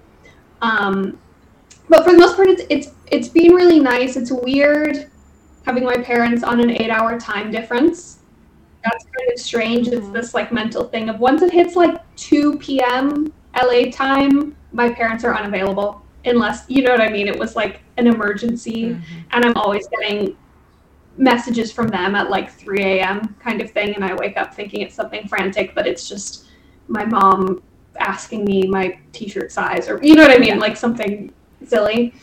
Um, 0.61 1.19
but 1.87 2.03
for 2.03 2.11
the 2.13 2.17
most 2.17 2.35
part, 2.35 2.49
it's 2.49 2.63
it's 2.69 2.87
it's 3.11 3.29
been 3.29 3.53
really 3.53 3.79
nice. 3.79 4.17
It's 4.17 4.31
weird 4.31 5.09
having 5.65 5.83
my 5.83 5.97
parents 5.97 6.43
on 6.43 6.59
an 6.59 6.71
eight-hour 6.71 7.19
time 7.19 7.51
difference. 7.51 8.19
That's 8.83 9.03
kind 9.03 9.31
of 9.31 9.39
strange. 9.39 9.87
It's 9.87 10.09
this 10.09 10.33
like 10.33 10.51
mental 10.51 10.85
thing 10.85 11.09
of 11.09 11.19
once 11.19 11.41
it 11.43 11.53
hits 11.53 11.75
like 11.75 12.01
two 12.15 12.57
p.m. 12.57 13.31
LA 13.55 13.91
time, 13.91 14.55
my 14.71 14.91
parents 14.91 15.23
are 15.23 15.35
unavailable 15.35 16.03
unless 16.25 16.65
you 16.67 16.83
know 16.83 16.91
what 16.91 17.01
I 17.01 17.09
mean. 17.09 17.27
It 17.27 17.37
was 17.37 17.55
like 17.55 17.81
an 17.97 18.07
emergency 18.07 18.89
Mhm. 18.91 19.01
and 19.31 19.45
I'm 19.45 19.53
always 19.55 19.87
getting 19.87 20.35
messages 21.17 21.71
from 21.71 21.87
them 21.87 22.13
at 22.15 22.29
like 22.29 22.51
3 22.51 22.79
a.m. 22.83 23.35
kind 23.39 23.61
of 23.61 23.71
thing, 23.71 23.95
and 23.95 24.03
I 24.05 24.13
wake 24.15 24.37
up 24.37 24.53
thinking 24.53 24.81
it's 24.81 24.93
something 24.95 25.27
frantic, 25.27 25.73
but 25.73 25.87
it's 25.87 26.07
just 26.07 26.45
my 26.87 27.05
mom 27.05 27.61
asking 27.99 28.45
me 28.45 28.67
my 28.67 28.97
t-shirt 29.13 29.51
size, 29.51 29.89
or 29.89 29.99
you 30.03 30.15
know 30.15 30.21
what 30.21 30.31
I 30.31 30.37
mean, 30.37 30.49
Yeah. 30.49 30.55
like 30.57 30.77
something 30.77 31.31
silly. 31.65 32.13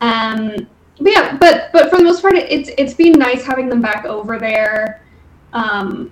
Um, 0.00 0.66
but 1.00 1.12
yeah, 1.12 1.36
but 1.36 1.70
but 1.72 1.90
for 1.90 1.98
the 1.98 2.04
most 2.04 2.22
part, 2.22 2.34
it's 2.36 2.70
it's 2.78 2.94
been 2.94 3.12
nice 3.12 3.44
having 3.44 3.68
them 3.68 3.80
back 3.82 4.04
over 4.06 4.38
there. 4.38 5.02
Um, 5.52 6.10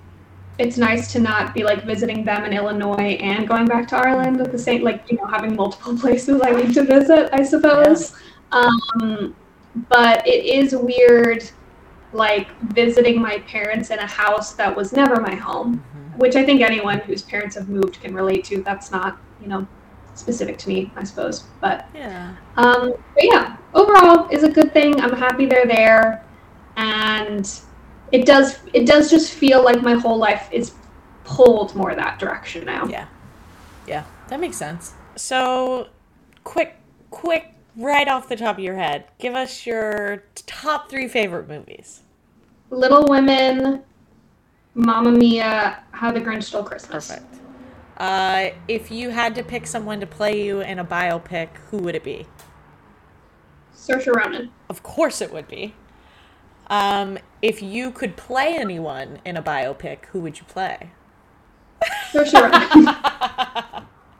it's 0.59 0.77
nice 0.77 1.11
to 1.13 1.19
not 1.19 1.53
be 1.53 1.63
like 1.63 1.83
visiting 1.83 2.23
them 2.25 2.43
in 2.43 2.53
Illinois 2.53 3.17
and 3.21 3.47
going 3.47 3.67
back 3.67 3.87
to 3.89 3.95
Ireland 3.95 4.41
at 4.41 4.51
the 4.51 4.57
same, 4.57 4.83
like 4.83 5.03
you 5.09 5.17
know, 5.17 5.25
having 5.27 5.55
multiple 5.55 5.97
places 6.03 6.41
I 6.43 6.51
need 6.51 6.73
to 6.73 6.83
visit, 6.83 7.29
I 7.31 7.43
suppose. 7.43 8.15
Um, 8.51 9.35
but 9.89 10.27
it 10.27 10.45
is 10.45 10.75
weird, 10.75 11.43
like 12.13 12.47
visiting 12.73 13.21
my 13.21 13.37
parents 13.39 13.91
in 13.91 13.99
a 13.99 14.07
house 14.07 14.53
that 14.53 14.75
was 14.75 14.93
never 14.93 15.21
my 15.21 15.35
home, 15.35 15.83
Mhm. 15.95 16.17
which 16.17 16.35
I 16.35 16.43
think 16.43 16.61
anyone 16.61 16.99
whose 16.99 17.21
parents 17.21 17.55
have 17.55 17.69
moved 17.69 18.01
can 18.01 18.15
relate 18.15 18.43
to. 18.45 18.63
That's 18.63 18.89
not, 18.91 19.17
you 19.41 19.47
know, 19.47 19.67
specific 20.15 20.57
to 20.59 20.69
me, 20.69 20.91
I 20.95 21.03
suppose. 21.03 21.43
But 21.61 21.85
Yeah. 21.93 22.31
um, 22.55 22.93
but 23.13 23.23
yeah, 23.23 23.57
overall 23.75 24.27
is 24.31 24.41
a 24.43 24.49
good 24.49 24.73
thing. 24.73 24.99
I'm 24.99 25.13
happy 25.15 25.45
they're 25.45 25.67
there, 25.67 26.23
and 26.77 27.47
it 28.11 28.25
does 28.25 28.59
it 28.73 28.85
does 28.85 29.09
just 29.09 29.33
feel 29.33 29.63
like 29.63 29.81
my 29.81 29.93
whole 29.93 30.17
life 30.17 30.49
is 30.51 30.73
pulled 31.23 31.75
more 31.75 31.93
that 31.93 32.19
direction 32.19 32.65
now. 32.65 32.85
Yeah. 32.85 33.07
Yeah. 33.87 34.05
That 34.29 34.39
makes 34.39 34.57
sense. 34.57 34.93
So, 35.15 35.87
quick, 36.43 36.75
quick, 37.09 37.53
right 37.75 38.07
off 38.07 38.29
the 38.29 38.35
top 38.35 38.57
of 38.57 38.63
your 38.63 38.75
head, 38.75 39.05
give 39.19 39.35
us 39.35 39.65
your 39.65 40.23
top 40.45 40.89
three 40.89 41.07
favorite 41.07 41.47
movies. 41.47 42.01
Little 42.69 43.05
Women, 43.07 43.83
Mamma 44.73 45.11
Mia, 45.11 45.83
How 45.91 46.11
the 46.11 46.19
Grinch 46.19 46.43
Stole 46.43 46.63
Christmas. 46.63 47.07
Perfect. 47.07 47.35
Uh, 47.97 48.49
if 48.67 48.91
you 48.91 49.09
had 49.09 49.33
to 49.35 49.43
pick 49.43 49.65
someone 49.65 49.99
to 49.99 50.05
play 50.05 50.43
you 50.43 50.61
in 50.61 50.77
a 50.79 50.85
biopic, 50.85 51.49
who 51.69 51.77
would 51.77 51.95
it 51.95 52.03
be? 52.03 52.27
Saoirse 53.75 54.13
Ronan. 54.13 54.51
Of 54.69 54.83
course 54.83 55.21
it 55.21 55.33
would 55.33 55.47
be. 55.47 55.73
Um, 56.69 57.17
if 57.41 57.61
you 57.61 57.91
could 57.91 58.17
play 58.17 58.55
anyone 58.55 59.19
in 59.25 59.37
a 59.37 59.41
biopic, 59.41 60.05
who 60.05 60.19
would 60.21 60.39
you 60.39 60.45
play? 60.45 60.91
Saoirse 62.11 62.33
Ronan. 62.33 62.95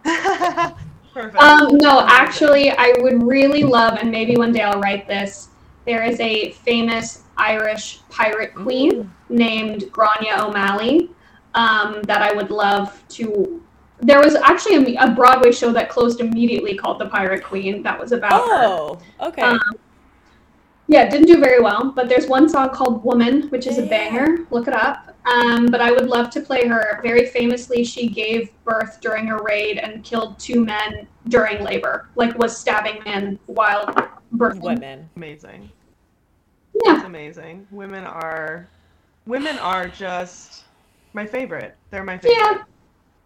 Perfect. 1.13 1.41
Um, 1.41 1.77
no, 1.77 2.05
actually, 2.07 2.71
I 2.71 2.93
would 2.99 3.23
really 3.23 3.63
love, 3.63 3.97
and 3.99 4.11
maybe 4.11 4.37
one 4.37 4.51
day 4.51 4.61
I'll 4.61 4.79
write 4.79 5.07
this. 5.07 5.49
There 5.85 6.03
is 6.03 6.19
a 6.19 6.51
famous 6.51 7.23
Irish 7.37 8.01
pirate 8.09 8.53
queen 8.53 9.11
named 9.29 9.91
Grania 9.91 10.43
O'Malley 10.43 11.09
um, 11.55 12.01
that 12.03 12.21
I 12.21 12.33
would 12.33 12.51
love 12.51 13.03
to. 13.09 13.63
There 13.99 14.19
was 14.19 14.35
actually 14.35 14.95
a, 14.95 15.05
a 15.05 15.11
Broadway 15.11 15.51
show 15.51 15.71
that 15.71 15.89
closed 15.89 16.19
immediately 16.19 16.77
called 16.77 16.99
The 16.99 17.07
Pirate 17.07 17.43
Queen 17.43 17.81
that 17.81 17.99
was 17.99 18.11
about 18.11 18.47
her. 18.47 18.65
Oh, 18.65 18.99
okay. 19.19 19.41
Um, 19.41 19.59
Yeah, 20.89 21.03
it 21.03 21.11
didn't 21.11 21.27
do 21.27 21.39
very 21.39 21.61
well, 21.61 21.91
but 21.91 22.07
there's 22.07 22.27
one 22.27 22.47
song 22.47 22.69
called 22.69 23.03
Woman, 23.03 23.49
which 23.49 23.67
is 23.67 23.77
a 23.77 23.85
banger. 23.85 24.45
Look 24.51 24.67
it 24.67 24.73
up. 24.73 25.13
Um, 25.25 25.65
but 25.65 25.81
I 25.81 25.91
would 25.91 26.07
love 26.07 26.29
to 26.31 26.41
play 26.41 26.65
her. 26.65 27.01
Very 27.03 27.25
famously, 27.25 27.83
she 27.83 28.07
gave 28.07 28.51
birth 28.63 29.01
during 29.01 29.29
a 29.29 29.41
raid 29.43 29.79
and 29.79 30.01
killed 30.03 30.39
two 30.39 30.63
men 30.63 31.05
during 31.27 31.61
labor, 31.61 32.07
like 32.15 32.37
was 32.37 32.57
stabbing 32.57 33.03
men 33.03 33.37
while 33.47 33.87
birthing. 34.33 34.61
Women. 34.61 35.09
amazing. 35.17 35.69
Yeah. 36.85 36.97
It's 36.97 37.05
amazing. 37.05 37.67
Women 37.71 38.05
are 38.05 38.69
women 39.25 39.57
are 39.59 39.89
just 39.89 40.63
my 41.13 41.25
favorite. 41.25 41.75
They're 41.89 42.03
my 42.03 42.17
favorite. 42.17 42.65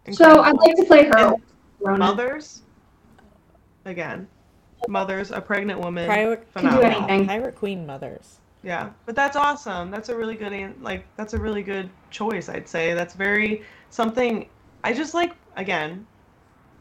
Yeah. 0.06 0.12
So 0.12 0.42
I'd 0.42 0.56
like 0.56 0.76
to 0.76 0.84
play 0.84 1.04
her. 1.04 1.34
And 1.34 1.42
Ronan. 1.80 2.00
Mothers. 2.00 2.62
Again. 3.84 4.26
Mothers, 4.88 5.30
a 5.30 5.40
pregnant 5.40 5.80
woman. 5.80 6.08
Pirate, 6.08 6.46
Can 6.54 6.64
do 6.64 6.70
phenomenal. 6.70 7.08
anything. 7.08 7.26
Pirate 7.26 7.56
Queen 7.56 7.86
mothers. 7.86 8.38
Yeah, 8.62 8.90
but 9.06 9.16
that's 9.16 9.36
awesome. 9.36 9.90
That's 9.90 10.08
a 10.08 10.16
really 10.16 10.34
good 10.34 10.82
like 10.82 11.04
that's 11.16 11.34
a 11.34 11.38
really 11.38 11.62
good 11.62 11.90
choice, 12.10 12.48
I'd 12.48 12.68
say. 12.68 12.94
That's 12.94 13.14
very 13.14 13.62
something 13.90 14.48
I 14.84 14.92
just 14.92 15.14
like 15.14 15.34
again 15.56 16.06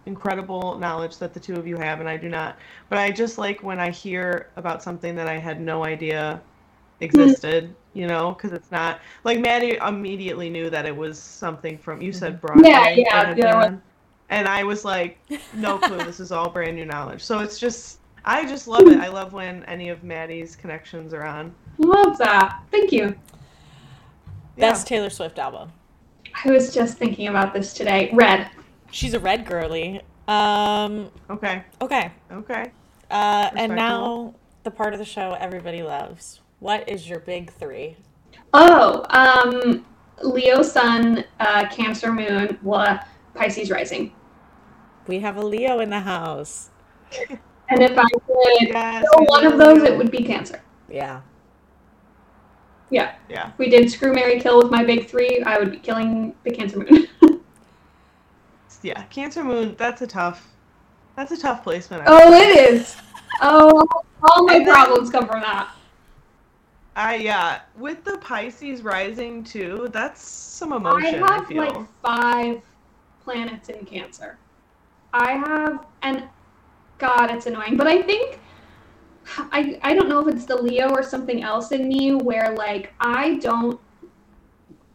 incredible 0.06 0.78
knowledge 0.80 1.18
that 1.18 1.34
the 1.34 1.40
two 1.40 1.56
of 1.56 1.68
you 1.68 1.78
have 1.78 2.00
and 2.00 2.10
I 2.10 2.18
do 2.18 2.30
not. 2.30 2.58
But 2.90 3.00
I 3.00 3.12
just 3.12 3.38
like 3.38 3.64
when 3.64 3.80
I 3.80 3.90
hear 3.90 4.50
about 4.56 4.84
something 4.84 5.16
that 5.16 5.28
I 5.28 5.38
had 5.38 5.60
no 5.60 5.86
idea 5.86 6.42
existed, 7.00 7.74
you 7.94 8.08
know, 8.08 8.34
cuz 8.36 8.52
it's 8.52 8.72
not 8.72 9.00
like 9.24 9.40
Maddie 9.40 9.78
immediately 9.78 10.50
knew 10.50 10.70
that 10.70 10.86
it 10.86 10.96
was 10.96 11.20
something 11.20 11.78
from 11.78 12.02
you 12.02 12.12
said 12.12 12.34
mm-hmm. 12.34 12.46
Broadway. 12.46 12.70
Yeah, 12.70 13.34
yeah, 13.36 13.76
that 14.32 14.46
had 14.46 14.46
the 14.46 14.48
other 14.48 14.48
been 14.48 14.48
one. 14.48 14.48
on. 14.48 14.48
And 14.48 14.48
I 14.48 14.64
was 14.64 14.86
like 14.86 15.20
no 15.54 15.78
clue. 15.78 15.98
this 16.00 16.20
is 16.20 16.32
all 16.32 16.50
brand 16.50 16.76
new 16.76 16.86
knowledge. 16.86 17.22
So 17.24 17.40
it's 17.40 17.60
just 17.60 18.00
I 18.24 18.46
just 18.46 18.68
love 18.68 18.88
it. 18.88 19.00
I 19.00 19.08
love 19.08 19.34
when 19.34 19.64
any 19.66 19.90
of 19.90 20.04
Maddie's 20.04 20.56
connections 20.56 21.14
are 21.14 21.24
on. 21.24 21.54
Love 21.78 22.18
that. 22.20 22.62
Thank 22.72 22.92
you. 22.92 23.16
Yeah. 24.58 24.70
Best 24.72 24.88
Taylor 24.88 25.10
Swift 25.10 25.40
album. 25.40 25.72
I 26.46 26.52
was 26.52 26.74
just 26.74 26.98
thinking 26.98 27.28
about 27.28 27.54
this 27.54 27.74
today. 27.74 28.12
Red. 28.14 28.50
She's 28.92 29.14
a 29.14 29.20
red 29.20 29.46
girly. 29.46 30.02
Um, 30.28 31.10
Okay. 31.30 31.64
okay. 31.82 32.12
Okay. 32.32 32.72
Uh, 33.10 33.50
and 33.56 33.76
now 33.76 34.36
the 34.64 34.72
part 34.72 34.94
of 34.94 35.00
the 35.00 35.06
show 35.06 35.36
everybody 35.40 35.82
loves. 35.82 36.42
What 36.60 36.88
is 36.88 37.10
your 37.10 37.20
big 37.20 37.52
three? 37.52 37.98
Oh, 38.54 39.04
um, 39.10 39.86
Leo 40.22 40.62
Sun, 40.62 41.24
uh, 41.40 41.68
Cancer 41.70 42.12
Moon, 42.14 42.60
blah, 42.62 43.00
Pisces 43.34 43.72
Rising. 43.72 44.14
We 45.12 45.20
have 45.20 45.36
a 45.36 45.42
Leo 45.46 45.80
in 45.82 45.90
the 45.90 46.00
house. 46.00 46.70
And 47.68 47.82
if 47.82 47.98
I 47.98 48.04
could 48.04 48.22
Yes. 48.62 49.04
kill 49.14 49.26
one 49.26 49.46
of 49.46 49.58
those, 49.58 49.84
it 49.84 49.98
would 49.98 50.10
be 50.10 50.24
Cancer. 50.24 50.62
Yeah. 50.90 51.20
Yeah. 52.90 53.16
Yeah. 53.28 53.50
If 53.50 53.58
we 53.60 53.70
did 53.70 53.92
Screw 53.92 54.14
Mary 54.14 54.40
Kill 54.40 54.62
with 54.64 54.72
my 54.72 54.86
big 54.86 55.08
three, 55.10 55.44
I 55.46 55.60
would 55.60 55.70
be 55.70 55.80
killing 55.80 56.34
the 56.46 56.52
Cancer 56.52 56.78
Moon. 56.80 57.08
Yeah. 58.84 59.04
Cancer 59.10 59.44
Moon. 59.44 59.76
That's 59.78 60.02
a 60.02 60.08
tough. 60.08 60.48
That's 61.18 61.32
a 61.34 61.38
tough 61.38 61.62
placement. 61.62 62.04
I 62.04 62.06
oh, 62.08 62.32
would 62.32 62.42
it 62.42 62.96
Oh, 63.42 63.86
all 64.24 64.46
my 64.46 64.60
then- 64.60 64.66
problems 64.74 65.10
come 65.10 65.28
from 65.28 65.42
that. 65.42 65.76
I 66.96 67.16
yeah. 67.16 67.60
With 67.78 68.06
the 68.06 68.18
Pisces 68.20 68.82
rising 68.82 69.44
too, 69.44 69.90
that's 69.92 70.26
some 70.26 70.72
emotion. 70.72 71.22
I 71.22 71.28
I, 71.28 71.34
have 71.36 71.48
feel. 71.48 71.64
like 71.64 71.78
five 72.02 72.62
planets 73.26 73.68
in 73.68 73.86
Cancer. 73.86 74.38
I 75.14 75.34
have, 75.34 75.86
and 76.02 76.24
God, 76.98 77.32
it's 77.32 77.46
annoying, 77.46 77.78
but 77.78 77.88
I 77.88 78.02
think 78.02 78.40
I 79.38 79.80
I 79.84 79.94
don't 79.94 80.10
know 80.10 80.28
if 80.28 80.36
it's 80.36 80.46
the 80.46 80.56
Leo 80.56 80.90
or 80.90 81.04
something 81.04 81.44
else 81.44 81.72
in 81.72 81.88
me 81.88 82.16
where 82.16 82.54
like 82.56 82.94
I 83.00 83.36
don't 83.36 83.80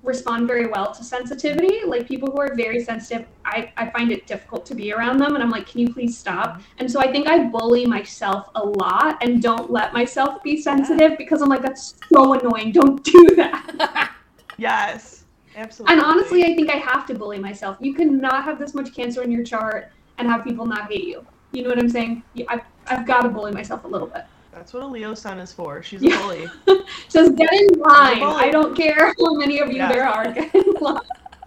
respond 0.06 0.46
very 0.46 0.66
well 0.66 0.92
to 0.94 1.04
sensitivity. 1.04 1.80
Like 1.84 2.06
people 2.06 2.30
who 2.30 2.40
are 2.40 2.54
very 2.54 2.82
sensitive, 2.82 3.26
I, 3.44 3.72
I 3.76 3.90
find 3.90 4.12
it 4.12 4.26
difficult 4.26 4.64
to 4.66 4.74
be 4.74 4.92
around 4.92 5.18
them 5.18 5.34
and 5.34 5.42
I'm 5.42 5.50
like, 5.50 5.66
can 5.66 5.80
you 5.80 5.92
please 5.92 6.16
stop? 6.16 6.54
Mm-hmm. 6.54 6.62
And 6.78 6.90
so 6.90 7.00
I 7.00 7.10
think 7.10 7.26
I 7.26 7.44
bully 7.44 7.86
myself 7.86 8.48
a 8.54 8.64
lot 8.64 9.18
and 9.20 9.42
don't 9.42 9.70
let 9.70 9.92
myself 9.92 10.42
be 10.42 10.60
sensitive 10.60 11.18
because 11.18 11.42
I'm 11.42 11.48
like, 11.48 11.62
that's 11.62 11.96
so 12.12 12.34
annoying. 12.34 12.72
Don't 12.72 13.02
do 13.02 13.30
that. 13.36 14.14
yes. 14.58 15.24
Absolutely. 15.56 15.94
And 15.94 16.04
honestly, 16.04 16.44
I 16.44 16.54
think 16.54 16.70
I 16.70 16.76
have 16.76 17.06
to 17.06 17.14
bully 17.14 17.38
myself. 17.38 17.78
You 17.80 17.94
cannot 17.94 18.44
have 18.44 18.58
this 18.58 18.74
much 18.74 18.94
cancer 18.94 19.22
in 19.22 19.32
your 19.32 19.42
chart 19.42 19.90
and 20.18 20.28
have 20.28 20.44
people 20.44 20.66
not 20.66 20.90
hate 20.90 21.04
you. 21.06 21.24
You 21.52 21.62
know 21.62 21.68
what 21.70 21.78
I'm 21.78 21.88
saying? 21.88 22.22
I've, 22.48 22.62
I've 22.88 23.06
got 23.06 23.22
to 23.22 23.28
bully 23.28 23.52
myself 23.52 23.84
a 23.84 23.88
little 23.88 24.08
bit. 24.08 24.24
that's 24.52 24.72
what 24.72 24.82
a 24.82 24.86
Leo 24.86 25.14
sun 25.14 25.38
is 25.38 25.52
for. 25.52 25.82
She's 25.82 26.02
a 26.02 26.08
bully. 26.08 26.48
Just 27.08 27.36
get 27.36 27.52
in 27.52 27.78
line. 27.78 28.22
I 28.22 28.50
don't 28.50 28.76
care 28.76 29.14
how 29.18 29.34
many 29.34 29.58
of 29.60 29.68
you 29.70 29.78
there 29.78 30.06
are. 30.06 30.32
Get 30.32 30.54
in 30.54 30.72
line. 30.80 31.00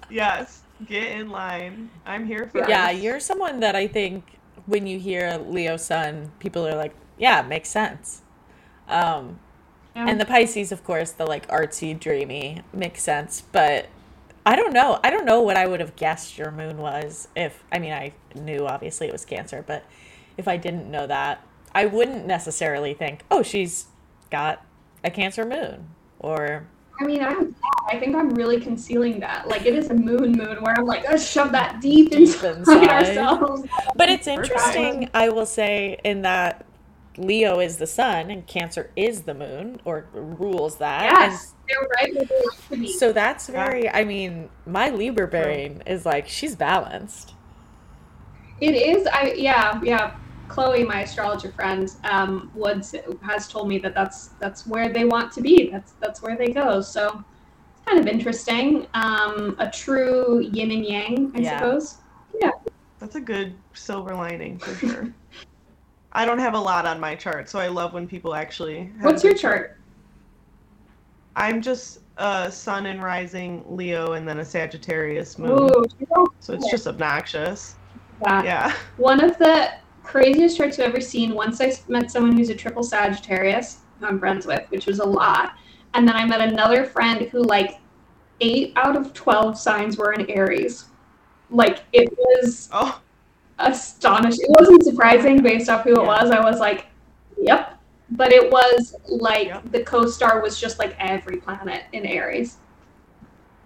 Yes. 0.09 0.61
Get 0.87 1.11
in 1.11 1.29
line. 1.29 1.89
I'm 2.05 2.25
here 2.25 2.47
for. 2.47 2.67
Yeah, 2.67 2.89
you're 2.89 3.19
someone 3.19 3.59
that 3.59 3.75
I 3.75 3.87
think 3.87 4.23
when 4.65 4.87
you 4.87 4.97
hear 4.99 5.37
Leo 5.37 5.77
Sun, 5.77 6.31
people 6.39 6.65
are 6.67 6.75
like, 6.75 6.95
yeah, 7.17 7.41
makes 7.41 7.69
sense. 7.69 8.21
Um, 8.87 9.39
Yeah. 9.95 10.07
and 10.07 10.19
the 10.21 10.25
Pisces, 10.25 10.71
of 10.71 10.83
course, 10.83 11.11
the 11.11 11.25
like 11.25 11.47
artsy, 11.49 11.99
dreamy, 11.99 12.61
makes 12.73 13.03
sense. 13.03 13.41
But 13.51 13.87
I 14.45 14.55
don't 14.55 14.73
know. 14.73 14.99
I 15.03 15.09
don't 15.09 15.25
know 15.25 15.41
what 15.41 15.57
I 15.57 15.67
would 15.67 15.79
have 15.79 15.95
guessed 15.95 16.37
your 16.37 16.51
moon 16.51 16.77
was 16.77 17.27
if, 17.35 17.63
I 17.71 17.79
mean, 17.79 17.93
I 17.93 18.13
knew 18.35 18.65
obviously 18.65 19.07
it 19.07 19.11
was 19.11 19.25
Cancer, 19.25 19.63
but 19.65 19.83
if 20.37 20.47
I 20.47 20.57
didn't 20.57 20.89
know 20.89 21.07
that, 21.07 21.45
I 21.73 21.85
wouldn't 21.85 22.25
necessarily 22.25 22.93
think, 22.93 23.23
oh, 23.29 23.43
she's 23.43 23.87
got 24.31 24.65
a 25.03 25.11
Cancer 25.11 25.45
moon. 25.45 25.89
Or, 26.19 26.67
I 26.99 27.05
mean, 27.05 27.23
I'm, 27.23 27.55
I 27.87 27.99
think 27.99 28.15
I'm 28.15 28.29
really 28.31 28.59
concealing 28.59 29.19
that. 29.19 29.47
Like, 29.47 29.65
it 29.65 29.75
is 29.75 29.89
a 29.89 29.93
moon 29.93 30.33
moon 30.33 30.57
where 30.61 30.77
I'm 30.77 30.85
like, 30.85 31.03
let's 31.03 31.29
shove 31.29 31.51
that 31.51 31.79
deep 31.81 32.11
inside, 32.13 32.57
inside. 32.57 32.89
ourselves. 32.89 33.63
but 33.95 34.09
it's 34.09 34.27
interesting, 34.27 35.09
I 35.13 35.29
will 35.29 35.45
say, 35.45 35.99
in 36.03 36.23
that 36.23 36.65
Leo 37.19 37.59
is 37.59 37.77
the 37.77 37.87
sun 37.87 38.31
and 38.31 38.47
Cancer 38.47 38.91
is 38.95 39.21
the 39.21 39.33
moon, 39.33 39.81
or 39.85 40.05
rules 40.13 40.77
that. 40.77 41.03
And 41.21 41.31
Yes, 41.31 41.53
they're 41.67 41.87
right 41.97 42.13
where 42.15 42.25
they 42.25 42.35
like 42.35 42.69
to 42.69 42.77
be. 42.77 42.93
So 42.93 43.11
that's 43.11 43.49
Yeah. 43.49 43.65
very, 43.65 43.89
I 43.89 44.03
mean, 44.05 44.49
my 44.65 44.89
Libra 44.89 45.27
brain 45.27 45.83
is 45.85 46.05
like, 46.05 46.27
she's 46.27 46.55
balanced. 46.55 47.33
It 48.61 48.75
is. 48.75 49.07
I 49.07 49.33
yeah 49.37 49.79
yeah. 49.83 50.11
Chloe, 50.49 50.83
my 50.83 51.01
astrologer 51.01 51.51
friend, 51.51 51.87
um, 52.05 52.49
Woods 52.55 52.95
has 53.21 53.47
told 53.47 53.69
me 53.69 53.77
that 53.79 53.93
that's 53.93 54.29
that's 54.39 54.65
where 54.65 54.89
they 54.91 55.05
want 55.05 55.31
to 55.33 55.41
be. 55.41 55.69
That's 55.71 55.93
that's 56.01 56.21
where 56.23 56.35
they 56.35 56.47
go. 56.47 56.81
So 56.81 57.23
it's 57.71 57.85
kind 57.85 57.99
of 57.99 58.07
interesting. 58.07 58.87
Um, 58.95 59.55
a 59.59 59.69
true 59.69 60.39
yin 60.41 60.71
and 60.71 60.85
yang, 60.85 61.31
I 61.35 61.39
Yeah. 61.39 61.59
suppose. 61.59 61.97
Yeah. 62.41 62.51
That's 62.99 63.15
a 63.15 63.21
good 63.21 63.53
silver 63.73 64.15
lining 64.15 64.57
for 64.57 64.73
sure. 64.75 65.13
I 66.11 66.25
don't 66.25 66.39
have 66.39 66.53
a 66.53 66.59
lot 66.59 66.85
on 66.85 66.99
my 66.99 67.15
chart, 67.15 67.49
so 67.49 67.59
I 67.59 67.67
love 67.67 67.93
when 67.93 68.07
people 68.07 68.33
actually. 68.33 68.91
have 68.97 69.05
What's 69.05 69.23
your 69.23 69.35
chart? 69.35 69.77
I'm 71.35 71.61
just 71.61 71.99
uh, 72.17 72.49
Sun 72.49 72.87
and 72.87 73.01
Rising 73.01 73.63
Leo, 73.67 74.13
and 74.13 74.27
then 74.27 74.39
a 74.39 74.45
Sagittarius 74.45 75.37
moon. 75.37 75.51
Ooh, 75.51 76.25
So 76.39 76.53
it's 76.53 76.69
just 76.69 76.87
obnoxious. 76.87 77.75
Yeah. 78.23 78.43
Yeah. 78.43 78.75
One 78.97 79.23
of 79.23 79.37
the 79.37 79.71
craziest 80.03 80.57
charts 80.57 80.79
I've 80.79 80.89
ever 80.89 81.01
seen. 81.01 81.33
Once 81.33 81.61
I 81.61 81.73
met 81.87 82.11
someone 82.11 82.35
who's 82.35 82.49
a 82.49 82.55
triple 82.55 82.83
Sagittarius, 82.83 83.79
who 83.99 84.07
I'm 84.07 84.19
friends 84.19 84.45
with, 84.45 84.69
which 84.69 84.85
was 84.87 84.99
a 84.99 85.05
lot. 85.05 85.53
And 85.93 86.07
then 86.07 86.15
I 86.15 86.25
met 86.25 86.41
another 86.41 86.85
friend 86.85 87.27
who, 87.29 87.41
like, 87.43 87.79
eight 88.41 88.73
out 88.75 88.95
of 88.95 89.13
12 89.13 89.57
signs 89.57 89.97
were 89.97 90.13
in 90.13 90.29
Aries. 90.29 90.85
Like, 91.49 91.83
it 91.93 92.11
was 92.17 92.69
Oh, 92.71 92.99
astonished. 93.59 94.39
It 94.41 94.49
wasn't 94.59 94.83
surprising 94.83 95.41
based 95.41 95.69
off 95.69 95.83
who 95.83 95.91
it 96.01 96.05
was. 96.05 96.31
I 96.31 96.39
was 96.39 96.59
like, 96.59 96.87
yep. 97.37 97.77
But 98.11 98.31
it 98.31 98.51
was 98.51 98.95
like 99.07 99.47
Yep. 99.47 99.71
the 99.71 99.83
co 99.83 100.07
star 100.07 100.41
was 100.41 100.59
just 100.59 100.79
like 100.79 100.95
every 100.99 101.37
planet 101.37 101.83
in 101.93 102.05
Aries. 102.05 102.57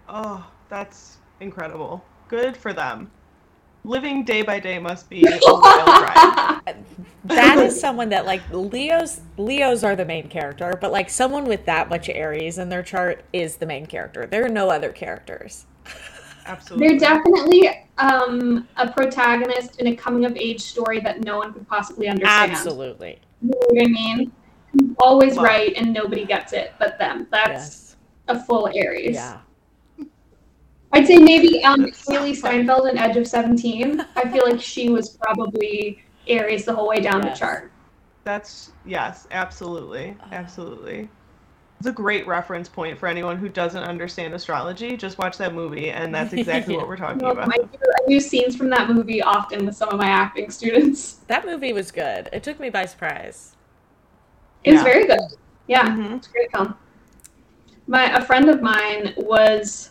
oh, 0.09 0.45
that's 0.69 1.17
incredible. 1.39 2.03
Good 2.27 2.57
for 2.57 2.73
them. 2.73 3.09
Living 3.85 4.23
day 4.23 4.41
by 4.43 4.59
day 4.59 4.79
must 4.79 5.09
be 5.09 5.23
a 5.27 5.39
wild 5.43 5.87
ride. 5.87 6.75
that 7.25 7.57
is 7.59 7.79
someone 7.79 8.09
that 8.09 8.25
like 8.25 8.41
Leos 8.51 9.21
Leos 9.37 9.83
are 9.83 9.95
the 9.95 10.05
main 10.05 10.27
character, 10.29 10.77
but 10.79 10.91
like 10.91 11.09
someone 11.09 11.45
with 11.45 11.65
that 11.65 11.89
much 11.89 12.09
Aries 12.09 12.57
in 12.57 12.69
their 12.69 12.83
chart 12.83 13.23
is 13.33 13.57
the 13.57 13.65
main 13.65 13.85
character. 13.85 14.25
There 14.25 14.45
are 14.45 14.49
no 14.49 14.69
other 14.69 14.91
characters. 14.91 15.65
Absolutely. 16.45 16.87
They're 16.89 16.99
definitely 16.99 17.69
um, 17.97 18.67
a 18.77 18.91
protagonist 18.91 19.79
in 19.79 19.87
a 19.87 19.95
coming 19.95 20.25
of 20.25 20.35
age 20.35 20.61
story 20.61 20.99
that 21.01 21.23
no 21.23 21.37
one 21.37 21.53
could 21.53 21.67
possibly 21.67 22.07
understand. 22.07 22.51
Absolutely. 22.51 23.19
You 23.41 23.49
know 23.49 23.57
what 23.69 23.81
I 23.83 23.87
mean? 23.89 24.31
Always 24.97 25.35
Well- 25.35 25.45
right 25.45 25.73
and 25.75 25.93
nobody 25.93 26.25
gets 26.25 26.53
it 26.53 26.73
but 26.79 26.97
them. 26.99 27.27
That's 27.31 27.53
Yes. 27.53 27.95
a 28.27 28.39
full 28.43 28.69
Aries. 28.73 29.15
Yeah. 29.15 29.39
I'd 30.95 31.07
say 31.07 31.17
maybe 31.17 31.63
um, 31.63 31.81
That's 31.81 32.03
so 32.05 32.13
Hailee. 32.13 32.35
Steinfeld 32.35 32.87
in 32.87 32.97
Edge 32.97 33.17
of 33.17 33.27
17. 33.27 34.05
I 34.15 34.29
feel 34.29 34.45
like 34.47 34.61
she 34.61 34.89
was 34.89 35.09
probably 35.09 36.03
Aries 36.27 36.65
the 36.65 36.73
whole 36.73 36.87
way 36.87 36.99
down 36.99 37.23
Yes. 37.23 37.39
the 37.39 37.45
chart. 37.45 37.71
That's 38.23 38.71
yes, 38.85 39.27
absolutely, 39.31 40.15
absolutely. 40.31 41.09
It's 41.83 41.89
a 41.89 41.91
great 41.91 42.25
reference 42.25 42.69
point 42.69 42.97
for 42.97 43.07
anyone 43.07 43.35
who 43.35 43.49
doesn't 43.49 43.83
understand 43.83 44.33
astrology. 44.33 44.95
Just 44.95 45.17
watch 45.17 45.37
that 45.37 45.53
movie, 45.53 45.89
and 45.89 46.15
that's 46.15 46.31
exactly 46.39 46.77
what 46.77 46.87
we're 46.87 46.95
talking 46.95 47.17
No, 47.17 47.31
about. 47.31 47.49
I, 47.53 47.57
do, 47.57 47.67
I 47.73 48.09
use 48.09 48.25
scenes 48.25 48.55
from 48.55 48.69
that 48.69 48.89
movie 48.89 49.21
often 49.21 49.65
with 49.65 49.75
some 49.75 49.89
of 49.89 49.97
my 49.99 50.07
acting 50.07 50.49
students. 50.49 51.17
That 51.27 51.45
movie 51.45 51.73
was 51.73 51.91
good. 51.91 52.29
It 52.31 52.41
took 52.41 52.57
me 52.61 52.69
by 52.69 52.85
surprise. 52.85 53.57
It's 54.63 54.75
Yeah. 54.75 54.83
very 54.85 55.07
good. 55.07 55.19
Yeah. 55.67 55.89
Mhm. 55.89 56.15
It's 56.15 56.27
a 56.27 56.31
great 56.31 56.51
film. 56.53 56.73
My 57.87 58.15
a 58.15 58.23
friend 58.23 58.47
of 58.49 58.61
mine 58.61 59.13
was 59.17 59.89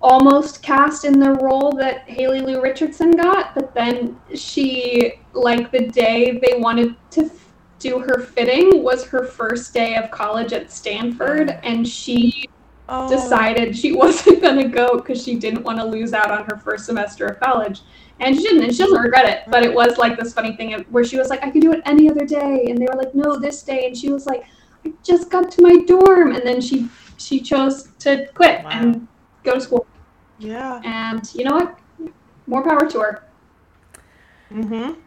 almost 0.00 0.62
cast 0.62 1.04
in 1.04 1.18
the 1.18 1.32
role 1.32 1.72
that 1.72 2.08
Haley 2.08 2.40
Lu 2.40 2.60
Richardson 2.62 3.10
got, 3.10 3.52
but 3.56 3.74
then 3.74 4.16
she 4.32 5.14
like 5.32 5.72
the 5.72 5.88
day 5.88 6.38
they 6.40 6.56
wanted 6.60 6.94
to 7.10 7.24
f- 7.24 7.43
do 7.84 7.98
her 8.00 8.18
fitting 8.20 8.82
was 8.82 9.04
her 9.06 9.24
first 9.24 9.72
day 9.74 9.94
of 9.96 10.10
college 10.10 10.52
at 10.52 10.70
Stanford, 10.72 11.50
and 11.62 11.86
she 11.86 12.48
Oh, 12.86 13.08
decided 13.08 13.74
she 13.76 13.92
wasn't 14.04 14.42
gonna 14.42 14.68
go 14.68 14.96
because 14.96 15.22
she 15.24 15.36
didn't 15.36 15.62
want 15.62 15.78
to 15.78 15.84
lose 15.84 16.12
out 16.12 16.30
on 16.30 16.44
her 16.44 16.58
first 16.58 16.84
semester 16.84 17.26
of 17.26 17.40
college. 17.40 17.80
And 18.20 18.36
she 18.36 18.42
didn't, 18.42 18.62
and 18.64 18.72
she 18.72 18.82
doesn't 18.82 19.00
regret 19.00 19.26
it. 19.26 19.50
But 19.50 19.62
it 19.64 19.72
was 19.72 19.96
like 19.96 20.18
this 20.18 20.34
funny 20.34 20.54
thing 20.56 20.72
where 20.90 21.02
she 21.04 21.16
was 21.16 21.28
like, 21.30 21.42
I 21.42 21.50
could 21.50 21.62
do 21.62 21.72
it 21.72 21.80
any 21.86 22.10
other 22.10 22.26
day. 22.26 22.66
And 22.68 22.76
they 22.78 22.86
were 22.86 22.94
like, 22.94 23.14
no, 23.14 23.38
this 23.38 23.62
day. 23.62 23.86
And 23.86 23.96
she 23.96 24.10
was 24.12 24.26
like, 24.26 24.44
I 24.84 24.92
just 25.02 25.30
got 25.30 25.50
to 25.52 25.62
my 25.62 25.76
dorm. 25.86 26.34
And 26.34 26.46
then 26.46 26.60
she 26.60 26.88
she 27.16 27.40
chose 27.40 27.88
to 28.00 28.26
quit 28.34 28.62
Wow. 28.64 28.70
and 28.70 29.08
go 29.44 29.54
to 29.54 29.60
school. 29.60 29.86
Yeah. 30.38 30.80
And 30.84 31.22
you 31.34 31.44
know 31.44 31.56
what? 31.56 31.78
More 32.46 32.62
power 32.62 32.86
to 32.88 32.98
her. 33.00 33.22
Mm-hmm. 34.52 35.00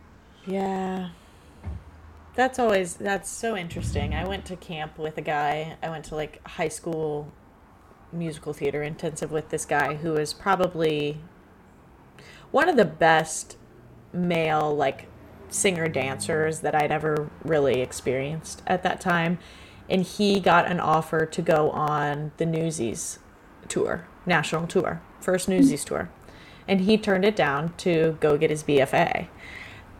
Yeah. 0.51 1.09
That's 2.37 2.59
always 2.59 2.93
that's 2.97 3.31
so 3.31 3.57
interesting. 3.57 4.13
I 4.13 4.27
went 4.27 4.45
to 4.45 4.55
camp 4.55 4.99
with 4.99 5.17
a 5.17 5.23
guy. 5.23 5.75
I 5.81 5.89
went 5.89 6.05
to 6.05 6.15
like 6.15 6.47
high 6.47 6.67
school 6.67 7.33
musical 8.13 8.53
theater 8.53 8.83
intensive 8.83 9.31
with 9.31 9.49
this 9.49 9.65
guy 9.65 9.95
who 9.95 10.15
is 10.17 10.35
probably 10.35 11.17
one 12.51 12.69
of 12.69 12.77
the 12.77 12.85
best 12.85 13.57
male 14.13 14.73
like 14.75 15.07
singer 15.49 15.87
dancers 15.87 16.59
that 16.59 16.75
I'd 16.75 16.91
ever 16.91 17.27
really 17.43 17.81
experienced 17.81 18.61
at 18.67 18.83
that 18.83 19.01
time. 19.01 19.39
And 19.89 20.03
he 20.03 20.39
got 20.39 20.69
an 20.69 20.79
offer 20.79 21.25
to 21.25 21.41
go 21.41 21.71
on 21.71 22.33
the 22.37 22.45
Newsies 22.45 23.17
tour, 23.67 24.05
national 24.27 24.67
tour, 24.67 25.01
first 25.19 25.49
Newsies 25.49 25.83
tour. 25.83 26.11
And 26.67 26.81
he 26.81 26.99
turned 26.99 27.25
it 27.25 27.35
down 27.35 27.73
to 27.77 28.15
go 28.19 28.37
get 28.37 28.51
his 28.51 28.63
BFA. 28.63 29.27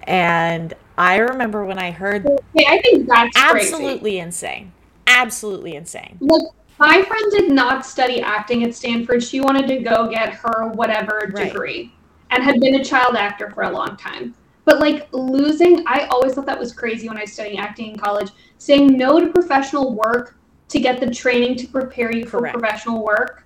And 0.07 0.73
I 0.97 1.17
remember 1.17 1.65
when 1.65 1.77
I 1.77 1.91
heard 1.91 2.25
Okay, 2.25 2.65
I 2.67 2.81
think 2.81 3.07
that's 3.07 3.37
crazy. 3.43 3.73
absolutely 3.73 4.19
insane. 4.19 4.71
Absolutely 5.05 5.75
insane. 5.75 6.17
Look, 6.21 6.55
my 6.79 7.01
friend 7.01 7.31
did 7.31 7.51
not 7.51 7.85
study 7.85 8.21
acting 8.21 8.63
at 8.63 8.73
Stanford. 8.73 9.21
She 9.23 9.41
wanted 9.41 9.67
to 9.67 9.79
go 9.79 10.09
get 10.09 10.33
her 10.33 10.69
whatever 10.69 11.29
Right. 11.31 11.51
degree 11.51 11.91
and 12.31 12.43
had 12.43 12.59
been 12.59 12.75
a 12.75 12.83
child 12.83 13.15
actor 13.15 13.51
for 13.51 13.63
a 13.63 13.69
long 13.69 13.97
time. 13.97 14.33
But 14.65 14.79
like 14.79 15.07
losing, 15.13 15.83
I 15.87 16.07
always 16.11 16.33
thought 16.33 16.45
that 16.45 16.59
was 16.59 16.73
crazy 16.73 17.07
when 17.07 17.17
I 17.17 17.25
studying 17.25 17.59
acting 17.59 17.91
in 17.91 17.97
college. 17.97 18.29
Saying 18.57 18.97
no 18.97 19.19
to 19.19 19.27
professional 19.27 19.95
work 19.95 20.35
to 20.69 20.79
get 20.79 20.99
the 20.99 21.09
training 21.09 21.55
to 21.57 21.67
prepare 21.67 22.11
you 22.11 22.25
for 22.25 22.39
Correct. 22.39 22.57
professional 22.57 23.03
work. 23.03 23.45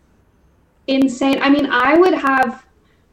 Insane. 0.88 1.40
I 1.42 1.50
mean, 1.50 1.68
I 1.68 1.96
would 1.96 2.14
have 2.14 2.66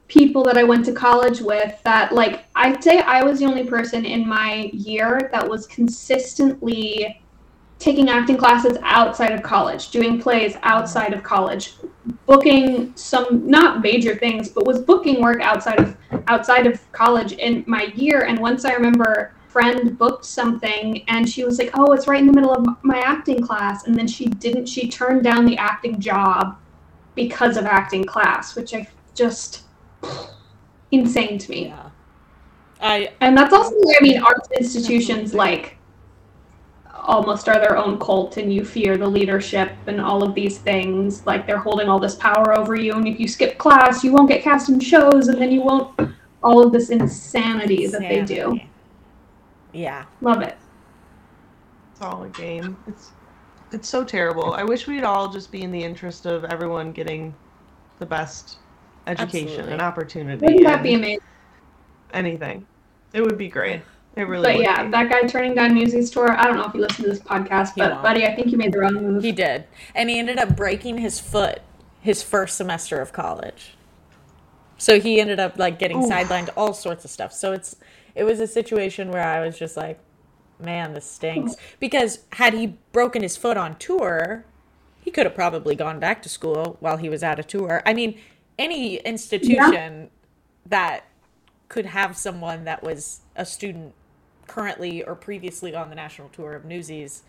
people 0.09 0.43
that 0.43 0.57
I 0.57 0.65
went 0.65 0.85
to 0.87 0.93
college 0.93 1.41
with 1.41 1.81
that 1.85 2.13
like 2.13 2.47
I'd 2.57 2.83
say 2.83 3.01
I 3.01 3.23
was 3.23 3.39
the 3.39 3.45
only 3.45 3.65
person 3.65 4.05
in 4.05 4.27
my 4.27 4.71
year 4.73 5.29
that 5.33 5.47
was 5.47 5.67
consistently 5.67 7.21
taking 7.79 8.09
acting 8.09 8.37
classes 8.37 8.77
outside 8.83 9.33
of 9.33 9.43
college, 9.43 9.91
doing 9.91 10.21
plays 10.21 10.57
outside 10.63 11.13
of 11.13 11.23
college, 11.23 11.75
booking 12.27 12.93
some 12.97 13.49
not 13.49 13.83
major 13.83 14.17
things, 14.17 14.49
but 14.49 14.67
was 14.67 14.81
booking 14.81 15.23
work 15.23 15.41
outside 15.41 15.79
of 15.79 15.97
outside 16.27 16.67
of 16.67 16.91
college 16.93 17.33
in 17.33 17.63
my 17.67 17.85
year. 17.95 18.23
And 18.23 18.39
once 18.39 18.65
I 18.65 18.73
remember 18.73 19.35
friend 19.47 19.97
booked 19.97 20.25
something 20.25 21.05
and 21.09 21.29
she 21.29 21.45
was 21.45 21.59
like, 21.59 21.71
"Oh, 21.75 21.93
it's 21.93 22.09
right 22.09 22.21
in 22.21 22.27
the 22.27 22.33
middle 22.33 22.53
of 22.53 22.67
my 22.83 22.99
acting 22.99 23.43
class." 23.43 23.87
And 23.87 23.95
then 23.95 24.09
she 24.09 24.27
didn't 24.27 24.67
she 24.67 24.89
turned 24.89 25.23
down 25.23 25.45
the 25.45 25.57
acting 25.57 26.01
job 26.01 26.57
because 27.15 27.57
of 27.57 27.65
acting 27.67 28.05
class, 28.05 28.57
which 28.57 28.75
I 28.75 28.89
just 29.15 29.68
insane 30.91 31.39
to 31.39 31.51
me. 31.51 31.67
Yeah. 31.67 31.91
I 32.81 33.13
And 33.21 33.37
that's 33.37 33.53
also, 33.53 33.75
I 33.75 34.03
mean, 34.03 34.23
arts 34.23 34.49
institutions 34.57 35.35
like 35.35 35.77
almost 36.95 37.49
are 37.49 37.59
their 37.59 37.77
own 37.77 37.99
cult, 37.99 38.37
and 38.37 38.53
you 38.53 38.65
fear 38.65 38.97
the 38.97 39.07
leadership 39.07 39.73
and 39.87 40.01
all 40.01 40.23
of 40.23 40.35
these 40.35 40.59
things. 40.59 41.27
Like 41.27 41.47
they're 41.47 41.59
holding 41.59 41.89
all 41.89 41.99
this 41.99 42.15
power 42.15 42.57
over 42.57 42.77
you, 42.77 42.93
and 42.95 43.07
if 43.09 43.19
you 43.19 43.27
skip 43.29 43.59
class, 43.59 44.05
you 44.05 44.13
won't 44.13 44.29
get 44.29 44.43
cast 44.43 44.69
in 44.69 44.79
shows, 44.81 45.29
and 45.29 45.41
then 45.41 45.51
you 45.51 45.63
won't. 45.63 46.15
All 46.41 46.65
of 46.65 46.73
this 46.73 46.91
insanity 46.91 47.89
that 47.89 48.01
they 48.01 48.23
do. 48.23 48.61
Yeah. 49.73 50.05
Love 50.21 50.41
it. 50.43 50.57
It's 51.91 52.01
all 52.01 52.23
a 52.23 52.29
game. 52.29 52.77
It's 52.87 53.11
it's 53.73 53.89
so 53.89 54.05
terrible. 54.05 54.55
I 54.55 54.63
wish 54.63 54.87
we'd 54.87 55.03
all 55.03 55.29
just 55.29 55.51
be 55.51 55.63
in 55.63 55.73
the 55.73 55.83
interest 55.83 56.27
of 56.27 56.45
everyone 56.45 56.93
getting 56.93 57.35
the 57.99 58.07
best 58.07 58.59
education 59.09 59.49
Absolutely. 59.49 59.73
and 59.73 59.83
opportunity. 59.83 60.45
Wouldn't 60.47 60.65
that 60.65 60.83
be 60.83 60.95
amazing? 60.95 61.21
anything? 62.13 62.67
It 63.13 63.21
would 63.23 63.37
be 63.39 63.49
great. 63.49 63.83
It 64.17 64.23
really 64.23 64.43
But 64.55 64.61
yeah, 64.63 64.83
be. 64.85 64.91
that 64.91 65.11
guy 65.11 65.23
turning 65.29 65.55
down 65.55 65.75
Newsies 65.75 66.11
tour. 66.11 66.33
I 66.33 66.45
don't 66.45 66.57
know 66.57 66.65
if 66.65 66.75
you 66.75 66.81
listen 66.81 67.05
to 67.05 67.11
this 67.11 67.21
podcast, 67.21 67.75
He 67.75 67.81
but 67.83 67.91
won't. 67.93 68.03
buddy, 68.03 68.25
I 68.27 68.35
think 68.35 68.51
you 68.51 68.59
made 68.59 68.73
the 68.73 68.79
wrong 68.81 68.95
move. 68.95 69.23
He 69.23 69.33
did. 69.33 69.65
And 69.95 70.09
he 70.11 70.19
ended 70.19 70.39
up 70.39 70.57
breaking 70.57 70.99
his 70.99 71.21
foot 71.21 71.61
his 72.01 72.23
first 72.23 72.57
semester 72.57 73.01
of 73.01 73.13
college. 73.13 73.77
So 74.79 75.01
he 75.01 75.21
ended 75.21 75.41
up 75.41 75.59
like 75.59 75.79
getting 75.79 76.03
Oof. 76.05 76.11
sidelined, 76.11 76.49
all 76.57 76.73
sorts 76.73 77.05
of 77.05 77.11
stuff. 77.11 77.33
So 77.33 77.53
it's 77.53 77.77
it 78.15 78.25
was 78.25 78.41
a 78.41 78.47
situation 78.47 79.11
where 79.11 79.23
I 79.23 79.45
was 79.45 79.59
just 79.59 79.77
like, 79.77 80.01
man, 80.59 80.95
this 80.95 81.05
stinks. 81.05 81.55
Because 81.79 82.21
had 82.33 82.55
he 82.55 82.79
broken 82.93 83.23
his 83.23 83.37
foot 83.37 83.57
on 83.57 83.77
tour, 83.79 84.45
he 85.01 85.11
could 85.11 85.27
have 85.27 85.35
probably 85.35 85.75
gone 85.77 85.99
back 86.01 86.23
to 86.23 86.29
school 86.29 86.77
while 86.81 86.97
he 86.97 87.09
was 87.09 87.23
out 87.23 87.39
of 87.39 87.47
tour. 87.47 87.83
I 87.87 87.95
mean, 87.95 88.19
any 88.59 88.97
institution 88.97 90.11
that 90.67 91.05
could 91.69 91.87
have 91.87 92.17
someone 92.17 92.65
that 92.65 92.83
was 92.83 93.21
a 93.37 93.45
student 93.45 93.95
currently 94.47 95.03
or 95.03 95.15
previously 95.15 95.75
on 95.75 95.91
the 95.91 95.95
national 95.95 96.29
tour 96.31 96.53
of 96.55 96.65
Newsies 96.65 97.23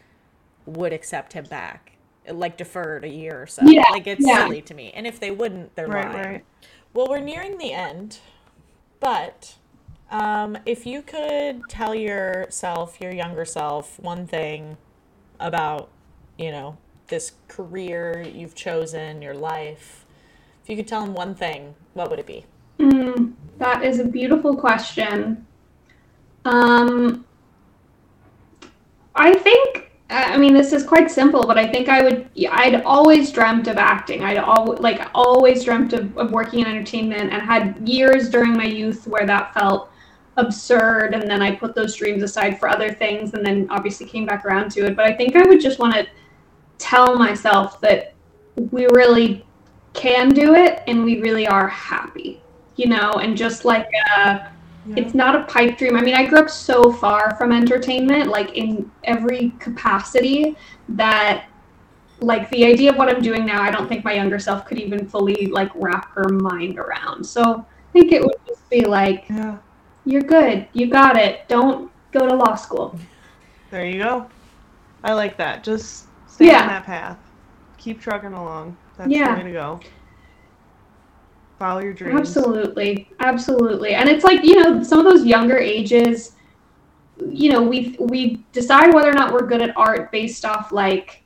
would 0.65 0.93
accept 0.93 1.33
him 1.33 1.45
back, 1.45 1.93
like 2.29 2.57
deferred 2.57 3.03
a 3.03 3.09
year 3.09 3.41
or 3.41 3.47
so. 3.47 3.61
Yeah, 3.65 3.83
like 3.91 4.07
it's 4.07 4.25
yeah. 4.25 4.45
silly 4.45 4.61
to 4.63 4.73
me. 4.73 4.91
And 4.95 5.05
if 5.05 5.19
they 5.19 5.31
wouldn't, 5.31 5.75
they're 5.75 5.87
Right, 5.87 6.11
lying. 6.11 6.25
right. 6.25 6.45
Well, 6.93 7.07
we're 7.07 7.19
nearing 7.19 7.57
the 7.57 7.73
end, 7.73 8.19
but 8.99 9.55
um, 10.09 10.57
if 10.65 10.85
you 10.85 11.01
could 11.01 11.69
tell 11.69 11.93
yourself, 11.93 12.99
your 12.99 13.11
younger 13.13 13.45
self, 13.45 13.99
one 13.99 14.25
thing 14.25 14.77
about, 15.39 15.89
you 16.37 16.51
know, 16.51 16.77
this 17.07 17.33
career 17.47 18.21
you've 18.33 18.55
chosen, 18.55 19.21
your 19.21 19.35
life, 19.35 19.98
if 20.69 20.77
you 20.77 20.83
could 20.83 20.87
tell 20.87 21.03
him 21.03 21.15
one 21.15 21.33
thing, 21.33 21.73
what 21.95 22.11
would 22.11 22.19
it 22.19 22.27
be? 22.27 22.45
Mm, 22.79 23.33
That 23.57 23.83
is 23.83 23.99
a 23.99 24.05
beautiful 24.05 24.55
question. 24.55 25.47
Um, 26.45 27.25
I 29.15 29.33
think, 29.33 29.89
I 30.11 30.37
mean, 30.37 30.53
this 30.53 30.71
is 30.71 30.83
quite 30.83 31.09
simple, 31.09 31.47
but 31.47 31.57
I 31.57 31.65
think 31.65 31.89
I 31.89 32.03
would, 32.03 32.29
I'd 32.51 32.83
always 32.83 33.31
dreamt 33.31 33.67
of 33.67 33.77
acting. 33.77 34.23
I'd 34.23 34.37
always, 34.37 34.79
like, 34.79 35.09
always 35.15 35.63
dreamt 35.63 35.93
of, 35.93 36.15
of 36.19 36.31
working 36.31 36.59
in 36.59 36.67
entertainment 36.67 37.33
and 37.33 37.41
had 37.41 37.89
years 37.89 38.29
during 38.29 38.53
my 38.53 38.65
youth 38.65 39.07
where 39.07 39.25
that 39.25 39.55
felt 39.55 39.89
absurd. 40.37 41.15
And 41.15 41.27
then 41.27 41.41
I 41.41 41.55
put 41.55 41.73
those 41.73 41.95
dreams 41.95 42.21
aside 42.21 42.59
for 42.59 42.69
other 42.69 42.93
things 42.93 43.33
and 43.33 43.43
then 43.43 43.65
obviously 43.71 44.05
came 44.05 44.27
back 44.27 44.45
around 44.45 44.69
to 44.73 44.85
it. 44.85 44.95
But 44.95 45.05
I 45.05 45.13
think 45.13 45.35
I 45.35 45.47
would 45.47 45.61
just 45.61 45.79
want 45.79 45.95
to 45.95 46.05
tell 46.77 47.15
myself 47.15 47.81
that 47.81 48.13
we 48.69 48.85
really 48.91 49.43
can 49.93 50.29
do 50.29 50.55
it 50.55 50.81
and 50.87 51.03
we 51.03 51.19
really 51.19 51.47
are 51.47 51.67
happy, 51.67 52.41
you 52.75 52.87
know, 52.87 53.13
and 53.13 53.35
just 53.35 53.65
like, 53.65 53.87
uh, 54.17 54.39
it's 54.95 55.13
not 55.13 55.35
a 55.35 55.43
pipe 55.43 55.77
dream. 55.77 55.95
I 55.95 56.01
mean, 56.01 56.15
I 56.15 56.25
grew 56.25 56.39
up 56.39 56.49
so 56.49 56.91
far 56.91 57.35
from 57.35 57.51
entertainment, 57.51 58.29
like 58.29 58.55
in 58.57 58.89
every 59.03 59.51
capacity, 59.59 60.55
that 60.89 61.45
like 62.21 62.49
the 62.49 62.65
idea 62.65 62.91
of 62.91 62.97
what 62.97 63.07
I'm 63.07 63.21
doing 63.21 63.45
now, 63.45 63.61
I 63.61 63.71
don't 63.71 63.87
think 63.87 64.03
my 64.03 64.13
younger 64.13 64.39
self 64.39 64.65
could 64.65 64.79
even 64.79 65.07
fully 65.07 65.47
like 65.47 65.71
wrap 65.75 66.11
her 66.15 66.29
mind 66.29 66.79
around. 66.79 67.23
So 67.23 67.65
I 67.65 67.91
think 67.93 68.11
it 68.11 68.21
would 68.21 68.35
just 68.47 68.67
be 68.69 68.85
like, 68.85 69.25
Yeah. 69.29 69.57
you're 70.05 70.21
good, 70.21 70.67
you 70.73 70.87
got 70.87 71.17
it. 71.17 71.47
Don't 71.47 71.91
go 72.11 72.27
to 72.27 72.35
law 72.35 72.55
school. 72.55 72.99
There 73.69 73.85
you 73.85 74.01
go. 74.03 74.25
I 75.03 75.13
like 75.13 75.37
that. 75.37 75.63
Just 75.63 76.07
stay 76.27 76.47
Yeah. 76.47 76.61
on 76.61 76.67
that 76.67 76.85
path. 76.85 77.17
Keep 77.77 78.01
trucking 78.01 78.33
along. 78.33 78.75
That's 78.99 79.09
Yeah. 79.11 79.35
the 79.35 79.43
way 79.43 79.47
to 79.47 79.53
go. 79.53 79.79
Follow 81.57 81.79
your 81.79 81.93
dreams. 81.93 82.19
Absolutely, 82.19 83.07
absolutely. 83.21 83.93
And 83.93 84.09
it's 84.09 84.25
like, 84.25 84.43
you 84.43 84.61
know, 84.61 84.83
some 84.83 84.99
of 84.99 85.05
those 85.05 85.25
younger 85.25 85.57
ages, 85.57 86.35
you 87.29 87.49
know, 87.51 87.61
we 87.61 87.95
we 87.99 88.45
decide 88.51 88.93
whether 88.93 89.09
or 89.09 89.13
not 89.13 89.31
we're 89.31 89.47
good 89.47 89.61
at 89.61 89.75
art 89.77 90.11
based 90.11 90.43
off 90.43 90.73
like 90.73 91.23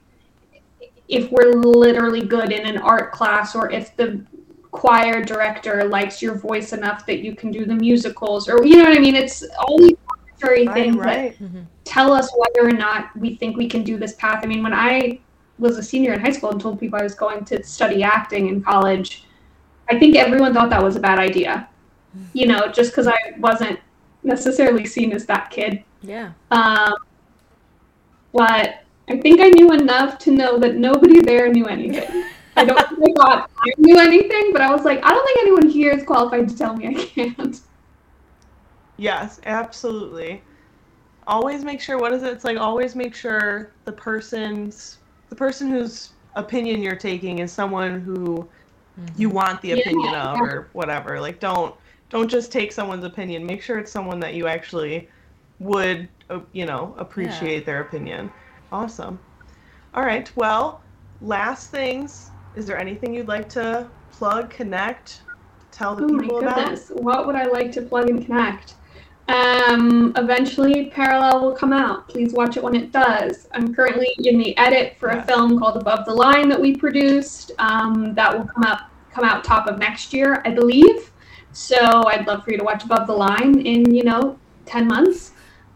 if 1.07 1.31
we're 1.31 1.53
literally 1.53 2.21
good 2.21 2.51
in 2.51 2.65
an 2.65 2.77
art 2.77 3.11
class 3.11 3.55
or 3.55 3.71
if 3.71 3.95
the 3.95 4.23
choir 4.71 5.23
director 5.23 5.83
likes 5.85 6.21
your 6.21 6.35
voice 6.35 6.73
enough 6.73 7.05
that 7.07 7.19
you 7.23 7.35
can 7.35 7.49
do 7.51 7.65
the 7.65 7.75
musicals 7.75 8.47
or 8.47 8.63
you 8.63 8.77
know 8.77 8.83
what 8.85 8.97
I 8.97 9.01
mean? 9.01 9.15
It's 9.15 9.43
all 9.59 9.79
these 9.79 9.97
arbitrary 10.09 10.67
Right, 10.67 10.73
things 10.75 10.97
that 10.97 11.03
right. 11.05 11.37
tell 11.85 12.11
us 12.13 12.31
whether 12.37 12.67
or 12.67 12.71
not 12.71 13.15
we 13.17 13.35
think 13.35 13.57
we 13.57 13.67
can 13.67 13.83
do 13.83 13.97
this 13.97 14.13
path. 14.13 14.41
I 14.43 14.47
mean, 14.47 14.61
when 14.61 14.73
I 14.73 15.19
was 15.59 15.77
a 15.77 15.83
senior 15.83 16.13
in 16.13 16.19
high 16.19 16.31
school 16.31 16.51
and 16.51 16.59
told 16.59 16.79
people 16.79 16.99
I 16.99 17.03
was 17.03 17.15
going 17.15 17.45
to 17.45 17.63
study 17.63 18.03
acting 18.03 18.47
in 18.47 18.61
college, 18.61 19.25
I 19.89 19.99
think 19.99 20.15
everyone 20.15 20.53
thought 20.53 20.69
that 20.69 20.83
was 20.83 20.95
a 20.95 20.99
bad 20.99 21.19
idea. 21.19 21.69
You 22.33 22.47
know, 22.47 22.67
just 22.67 22.91
because 22.91 23.07
I 23.07 23.17
wasn't 23.39 23.79
necessarily 24.23 24.85
seen 24.85 25.11
as 25.13 25.25
that 25.25 25.49
kid. 25.49 25.83
Yeah. 26.01 26.33
Um, 26.51 26.93
but 28.33 28.83
I 29.07 29.17
think 29.17 29.41
I 29.41 29.49
knew 29.49 29.71
enough 29.71 30.17
to 30.19 30.31
know 30.31 30.57
that 30.59 30.75
nobody 30.75 31.21
there 31.21 31.49
knew 31.49 31.65
anything. 31.65 32.25
I 32.55 32.65
don't 32.65 32.77
think 32.99 33.19
I 33.19 33.23
thought 33.23 33.51
I 33.57 33.71
knew 33.77 33.97
anything, 33.97 34.53
but 34.53 34.61
I 34.61 34.71
was 34.71 34.85
like, 34.85 35.03
I 35.03 35.09
don't 35.09 35.25
think 35.25 35.39
anyone 35.41 35.69
here 35.69 35.91
is 35.91 36.03
qualified 36.03 36.47
to 36.49 36.57
tell 36.57 36.75
me 36.75 36.87
I 36.87 36.93
can't. 36.93 37.59
Yes, 38.97 39.39
absolutely. 39.45 40.43
Always 41.25 41.63
make 41.63 41.81
sure 41.81 41.97
what 41.97 42.13
is 42.13 42.21
it? 42.21 42.31
It's 42.31 42.43
like 42.43 42.57
always 42.57 42.95
make 42.95 43.15
sure 43.15 43.71
the 43.85 43.91
person's 43.91 44.99
the 45.33 45.37
person 45.39 45.71
whose 45.71 46.13
opinion 46.35 46.83
you're 46.83 46.95
taking 46.95 47.39
is 47.39 47.51
someone 47.51 47.99
who 48.01 48.51
you 49.15 49.29
want 49.31 49.59
the 49.61 49.71
Yeah. 49.71 49.81
opinion 49.81 50.13
of 50.13 50.39
or 50.39 50.69
whatever. 50.73 51.19
Like 51.19 51.39
don't 51.39 51.75
don't 52.11 52.29
just 52.29 52.51
take 52.51 52.71
someone's 52.71 53.03
opinion. 53.03 53.43
Make 53.43 53.63
sure 53.63 53.79
it's 53.79 53.91
someone 53.91 54.19
that 54.19 54.35
you 54.35 54.45
actually 54.47 55.09
would 55.57 56.07
uh, 56.29 56.41
you 56.51 56.67
know 56.67 56.93
appreciate 56.99 57.65
their 57.65 57.81
opinion. 57.81 58.31
Awesome. 58.71 59.19
All 59.95 60.03
right. 60.03 60.31
Well, 60.35 60.83
last 61.19 61.71
things. 61.71 62.33
Is 62.53 62.67
there 62.67 62.77
anything 62.77 63.15
you'd 63.15 63.27
like 63.27 63.49
to 63.49 63.91
plug, 64.11 64.51
connect, 64.51 65.23
tell 65.71 65.95
the 65.95 66.03
Oh 66.03 66.07
my 66.09 66.27
people 66.27 66.37
about? 66.37 66.57
goodness. 66.57 66.91
What 66.93 67.25
would 67.25 67.35
I 67.35 67.45
like 67.45 67.71
to 67.71 67.81
plug 67.81 68.07
and 68.07 68.23
connect? 68.23 68.75
Um, 69.29 70.13
eventually, 70.17 70.87
Parallel 70.87 71.41
will 71.41 71.55
come 71.55 71.71
out. 71.71 72.09
Please 72.09 72.33
watch 72.33 72.57
it 72.57 72.63
when 72.63 72.75
it 72.75 72.91
does. 72.91 73.47
I'm 73.53 73.73
currently 73.73 74.09
in 74.17 74.37
the 74.37 74.55
edit 74.57 74.97
for 74.99 75.09
a 75.09 75.23
film 75.23 75.57
called 75.57 75.77
Above 75.77 76.05
the 76.05 76.13
Line 76.13 76.49
that 76.49 76.59
we 76.59 76.75
produced. 76.75 77.51
Um, 77.57 78.13
that 78.15 78.37
will 78.37 78.45
come 78.45 78.63
up 78.63 78.89
come 79.11 79.23
out 79.23 79.43
top 79.43 79.67
of 79.67 79.77
next 79.77 80.11
year, 80.11 80.41
I 80.43 80.49
believe. 80.49 81.11
So 81.51 82.07
I'd 82.07 82.25
love 82.25 82.43
for 82.43 82.51
you 82.51 82.57
to 82.57 82.63
watch 82.63 82.83
Above 82.83 83.07
the 83.07 83.13
Line 83.13 83.61
in 83.61 83.93
you 83.93 84.03
know 84.03 84.37
ten 84.65 84.87
months. 84.87 85.31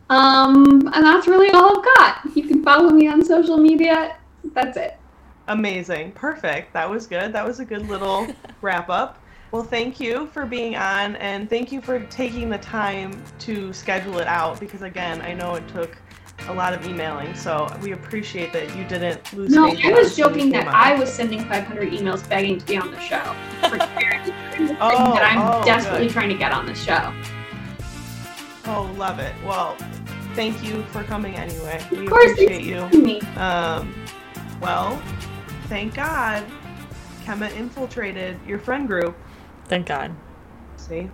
Um, 0.09 0.89
and 0.93 1.05
that's 1.05 1.27
really 1.27 1.49
all 1.51 1.77
I've 1.77 1.85
got. 1.85 2.35
You 2.35 2.47
can 2.47 2.63
follow 2.63 2.89
me 2.89 3.07
on 3.07 3.23
social 3.23 3.57
media. 3.57 4.17
That's 4.53 4.77
it. 4.77 4.97
Amazing. 5.47 6.13
Perfect. 6.13 6.73
That 6.73 6.89
was 6.89 7.07
good. 7.07 7.31
That 7.33 7.45
was 7.45 7.59
a 7.59 7.65
good 7.65 7.87
little 7.87 8.27
wrap 8.61 8.89
up. 8.89 9.21
Well, 9.51 9.63
thank 9.63 9.99
you 9.99 10.27
for 10.27 10.45
being 10.45 10.75
on 10.75 11.15
and 11.17 11.49
thank 11.49 11.71
you 11.71 11.79
for 11.81 11.99
taking 12.07 12.49
the 12.49 12.57
time 12.57 13.21
to 13.39 13.71
schedule 13.71 14.19
it 14.19 14.27
out 14.27 14.59
because, 14.59 14.81
again, 14.81 15.21
I 15.21 15.33
know 15.33 15.55
it 15.55 15.65
took 15.69 15.97
a 16.49 16.53
lot 16.53 16.73
of 16.73 16.85
emailing. 16.85 17.33
So 17.33 17.73
we 17.81 17.93
appreciate 17.93 18.51
that 18.53 18.75
you 18.75 18.83
didn't 18.85 19.33
lose 19.33 19.51
No, 19.51 19.67
I 19.67 19.69
was 19.69 19.77
us 19.77 19.83
when 19.83 19.93
you 19.95 20.15
joking 20.15 20.49
that 20.51 20.67
on. 20.67 20.75
I 20.75 20.95
was 20.99 21.11
sending 21.11 21.39
500 21.45 21.93
emails 21.93 22.27
begging 22.27 22.57
to 22.57 22.65
be 22.65 22.77
on 22.77 22.91
the 22.91 22.99
show. 22.99 23.23
For 23.69 23.77
Oh, 24.79 25.13
that 25.13 25.23
I'm 25.23 25.39
oh, 25.61 25.63
desperately 25.65 26.07
good. 26.07 26.13
trying 26.13 26.29
to 26.29 26.35
get 26.35 26.51
on 26.51 26.65
the 26.65 26.75
show. 26.75 27.13
Oh, 28.65 28.91
love 28.97 29.19
it. 29.19 29.33
Well, 29.45 29.77
thank 30.33 30.61
you 30.63 30.83
for 30.83 31.03
coming 31.03 31.35
anyway. 31.35 31.81
We 31.91 31.99
Of 31.99 32.09
course, 32.09 32.31
appreciate 32.31 32.63
you. 32.63 32.87
me. 32.99 33.21
Um, 33.37 33.93
well, 34.61 35.01
thank 35.67 35.93
God 35.95 36.43
Kemma 37.23 37.53
infiltrated 37.55 38.37
your 38.45 38.59
friend 38.59 38.87
group. 38.87 39.17
Thank 39.67 39.87
God. 39.87 40.15
See? 40.77 41.09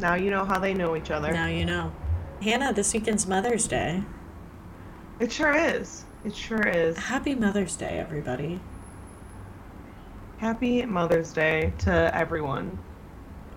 Now 0.00 0.14
you 0.14 0.30
know 0.30 0.44
how 0.44 0.58
they 0.58 0.74
know 0.74 0.96
each 0.96 1.10
other. 1.10 1.32
Now 1.32 1.46
you 1.46 1.64
know. 1.64 1.92
Hannah, 2.40 2.72
this 2.72 2.92
weekend's 2.92 3.26
Mother's 3.26 3.68
Day. 3.68 4.02
It 5.20 5.30
sure 5.30 5.54
is. 5.56 6.04
It 6.24 6.34
sure 6.34 6.66
is. 6.66 6.96
Happy 6.96 7.34
Mother's 7.34 7.76
Day, 7.76 7.98
everybody. 7.98 8.58
Happy 10.38 10.84
Mother's 10.84 11.32
Day 11.32 11.72
to 11.78 12.10
everyone, 12.16 12.76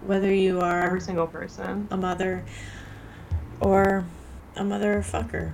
Whether 0.05 0.31
you 0.31 0.61
are 0.61 0.81
every 0.83 1.01
single 1.01 1.25
person. 1.25 1.87
a 1.89 1.97
mother 1.97 2.45
or 3.59 4.05
a 4.55 4.61
motherfucker. 4.61 5.53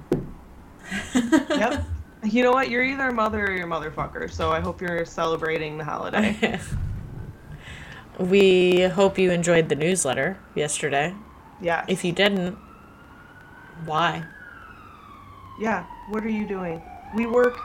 Yep. 1.13 1.85
You 2.23 2.43
know 2.43 2.51
what? 2.51 2.69
You're 2.69 2.83
either 2.83 3.07
a 3.07 3.11
mother 3.13 3.47
or 3.47 3.51
you're 3.51 3.65
a 3.65 3.67
motherfucker, 3.67 4.29
so 4.29 4.51
I 4.51 4.59
hope 4.59 4.79
you're 4.79 5.05
celebrating 5.05 5.79
the 5.79 5.83
holiday. 5.83 6.59
we 8.19 8.81
hope 8.81 9.17
you 9.17 9.31
enjoyed 9.31 9.69
the 9.69 9.75
newsletter 9.75 10.37
yesterday. 10.55 11.15
Yeah. 11.61 11.85
If 11.87 12.03
you 12.03 12.11
didn't, 12.11 12.57
why? 13.85 14.23
Yeah, 15.59 15.85
what 16.09 16.23
are 16.23 16.29
you 16.29 16.47
doing? 16.47 16.81
We 17.15 17.25
work 17.25 17.57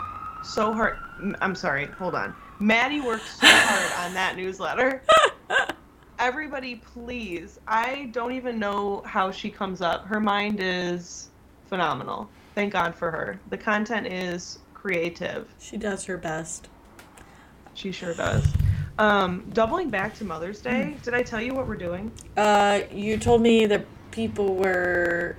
so 0.42 0.72
hard. 0.72 0.98
I'm 1.40 1.54
sorry, 1.54 1.86
hold 1.86 2.14
on. 2.14 2.34
Maddie 2.58 3.00
worked 3.00 3.28
so 3.28 3.46
hard 3.46 4.06
on 4.06 4.14
that 4.14 4.36
newsletter. 4.36 5.02
Everybody, 6.18 6.76
please. 6.76 7.60
I 7.68 8.08
don't 8.12 8.32
even 8.32 8.58
know 8.58 9.02
how 9.04 9.30
she 9.30 9.50
comes 9.50 9.82
up. 9.82 10.06
Her 10.06 10.20
mind 10.20 10.58
is 10.60 11.28
phenomenal. 11.68 12.30
Thank 12.54 12.72
God 12.72 12.94
for 12.94 13.10
her. 13.10 13.38
The 13.50 13.58
content 13.58 14.06
is 14.06 14.60
creative. 14.72 15.52
She 15.58 15.76
does 15.76 16.04
her 16.04 16.16
best. 16.16 16.68
She 17.74 17.92
sure 17.92 18.14
does. 18.14 18.46
Um, 18.98 19.44
doubling 19.52 19.90
back 19.90 20.14
to 20.16 20.24
Mother's 20.24 20.60
Day, 20.60 20.96
did 21.02 21.12
I 21.14 21.22
tell 21.22 21.40
you 21.40 21.54
what 21.54 21.66
we're 21.68 21.76
doing? 21.76 22.10
Uh, 22.36 22.80
you 22.90 23.18
told 23.18 23.42
me 23.42 23.66
that 23.66 23.84
people 24.10 24.54
were 24.54 25.36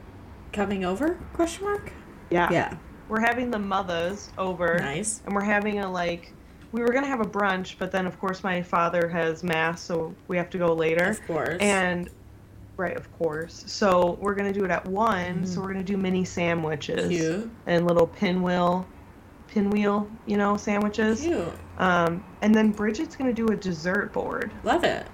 coming 0.54 0.86
over? 0.86 1.18
Question 1.34 1.66
mark. 1.66 1.92
Yeah. 2.30 2.52
Yeah. 2.52 2.78
We're 3.10 3.22
having 3.22 3.50
the 3.50 3.58
mothers 3.60 4.30
over. 4.38 4.78
Nice. 4.80 5.22
and 5.26 5.34
we're 5.34 5.42
having 5.44 5.80
a 5.80 5.90
like 5.90 6.34
we 6.74 6.82
were 6.82 6.92
gonna 6.92 7.08
have 7.08 7.22
a 7.22 7.26
brunch 7.26 7.76
but 7.80 7.92
then 7.92 8.06
of 8.06 8.20
course 8.20 8.44
my 8.44 8.62
father 8.62 9.08
has 9.08 9.42
mass 9.42 9.82
so 9.82 10.14
we 10.28 10.36
have 10.36 10.50
to 10.50 10.58
go 10.58 10.74
later 10.74 11.06
Of 11.06 11.26
course. 11.26 11.58
and 11.62 12.10
right 12.76 12.98
of 12.98 13.10
course 13.18 13.64
so 13.68 14.18
we're 14.20 14.36
gonna 14.36 14.52
do 14.52 14.66
it 14.66 14.70
at 14.72 14.86
one 14.86 15.46
so 15.46 15.60
Mhm. 15.60 15.64
we're 15.64 15.72
gonna 15.72 15.84
do 15.86 15.96
mini 15.96 16.26
sandwiches 16.26 17.08
cute. 17.08 17.50
and 17.68 17.88
little 17.88 18.06
pinwheel 18.06 18.86
pinwheel 19.48 20.10
you 20.26 20.38
know 20.38 20.58
sandwiches 20.58 21.22
Cute. 21.22 21.48
um 21.78 22.24
and 22.42 22.54
then 22.54 22.72
bridget's 22.72 23.16
gonna 23.16 23.34
do 23.34 23.48
a 23.48 23.56
dessert 23.56 24.12
board 24.14 24.52
Love 24.64 24.84
it. 24.84 25.08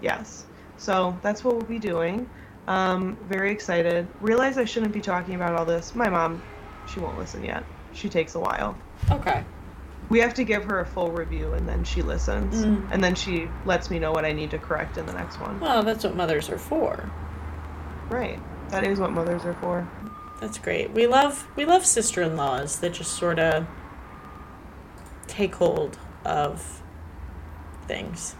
yes 0.00 0.46
so 0.76 1.16
that's 1.22 1.42
what 1.44 1.54
we'll 1.56 1.64
be 1.66 1.78
doing 1.78 2.28
um 2.68 3.16
very 3.28 3.50
excited 3.50 4.06
realize 4.20 4.56
i 4.58 4.64
shouldn't 4.64 4.92
be 4.92 5.00
talking 5.00 5.34
about 5.34 5.54
all 5.54 5.64
this 5.64 5.94
my 5.94 6.08
mom 6.08 6.40
she 6.92 7.00
won't 7.00 7.18
listen 7.18 7.44
yet 7.44 7.64
she 7.92 8.08
takes 8.08 8.34
a 8.34 8.40
while 8.40 8.76
Okay. 9.10 9.44
We 10.08 10.20
have 10.20 10.34
to 10.34 10.44
give 10.44 10.64
her 10.64 10.80
a 10.80 10.86
full 10.86 11.10
review 11.10 11.54
and 11.54 11.66
then 11.68 11.84
she 11.84 12.02
listens. 12.02 12.64
Mm. 12.64 12.86
And 12.92 13.02
then 13.02 13.14
she 13.14 13.48
lets 13.64 13.90
me 13.90 13.98
know 13.98 14.12
what 14.12 14.24
I 14.24 14.32
need 14.32 14.50
to 14.50 14.58
correct 14.58 14.96
in 14.98 15.06
the 15.06 15.12
next 15.12 15.40
one. 15.40 15.58
Well, 15.58 15.82
that's 15.82 16.04
what 16.04 16.14
mothers 16.14 16.50
are 16.50 16.58
for. 16.58 17.10
Right. 18.10 18.38
That 18.68 18.84
is 18.86 19.00
what 19.00 19.10
mothers 19.12 19.44
are 19.44 19.54
for. 19.54 19.88
That's 20.42 20.58
great. 20.58 20.90
We 20.90 21.06
love 21.06 21.46
we 21.54 21.64
love 21.64 21.86
sister-in-laws 21.86 22.80
that 22.80 22.94
just 22.94 23.12
sort 23.12 23.38
of 23.38 23.64
take 25.28 25.54
hold 25.54 25.96
of 26.24 26.82
things. 27.86 28.34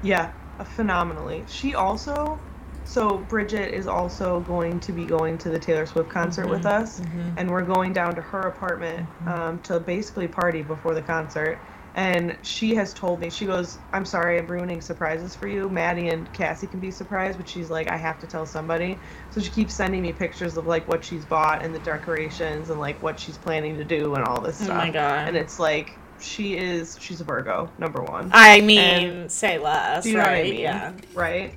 Yeah, 0.00 0.30
phenomenally. 0.64 1.44
She 1.48 1.74
also, 1.74 2.40
so 2.86 3.18
Bridget 3.18 3.74
is 3.74 3.86
also 3.86 4.40
going 4.40 4.80
to 4.80 4.92
be 4.92 5.04
going 5.04 5.36
to 5.38 5.50
the 5.50 5.58
Taylor 5.58 5.84
Swift 5.84 6.08
concert 6.08 6.48
with 6.48 6.62
Mhm, 6.62 6.80
us, 6.80 7.00
mhm. 7.00 7.34
and 7.36 7.50
we're 7.50 7.60
going 7.60 7.92
down 7.92 8.14
to 8.14 8.22
her 8.22 8.40
apartment 8.40 9.06
Mhm. 9.22 9.28
um, 9.38 9.58
to 9.64 9.80
basically 9.80 10.28
party 10.28 10.62
before 10.62 10.94
the 10.94 11.02
concert. 11.02 11.62
And 11.94 12.36
she 12.42 12.74
has 12.74 12.94
told 12.94 13.20
me, 13.20 13.28
she 13.28 13.44
goes, 13.44 13.78
I'm 13.92 14.06
sorry, 14.06 14.38
I'm 14.38 14.46
ruining 14.46 14.80
surprises 14.80 15.36
for 15.36 15.46
you. 15.46 15.68
Maddie 15.68 16.08
and 16.08 16.32
Cassie 16.32 16.66
can 16.66 16.80
be 16.80 16.90
surprised, 16.90 17.36
but 17.36 17.46
she's 17.46 17.68
like, 17.68 17.90
I 17.90 17.98
have 17.98 18.18
to 18.20 18.26
tell 18.26 18.46
somebody. 18.46 18.98
So 19.30 19.40
she 19.40 19.50
keeps 19.50 19.74
sending 19.74 20.00
me 20.00 20.12
pictures 20.12 20.56
of 20.56 20.66
like 20.66 20.88
what 20.88 21.04
she's 21.04 21.26
bought 21.26 21.62
and 21.62 21.74
the 21.74 21.80
decorations 21.80 22.70
and 22.70 22.80
like 22.80 23.02
what 23.02 23.20
she's 23.20 23.36
planning 23.36 23.76
to 23.76 23.84
do 23.84 24.14
and 24.14 24.24
all 24.24 24.40
this 24.40 24.56
stuff 24.56 24.70
Oh 24.70 24.74
my 24.74 24.90
god. 24.90 25.28
And 25.28 25.36
it's 25.36 25.58
like, 25.58 25.98
she 26.18 26.56
is, 26.56 26.96
she's 27.00 27.20
a 27.20 27.24
Virgo, 27.24 27.70
number 27.78 28.02
one. 28.02 28.30
I 28.32 28.60
mean, 28.62 29.28
say 29.28 29.58
less, 29.58 30.06
you 30.06 30.14
know 30.14 30.20
right? 30.20 30.30
what 30.30 30.38
I 30.38 30.42
mean? 30.44 30.60
Yeah. 30.60 30.92
Right. 31.14 31.54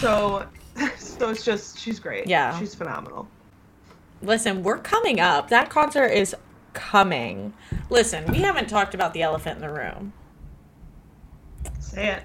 So, 0.00 0.46
so 0.96 1.30
it's 1.30 1.44
just 1.44 1.78
she's 1.78 2.00
great. 2.00 2.26
Yeah. 2.26 2.58
She's 2.58 2.74
phenomenal. 2.74 3.28
Listen, 4.22 4.62
we're 4.62 4.78
coming 4.78 5.20
up. 5.20 5.50
That 5.50 5.68
concert 5.68 6.08
is 6.08 6.34
coming. 6.76 7.54
Listen, 7.90 8.30
we 8.30 8.42
haven't 8.42 8.68
talked 8.68 8.94
about 8.94 9.14
the 9.14 9.22
elephant 9.22 9.56
in 9.56 9.62
the 9.62 9.72
room. 9.72 10.12
Say 11.80 12.08
it. 12.10 12.22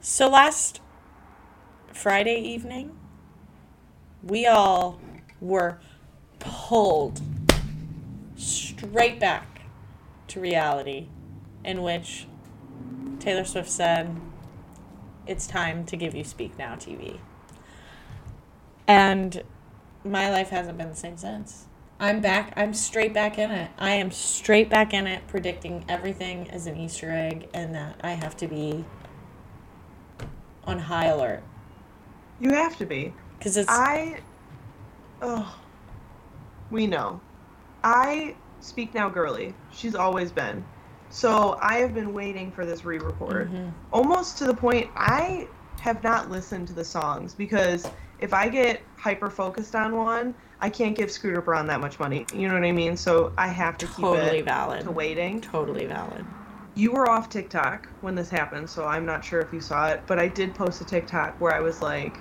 So 0.00 0.28
last 0.28 0.80
Friday 1.92 2.40
evening, 2.40 2.98
we 4.22 4.46
all 4.46 4.98
were 5.40 5.78
pulled 6.38 7.20
straight 8.36 9.20
back 9.20 9.62
to 10.28 10.40
reality, 10.40 11.08
in 11.62 11.82
which 11.82 12.26
Taylor 13.20 13.44
Swift 13.44 13.70
said, 13.70 14.18
It's 15.26 15.46
time 15.46 15.84
to 15.86 15.96
give 15.96 16.14
you 16.14 16.24
Speak 16.24 16.58
Now 16.58 16.74
TV. 16.74 17.18
And 18.86 19.42
my 20.04 20.30
life 20.30 20.48
hasn't 20.48 20.78
been 20.78 20.88
the 20.88 20.96
same 20.96 21.16
since. 21.16 21.67
I'm 22.00 22.20
back. 22.20 22.52
I'm 22.56 22.74
straight 22.74 23.12
back 23.12 23.38
in 23.38 23.50
it. 23.50 23.70
I 23.78 23.90
am 23.90 24.10
straight 24.12 24.70
back 24.70 24.94
in 24.94 25.06
it, 25.06 25.26
predicting 25.26 25.84
everything 25.88 26.48
as 26.50 26.66
an 26.66 26.76
Easter 26.76 27.10
egg, 27.10 27.48
and 27.54 27.74
that 27.74 27.98
I 28.04 28.10
have 28.12 28.36
to 28.38 28.46
be 28.46 28.84
on 30.64 30.78
high 30.78 31.06
alert 31.06 31.42
You 32.40 32.50
have 32.54 32.76
to 32.78 32.86
be. 32.86 33.12
because 33.38 33.56
it's 33.56 33.68
I. 33.70 34.20
Oh. 35.22 35.58
We 36.70 36.86
know. 36.86 37.20
I 37.82 38.36
speak 38.60 38.94
now 38.94 39.08
girly. 39.08 39.54
She's 39.72 39.94
always 39.94 40.30
been. 40.30 40.64
So 41.10 41.58
I 41.60 41.78
have 41.78 41.94
been 41.94 42.12
waiting 42.12 42.52
for 42.52 42.66
this 42.66 42.84
re-record. 42.84 43.50
Mhm. 43.50 43.72
Almost 43.92 44.36
to 44.38 44.44
the 44.44 44.54
point 44.54 44.90
I 44.94 45.48
have 45.80 46.02
not 46.04 46.30
listened 46.30 46.68
to 46.68 46.74
the 46.74 46.84
songs 46.84 47.34
because 47.34 47.88
if 48.20 48.34
I 48.34 48.48
get 48.48 48.82
hyper 48.96 49.30
focused 49.30 49.74
on 49.74 49.96
one, 49.96 50.34
I 50.60 50.70
can't 50.70 50.96
give 50.96 51.10
Scooter 51.10 51.40
Braun 51.40 51.66
that 51.66 51.80
much 51.80 52.00
money. 52.00 52.26
You 52.34 52.48
know 52.48 52.54
what 52.54 52.64
I 52.64 52.72
mean? 52.72 52.96
So 52.96 53.32
I 53.38 53.48
have 53.48 53.78
to 53.78 53.86
keep 53.86 53.96
totally 53.96 54.38
it 54.38 54.44
valid. 54.44 54.84
to 54.84 54.90
waiting. 54.90 55.40
Totally 55.40 55.86
valid. 55.86 56.24
You 56.74 56.92
were 56.92 57.08
off 57.08 57.28
TikTok 57.28 57.88
when 58.00 58.14
this 58.14 58.28
happened, 58.28 58.68
so 58.68 58.84
I'm 58.84 59.06
not 59.06 59.24
sure 59.24 59.40
if 59.40 59.52
you 59.52 59.60
saw 59.60 59.88
it, 59.88 60.02
but 60.06 60.18
I 60.18 60.28
did 60.28 60.54
post 60.54 60.80
a 60.80 60.84
TikTok 60.84 61.40
where 61.40 61.52
I 61.52 61.60
was 61.60 61.80
like, 61.80 62.16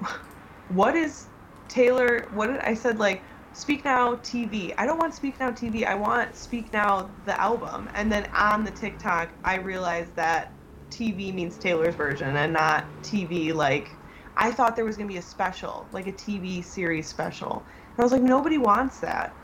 "What 0.68 0.96
is 0.96 1.26
Taylor? 1.68 2.28
What 2.32 2.48
did 2.48 2.60
I 2.60 2.74
said 2.74 2.98
like 2.98 3.22
Speak 3.52 3.84
Now 3.84 4.16
TV? 4.16 4.74
I 4.78 4.86
don't 4.86 4.98
want 4.98 5.14
Speak 5.14 5.38
Now 5.38 5.50
TV. 5.50 5.86
I 5.86 5.94
want 5.94 6.34
Speak 6.34 6.72
Now 6.72 7.10
the 7.26 7.38
album." 7.40 7.90
And 7.94 8.10
then 8.10 8.28
on 8.34 8.64
the 8.64 8.70
TikTok, 8.70 9.30
I 9.44 9.56
realized 9.56 10.14
that 10.16 10.52
TV 10.90 11.32
means 11.32 11.56
Taylor's 11.56 11.94
version 11.94 12.36
and 12.36 12.52
not 12.52 12.84
TV 13.02 13.54
like 13.54 13.90
I 14.36 14.50
thought 14.50 14.76
there 14.76 14.84
was 14.84 14.96
going 14.96 15.08
to 15.08 15.12
be 15.12 15.18
a 15.18 15.22
special, 15.22 15.86
like 15.92 16.06
a 16.06 16.12
TV 16.12 16.64
series 16.64 17.06
special. 17.06 17.62
And 17.92 18.00
I 18.00 18.02
was 18.02 18.12
like, 18.12 18.22
"Nobody 18.22 18.58
wants 18.58 19.00
that." 19.00 19.34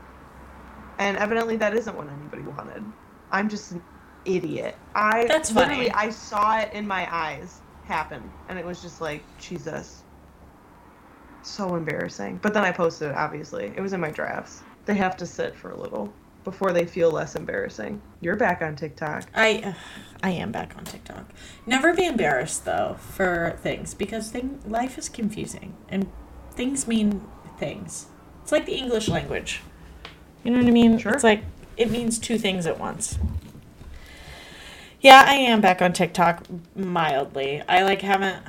And 0.99 1.17
evidently 1.17 1.55
that 1.57 1.73
isn't 1.75 1.95
what 1.95 2.07
anybody 2.09 2.43
wanted. 2.43 2.83
I'm 3.31 3.47
just 3.49 3.71
an 3.71 3.81
idiot. 4.25 4.75
I 4.95 5.25
That's 5.27 5.51
literally 5.51 5.89
funny. 5.89 6.07
I 6.07 6.09
saw 6.09 6.59
it 6.59 6.73
in 6.73 6.87
my 6.87 7.07
eyes 7.13 7.61
happen 7.85 8.21
and 8.49 8.59
it 8.59 8.65
was 8.65 8.81
just 8.81 9.01
like, 9.01 9.23
Jesus. 9.39 10.03
So 11.41 11.75
embarrassing. 11.75 12.39
But 12.41 12.53
then 12.53 12.63
I 12.63 12.71
posted 12.71 13.11
it 13.11 13.15
obviously. 13.15 13.71
It 13.75 13.81
was 13.81 13.93
in 13.93 14.01
my 14.01 14.11
drafts. 14.11 14.61
They 14.85 14.95
have 14.95 15.15
to 15.17 15.25
sit 15.25 15.55
for 15.55 15.71
a 15.71 15.79
little 15.79 16.13
before 16.43 16.73
they 16.73 16.85
feel 16.85 17.11
less 17.11 17.35
embarrassing. 17.35 18.01
You're 18.21 18.35
back 18.35 18.61
on 18.61 18.75
TikTok. 18.75 19.25
I 19.33 19.61
uh, 19.65 19.73
I 20.21 20.31
am 20.31 20.51
back 20.51 20.75
on 20.77 20.83
TikTok. 20.83 21.29
Never 21.65 21.93
be 21.93 22.05
embarrassed 22.05 22.65
though 22.65 22.97
for 22.99 23.57
things 23.61 23.93
because 23.93 24.31
thing 24.31 24.59
life 24.65 24.97
is 24.97 25.07
confusing 25.07 25.77
and 25.87 26.11
things 26.51 26.87
mean 26.87 27.25
things. 27.57 28.07
It's 28.49 28.51
like 28.51 28.65
the 28.65 28.77
English 28.77 29.07
language. 29.07 29.61
You 30.43 30.49
know 30.49 30.57
what 30.57 30.65
I 30.65 30.71
mean? 30.71 30.97
Sure. 30.97 31.11
It's 31.11 31.23
like 31.23 31.43
it 31.77 31.91
means 31.91 32.17
two 32.17 32.39
things 32.39 32.65
at 32.65 32.79
once. 32.79 33.19
Yeah, 35.01 35.23
I 35.23 35.35
am 35.35 35.61
back 35.61 35.83
on 35.83 35.93
TikTok 35.93 36.47
mildly. 36.75 37.61
I 37.69 37.83
like 37.83 38.01
haven't 38.01 38.41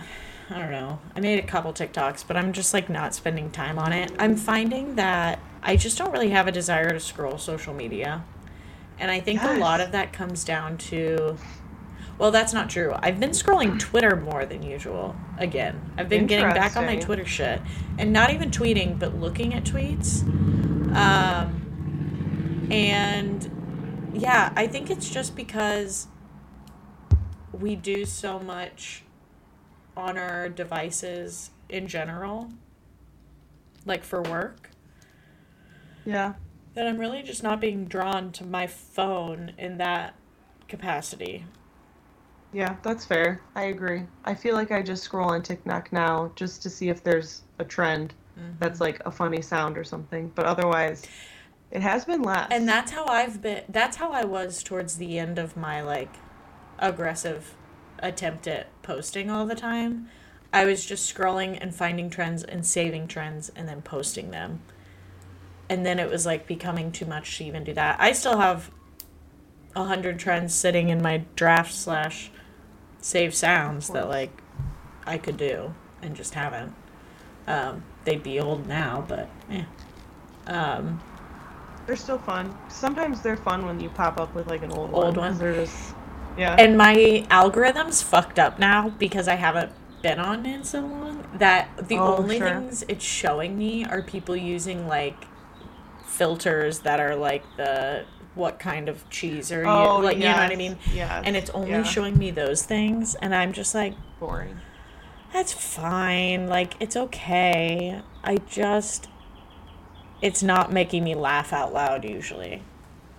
I 0.48 0.58
don't 0.58 0.70
know. 0.70 1.00
I 1.14 1.20
made 1.20 1.38
a 1.38 1.46
couple 1.46 1.74
TikToks, 1.74 2.26
but 2.26 2.38
I'm 2.38 2.54
just 2.54 2.72
like 2.72 2.88
not 2.88 3.14
spending 3.14 3.50
time 3.50 3.78
on 3.78 3.92
it. 3.92 4.10
I'm 4.18 4.36
finding 4.36 4.94
that 4.94 5.38
I 5.62 5.76
just 5.76 5.98
don't 5.98 6.12
really 6.12 6.30
have 6.30 6.48
a 6.48 6.52
desire 6.52 6.88
to 6.88 6.98
scroll 6.98 7.36
social 7.36 7.74
media. 7.74 8.24
And 8.98 9.10
I 9.10 9.20
think 9.20 9.42
a 9.42 9.58
lot 9.58 9.82
of 9.82 9.92
that 9.92 10.14
comes 10.14 10.44
down 10.44 10.78
to 10.78 11.36
well, 12.20 12.30
that's 12.30 12.52
not 12.52 12.68
true. 12.68 12.94
I've 12.98 13.18
been 13.18 13.30
scrolling 13.30 13.78
Twitter 13.78 14.14
more 14.14 14.44
than 14.44 14.62
usual 14.62 15.16
again. 15.38 15.80
I've 15.96 16.10
been 16.10 16.26
getting 16.26 16.50
back 16.50 16.76
on 16.76 16.84
my 16.84 16.96
Twitter 16.96 17.24
shit 17.24 17.62
and 17.98 18.12
not 18.12 18.30
even 18.30 18.50
tweeting, 18.50 18.98
but 18.98 19.18
looking 19.18 19.54
at 19.54 19.64
tweets. 19.64 20.22
Um, 20.94 22.68
and 22.70 24.10
yeah, 24.12 24.52
I 24.54 24.66
think 24.66 24.90
it's 24.90 25.08
just 25.08 25.34
because 25.34 26.08
we 27.52 27.74
do 27.74 28.04
so 28.04 28.38
much 28.38 29.02
on 29.96 30.18
our 30.18 30.50
devices 30.50 31.50
in 31.70 31.86
general, 31.86 32.50
like 33.86 34.04
for 34.04 34.20
work, 34.20 34.68
Yeah. 36.04 36.34
that 36.74 36.86
I'm 36.86 36.98
really 36.98 37.22
just 37.22 37.42
not 37.42 37.60
being 37.62 37.86
drawn 37.86 38.30
to 38.32 38.44
my 38.44 38.66
phone 38.66 39.52
in 39.56 39.78
that 39.78 40.14
capacity. 40.68 41.46
Yeah, 42.52 42.76
that's 42.82 43.04
fair. 43.04 43.40
I 43.54 43.64
agree. 43.64 44.02
I 44.24 44.34
feel 44.34 44.54
like 44.54 44.72
I 44.72 44.82
just 44.82 45.04
scroll 45.04 45.30
on 45.30 45.42
TikTok 45.42 45.92
now 45.92 46.32
just 46.34 46.62
to 46.62 46.70
see 46.70 46.88
if 46.88 47.02
there's 47.02 47.42
a 47.58 47.64
trend 47.64 48.14
that's 48.58 48.74
mm-hmm. 48.74 48.84
like 48.84 49.02
a 49.06 49.10
funny 49.10 49.42
sound 49.42 49.76
or 49.78 49.84
something. 49.84 50.32
But 50.34 50.46
otherwise, 50.46 51.06
it 51.70 51.82
has 51.82 52.04
been 52.04 52.22
less. 52.22 52.48
And 52.50 52.68
that's 52.68 52.90
how 52.90 53.06
I've 53.06 53.40
been. 53.40 53.62
That's 53.68 53.96
how 53.98 54.10
I 54.10 54.24
was 54.24 54.62
towards 54.62 54.96
the 54.96 55.18
end 55.18 55.38
of 55.38 55.56
my 55.56 55.80
like 55.80 56.14
aggressive 56.78 57.54
attempt 58.00 58.48
at 58.48 58.68
posting 58.82 59.30
all 59.30 59.46
the 59.46 59.54
time. 59.54 60.08
I 60.52 60.64
was 60.64 60.84
just 60.84 61.14
scrolling 61.14 61.56
and 61.60 61.74
finding 61.74 62.10
trends 62.10 62.42
and 62.42 62.66
saving 62.66 63.06
trends 63.06 63.50
and 63.54 63.68
then 63.68 63.82
posting 63.82 64.30
them. 64.30 64.62
And 65.68 65.86
then 65.86 66.00
it 66.00 66.10
was 66.10 66.26
like 66.26 66.48
becoming 66.48 66.90
too 66.90 67.06
much 67.06 67.38
to 67.38 67.44
even 67.44 67.62
do 67.62 67.72
that. 67.74 68.00
I 68.00 68.12
still 68.12 68.38
have 68.38 68.72
a 69.76 69.84
hundred 69.84 70.18
trends 70.18 70.52
sitting 70.52 70.88
in 70.88 71.00
my 71.00 71.22
draft 71.36 71.72
slash 71.72 72.32
save 73.00 73.34
sounds 73.34 73.88
that 73.90 74.08
like 74.08 74.42
I 75.06 75.18
could 75.18 75.36
do 75.36 75.74
and 76.02 76.14
just 76.16 76.34
haven't. 76.34 76.74
Um, 77.46 77.82
they'd 78.04 78.22
be 78.22 78.40
old 78.40 78.66
now, 78.66 79.04
but 79.08 79.28
yeah. 79.50 79.64
Um, 80.46 81.00
They're 81.86 81.96
still 81.96 82.18
fun. 82.18 82.56
Sometimes 82.68 83.20
they're 83.22 83.36
fun 83.36 83.66
when 83.66 83.80
you 83.80 83.88
pop 83.90 84.18
up 84.20 84.34
with 84.34 84.46
like 84.48 84.62
an 84.62 84.72
old, 84.72 84.92
Old 84.94 85.16
one. 85.16 85.36
They're 85.38 85.54
just 85.54 85.94
yeah. 86.36 86.54
and 86.58 86.76
my 86.78 87.26
algorithm's 87.30 88.02
fucked 88.02 88.38
up 88.38 88.58
now 88.58 88.90
because 88.90 89.28
I 89.28 89.34
haven't 89.34 89.72
been 90.02 90.18
on 90.18 90.46
it 90.46 90.54
in 90.54 90.64
so 90.64 90.80
long 90.80 91.26
that 91.34 91.68
the 91.88 91.98
Oh, 91.98 92.16
only 92.18 92.38
sure. 92.38 92.48
things 92.48 92.84
it's 92.88 93.04
showing 93.04 93.58
me 93.58 93.84
are 93.84 94.02
people 94.02 94.36
using 94.36 94.86
like 94.86 95.26
filters 96.04 96.80
that 96.80 97.00
are 97.00 97.16
like 97.16 97.44
the 97.56 98.04
what 98.34 98.58
kind 98.58 98.88
of 98.88 99.08
cheese 99.10 99.50
are 99.52 99.62
you 99.62 99.68
oh, 99.68 99.98
like 99.98 100.16
you 100.16 100.24
know 100.24 100.32
what 100.32 100.52
I 100.52 100.56
mean 100.56 100.78
Yeah. 100.94 101.22
and 101.24 101.36
it's 101.36 101.50
only 101.50 101.70
yeah. 101.70 101.82
showing 101.82 102.16
me 102.16 102.30
those 102.30 102.62
things 102.62 103.14
and 103.16 103.34
I'm 103.34 103.52
just 103.52 103.74
like 103.74 103.94
boring. 104.18 104.58
that's 105.32 105.52
fine 105.52 106.46
like 106.48 106.74
it's 106.80 106.96
okay 106.96 108.00
I 108.22 108.36
just 108.36 109.08
it's 110.22 110.42
not 110.42 110.72
making 110.72 111.02
me 111.04 111.14
laugh 111.14 111.52
out 111.52 111.72
loud 111.72 112.04
usually 112.04 112.62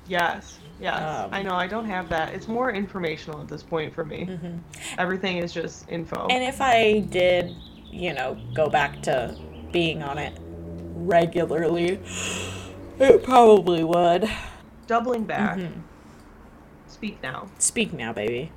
Yes. 0.07 0.59
Yes. 0.79 0.99
Um, 0.99 1.29
I 1.31 1.41
know. 1.43 1.53
I 1.53 1.67
don't 1.67 1.85
have 1.85 2.09
that. 2.09 2.33
It's 2.33 2.47
more 2.47 2.71
informational 2.71 3.39
at 3.39 3.47
this 3.47 3.63
point 3.63 3.93
for 3.93 4.03
me. 4.03 4.25
Mhm. 4.25 4.59
Everything 4.97 5.37
is 5.37 5.53
just 5.53 5.89
info. 5.89 6.27
And 6.29 6.43
if 6.43 6.59
I 6.59 6.99
did, 6.99 7.55
you 7.89 8.13
know, 8.13 8.37
go 8.53 8.67
back 8.69 9.01
to 9.03 9.37
being 9.71 10.01
on 10.03 10.17
it 10.17 10.37
regularly, 10.95 11.99
it 12.99 13.23
probably 13.23 13.83
would. 13.83 14.29
Doubling 14.91 15.23
back. 15.23 15.57
Mhm. 15.57 15.71
Speak 16.89 17.23
now. 17.23 17.47
Speak 17.59 17.93
now, 17.93 18.11
baby. 18.11 18.51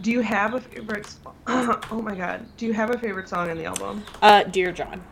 Do 0.00 0.10
you 0.10 0.22
have 0.22 0.54
a 0.54 0.62
favorite? 0.62 1.04
s- 1.04 1.18
oh 1.46 2.00
my 2.02 2.14
god. 2.14 2.46
Do 2.56 2.64
you 2.64 2.72
have 2.72 2.88
a 2.88 2.96
favorite 2.96 3.28
song 3.28 3.50
in 3.50 3.58
the 3.58 3.66
album? 3.66 4.02
Uh, 4.22 4.44
Dear 4.44 4.72
John. 4.72 5.02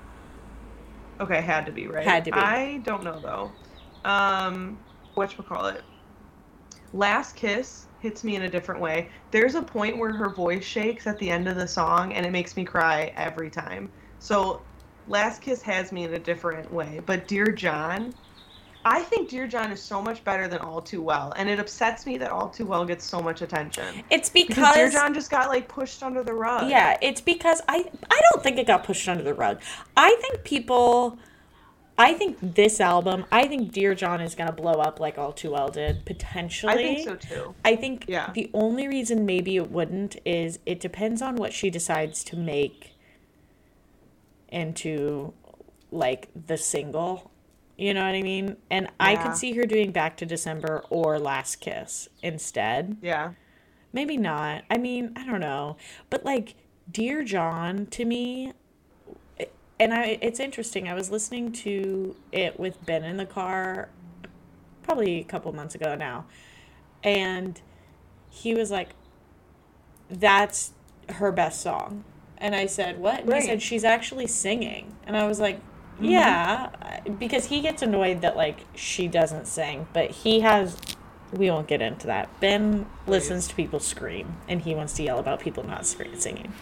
Okay, 1.20 1.42
had 1.42 1.66
to 1.66 1.72
be 1.72 1.86
right. 1.88 2.07
Had 2.07 2.24
to 2.24 2.30
be. 2.30 2.38
I 2.38 2.78
don't 2.86 3.05
know 3.05 3.20
though. 3.20 3.53
Um, 4.11 4.78
what 5.12 5.36
call 5.47 5.66
it? 5.66 5.82
Last 6.94 7.36
Kiss 7.36 7.88
hits 8.01 8.24
me 8.24 8.36
in 8.36 8.44
a 8.44 8.49
different 8.49 8.80
way. 8.80 9.11
There's 9.30 9.57
a 9.57 9.62
point 9.62 9.99
where 9.99 10.14
her 10.14 10.30
voice 10.30 10.64
shakes 10.64 11.07
at 11.07 11.18
the 11.18 11.28
end 11.28 11.49
of 11.49 11.57
the 11.57 11.68
song, 11.68 12.14
and 12.14 12.24
it 12.24 12.30
makes 12.32 12.57
me 12.57 12.64
cry 12.64 13.12
every 13.14 13.51
time. 13.51 13.90
So, 14.20 14.62
Last 15.07 15.42
Kiss 15.42 15.61
has 15.61 15.92
me 15.92 16.05
in 16.05 16.14
a 16.14 16.18
different 16.18 16.72
way. 16.72 17.03
But 17.05 17.28
Dear 17.28 17.49
John, 17.49 18.14
I 18.89 19.01
think 19.01 19.28
Dear 19.28 19.49
John 19.49 19.72
is 19.72 19.82
so 19.82 20.01
much 20.01 20.22
better 20.22 20.47
than 20.47 20.61
All 20.61 20.80
Too 20.80 21.03
Well, 21.03 21.32
and 21.37 21.49
it 21.49 21.59
upsets 21.59 22.07
me 22.07 22.18
that 22.18 22.30
All 22.30 22.49
Too 22.49 22.64
Well 22.64 22.84
gets 22.84 23.05
so 23.05 23.20
much 23.20 23.43
attention. 23.43 24.05
It's 24.11 24.28
Because 24.30 24.55
because 24.55 24.74
Dear 24.76 24.91
John 24.91 25.12
just 25.12 25.28
got 25.28 25.49
like 25.49 25.66
pushed 25.66 26.05
under 26.05 26.22
the 26.22 26.32
rug. 26.32 26.70
Yeah, 26.70 26.97
it's 27.03 27.20
because 27.20 27.61
I 27.68 27.84
I 28.09 28.20
don't 28.30 28.45
think 28.45 28.59
it 28.59 28.66
got 28.68 28.84
pushed 28.84 29.09
under 29.09 29.24
the 29.24 29.34
rug. 29.34 29.61
I 29.97 30.16
think 30.20 30.45
people 30.45 31.18
I 31.99 32.12
think 32.14 32.37
this 32.41 32.80
album, 32.80 33.24
I 33.32 33.49
think 33.49 33.72
Dear 33.72 33.97
John 33.97 34.20
is 34.20 34.37
gonna 34.37 34.53
blow 34.53 34.74
up 34.74 35.01
like 35.01 35.18
All 35.18 35.32
Too 35.32 35.51
Well 35.51 35.68
did, 35.68 36.05
potentially. 36.05 36.72
I 36.72 36.76
think 36.76 37.09
so 37.09 37.16
too. 37.16 37.55
I 37.64 37.74
think 37.74 38.05
Yeah. 38.07 38.30
the 38.34 38.49
only 38.55 38.87
reason 38.87 39.26
maybe 39.26 39.57
it 39.57 39.68
wouldn't 39.68 40.16
is 40.24 40.61
it 40.64 40.78
depends 40.78 41.20
on 41.22 41.34
what 41.34 41.53
she 41.53 41.70
decides 41.70 42.22
to 42.22 42.37
make 42.37 42.93
into 44.49 45.32
like 45.91 46.28
the 46.47 46.57
single. 46.57 47.32
You 47.77 47.93
know 47.93 48.05
what 48.05 48.14
I 48.14 48.22
mean? 48.22 48.57
And 48.70 48.89
I 48.99 49.16
could 49.16 49.37
see 49.37 49.53
her 49.55 49.64
doing 49.64 49.93
Back 49.93 50.16
to 50.18 50.27
December 50.27 50.85
or 50.89 51.18
Last 51.18 51.57
Kiss 51.57 52.09
instead. 52.22 52.97
Yeah. 53.03 53.33
Maybe 53.93 54.16
not. 54.16 54.64
I 54.70 54.79
mean, 54.79 55.12
I 55.16 55.27
don't 55.27 55.41
know. 55.41 55.77
But 56.09 56.24
like 56.24 56.55
Dear 56.91 57.22
John 57.22 57.87
to 57.87 58.05
me 58.05 58.53
and 59.79 59.93
I 59.93 60.18
it's 60.22 60.41
interesting. 60.41 60.89
I 60.89 60.95
was 60.95 61.11
listening 61.11 61.53
to 61.53 62.16
it 62.33 62.59
with 62.59 62.85
Ben 62.87 63.05
in 63.05 63.16
the 63.16 63.27
car 63.27 63.91
probably 64.83 65.20
a 65.20 65.24
couple 65.24 65.53
months 65.53 65.74
ago 65.74 65.95
now. 65.95 66.27
And 67.03 67.61
he 68.31 68.55
was 68.55 68.70
like 68.70 68.91
that's 70.09 70.72
her 71.09 71.33
best 71.33 71.61
song. 71.61 72.05
And 72.39 72.55
I 72.55 72.66
said, 72.66 72.99
"What?" 72.99 73.20
And 73.20 73.29
Right. 73.29 73.43
he 73.43 73.49
said 73.49 73.62
she's 73.62 73.85
actually 73.85 74.27
singing. 74.27 74.95
And 75.07 75.16
I 75.16 75.27
was 75.27 75.41
like, 75.41 75.57
mm-hmm. 75.57 76.05
"Yeah," 76.05 76.70
because 77.18 77.46
he 77.46 77.61
gets 77.61 77.82
annoyed 77.82 78.20
that 78.20 78.36
like 78.36 78.61
she 78.74 79.09
doesn't 79.09 79.46
sing, 79.46 79.86
but 79.92 80.11
he 80.11 80.40
has 80.40 80.76
we 81.32 81.50
won't 81.50 81.66
get 81.66 81.82
into 81.82 82.07
that. 82.07 82.28
Ben 82.40 82.86
listens 83.07 83.48
to 83.48 83.54
people 83.54 83.80
scream, 83.80 84.36
and 84.48 84.62
he 84.62 84.74
wants 84.74 84.92
to 84.94 85.02
yell 85.02 85.18
about 85.18 85.40
people 85.40 85.64
not 85.64 85.86
singing. 85.86 86.52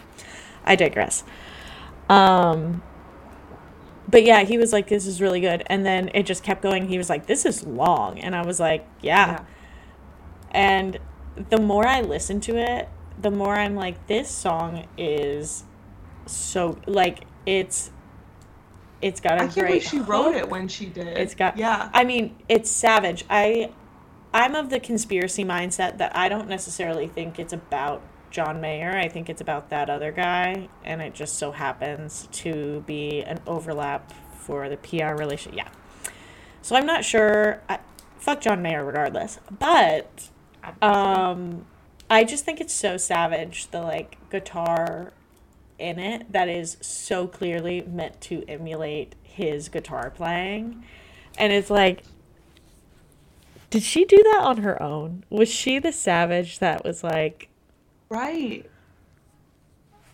I 0.63 0.75
digress. 0.75 1.23
Um, 2.09 2.81
but 4.07 4.23
yeah, 4.23 4.43
he 4.43 4.57
was 4.57 4.73
like, 4.73 4.87
"This 4.87 5.05
is 5.05 5.21
really 5.21 5.39
good," 5.39 5.63
and 5.67 5.85
then 5.85 6.09
it 6.13 6.25
just 6.25 6.43
kept 6.43 6.61
going. 6.61 6.87
He 6.87 6.97
was 6.97 7.09
like, 7.09 7.25
"This 7.27 7.45
is 7.45 7.63
long," 7.63 8.19
and 8.19 8.35
I 8.35 8.45
was 8.45 8.59
like, 8.59 8.87
"Yeah." 9.01 9.31
Yeah. 9.31 9.43
And 10.51 10.99
the 11.49 11.57
more 11.59 11.85
I 11.85 12.01
listen 12.01 12.39
to 12.41 12.55
it, 12.55 12.89
the 13.21 13.31
more 13.31 13.55
I'm 13.55 13.75
like, 13.75 14.07
"This 14.07 14.29
song 14.29 14.87
is 14.97 15.63
so 16.25 16.77
like 16.85 17.25
it's." 17.45 17.91
It's 19.01 19.19
got 19.19 19.33
a 19.33 19.35
I 19.35 19.39
can't 19.47 19.53
great 19.53 19.67
believe 19.67 19.83
she 19.83 19.99
wrote 19.99 20.35
it 20.35 20.49
when 20.49 20.67
she 20.67 20.85
did. 20.85 21.17
It's 21.17 21.35
got 21.35 21.57
yeah. 21.57 21.89
I 21.93 22.03
mean, 22.03 22.35
it's 22.49 22.69
savage. 22.69 23.25
I 23.29 23.71
I'm 24.33 24.55
of 24.55 24.69
the 24.69 24.79
conspiracy 24.79 25.45
mindset 25.45 25.97
that 25.97 26.15
I 26.15 26.27
don't 26.27 26.49
necessarily 26.49 27.07
think 27.07 27.39
it's 27.39 27.53
about 27.53 28.01
John 28.31 28.59
Mayer. 28.59 28.91
I 28.91 29.07
think 29.07 29.29
it's 29.29 29.39
about 29.39 29.69
that 29.69 29.89
other 29.89 30.11
guy 30.11 30.67
and 30.83 31.01
it 31.01 31.13
just 31.13 31.37
so 31.37 31.53
happens 31.53 32.27
to 32.33 32.83
be 32.85 33.21
an 33.21 33.39
overlap 33.47 34.11
for 34.37 34.67
the 34.67 34.75
PR 34.75 35.15
relation. 35.15 35.53
Yeah. 35.53 35.69
So 36.61 36.75
I'm 36.75 36.85
not 36.85 37.05
sure 37.05 37.61
I, 37.69 37.79
fuck 38.17 38.41
John 38.41 38.61
Mayer 38.61 38.83
regardless. 38.83 39.39
But 39.57 40.29
um 40.81 41.65
I 42.09 42.25
just 42.25 42.43
think 42.43 42.59
it's 42.59 42.73
so 42.73 42.97
savage 42.97 43.67
the 43.71 43.81
like 43.81 44.17
guitar 44.29 45.13
in 45.77 45.99
it 45.99 46.31
that 46.31 46.47
is 46.49 46.77
so 46.81 47.27
clearly 47.27 47.81
meant 47.81 48.19
to 48.21 48.43
emulate 48.47 49.15
his 49.23 49.69
guitar 49.69 50.09
playing. 50.09 50.83
And 51.37 51.51
it's 51.51 51.69
like 51.69 52.03
did 53.69 53.83
she 53.83 54.05
do 54.05 54.15
that 54.17 54.41
on 54.43 54.57
her 54.57 54.81
own? 54.81 55.25
Was 55.29 55.49
she 55.49 55.79
the 55.79 55.91
savage 55.91 56.59
that 56.59 56.85
was 56.85 57.03
like 57.03 57.49
Right. 58.09 58.69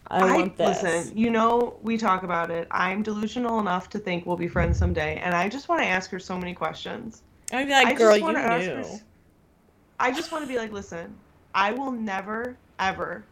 I, 0.08 0.36
want 0.38 0.58
this? 0.58 0.84
listen. 0.84 1.18
You 1.18 1.30
know, 1.30 1.78
we 1.82 1.98
talk 1.98 2.24
about 2.24 2.52
it. 2.52 2.68
I'm 2.72 3.02
delusional 3.02 3.60
enough 3.60 3.90
to 3.92 4.00
think 4.00 4.26
we'll 4.26 4.36
be 4.36 4.48
friends 4.48 4.78
someday, 4.78 5.18
and 5.24 5.34
I 5.34 5.48
just 5.48 5.70
want 5.70 5.82
to 5.82 5.88
ask 5.88 6.10
her 6.12 6.20
so 6.20 6.38
many 6.38 6.54
questions. 6.54 7.24
I'd 7.54 7.68
be 7.68 7.72
like, 7.72 7.88
I 7.88 7.94
girl, 7.94 8.18
you 8.18 8.26
her 8.26 8.58
knew. 8.60 8.80
s- 8.80 9.04
I 10.00 10.12
just 10.12 10.32
want 10.32 10.44
to 10.44 10.48
be 10.48 10.58
like, 10.58 10.72
listen, 10.72 11.16
I 11.54 11.72
will 11.72 11.92
never 11.92 12.58
ever 12.80 13.24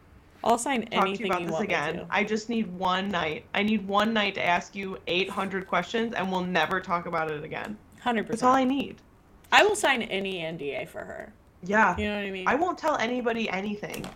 I'll 0.42 0.58
sign 0.58 0.86
talk 0.86 1.04
to 1.04 1.10
you 1.10 1.26
about 1.26 1.40
you 1.40 1.46
this 1.46 1.52
want 1.52 1.64
again. 1.64 2.06
I 2.08 2.24
just 2.24 2.48
need 2.48 2.66
one 2.78 3.08
night. 3.08 3.44
I 3.54 3.62
need 3.62 3.86
one 3.86 4.12
night 4.12 4.34
to 4.36 4.44
ask 4.44 4.74
you 4.74 4.98
800 5.06 5.66
questions, 5.66 6.14
and 6.14 6.30
we'll 6.30 6.44
never 6.44 6.80
talk 6.80 7.06
about 7.06 7.30
it 7.30 7.44
again. 7.44 7.76
Hundred 8.00 8.24
percent. 8.24 8.40
That's 8.40 8.42
all 8.44 8.54
I 8.54 8.64
need. 8.64 8.96
I 9.52 9.64
will 9.64 9.76
sign 9.76 10.02
any 10.02 10.38
NDA 10.38 10.88
for 10.88 11.00
her. 11.00 11.32
Yeah. 11.62 11.96
You 11.96 12.08
know 12.08 12.16
what 12.16 12.24
I 12.24 12.30
mean? 12.30 12.48
I 12.48 12.54
won't 12.54 12.78
tell 12.78 12.96
anybody 12.96 13.50
anything. 13.50 14.06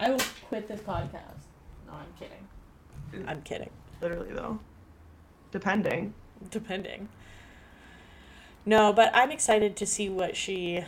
I 0.00 0.10
will 0.10 0.20
quit 0.48 0.68
this 0.68 0.80
podcast. 0.80 1.44
No, 1.86 1.92
I'm 1.92 2.12
kidding. 2.18 3.28
I'm 3.28 3.42
kidding. 3.42 3.70
Literally, 4.00 4.32
though. 4.32 4.60
Depending. 5.50 6.14
Depending. 6.50 7.08
No, 8.64 8.92
but 8.92 9.10
I'm 9.14 9.30
excited 9.30 9.76
to 9.76 9.86
see 9.86 10.08
what 10.08 10.36
she 10.36 10.84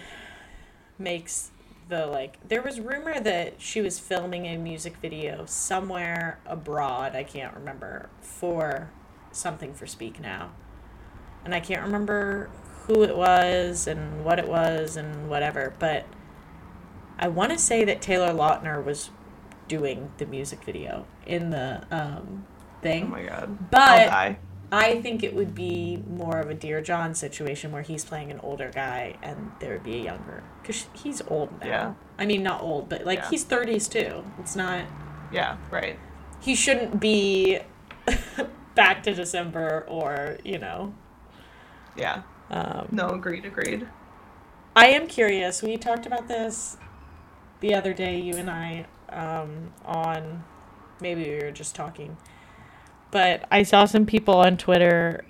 makes 0.98 1.50
the 1.90 2.06
like 2.06 2.38
there 2.48 2.62
was 2.62 2.80
rumor 2.80 3.20
that 3.20 3.60
she 3.60 3.80
was 3.80 3.98
filming 3.98 4.46
a 4.46 4.56
music 4.56 4.96
video 4.96 5.44
somewhere 5.46 6.40
abroad, 6.46 7.14
I 7.14 7.24
can't 7.24 7.54
remember, 7.54 8.08
for 8.20 8.90
something 9.32 9.74
for 9.74 9.86
Speak 9.86 10.20
Now. 10.20 10.52
And 11.44 11.54
I 11.54 11.60
can't 11.60 11.82
remember 11.82 12.50
who 12.86 13.02
it 13.02 13.16
was 13.16 13.86
and 13.86 14.24
what 14.24 14.38
it 14.38 14.48
was 14.48 14.96
and 14.96 15.28
whatever, 15.28 15.74
but 15.78 16.06
I 17.18 17.28
want 17.28 17.52
to 17.52 17.58
say 17.58 17.84
that 17.84 18.00
Taylor 18.00 18.32
Lautner 18.32 18.82
was 18.82 19.10
doing 19.68 20.12
the 20.18 20.26
music 20.26 20.64
video 20.64 21.06
in 21.26 21.50
the 21.50 21.86
um 21.90 22.46
thing. 22.82 23.04
Oh 23.04 23.08
my 23.08 23.22
god. 23.22 23.70
But-. 23.70 24.36
I 24.72 25.00
think 25.00 25.22
it 25.24 25.34
would 25.34 25.54
be 25.54 26.02
more 26.08 26.38
of 26.38 26.48
a 26.48 26.54
Dear 26.54 26.80
John 26.80 27.14
situation 27.14 27.72
where 27.72 27.82
he's 27.82 28.04
playing 28.04 28.30
an 28.30 28.38
older 28.40 28.70
guy 28.72 29.16
and 29.22 29.50
there 29.58 29.72
would 29.72 29.82
be 29.82 29.96
a 29.96 30.02
younger. 30.04 30.44
Because 30.62 30.86
he's 30.92 31.20
old 31.26 31.50
now. 31.60 31.66
Yeah. 31.66 31.94
I 32.18 32.26
mean, 32.26 32.42
not 32.42 32.62
old, 32.62 32.88
but 32.88 33.04
like 33.04 33.18
Yeah. 33.18 33.30
he's 33.30 33.44
30s 33.44 33.88
too. 33.88 34.24
It's 34.38 34.54
not. 34.54 34.84
Yeah, 35.32 35.56
right. 35.70 35.98
He 36.40 36.54
shouldn't 36.54 37.00
be 37.00 37.58
back 38.74 39.02
to 39.04 39.14
December 39.14 39.84
or, 39.88 40.38
you 40.44 40.58
know. 40.58 40.94
Yeah. 41.96 42.22
Um, 42.50 42.88
No, 42.92 43.08
agreed, 43.10 43.44
agreed. 43.44 43.88
I 44.76 44.86
am 44.88 45.08
curious. 45.08 45.62
We 45.62 45.76
talked 45.76 46.06
about 46.06 46.28
this 46.28 46.76
the 47.58 47.74
other 47.74 47.92
day, 47.92 48.20
you 48.20 48.36
and 48.36 48.48
I, 48.48 48.86
um, 49.08 49.72
on 49.84 50.44
maybe 51.00 51.28
we 51.28 51.44
were 51.44 51.50
just 51.50 51.74
talking. 51.74 52.16
But 53.10 53.44
I 53.50 53.62
saw 53.62 53.84
some 53.84 54.06
people 54.06 54.34
on 54.34 54.56
Twitter 54.56 55.24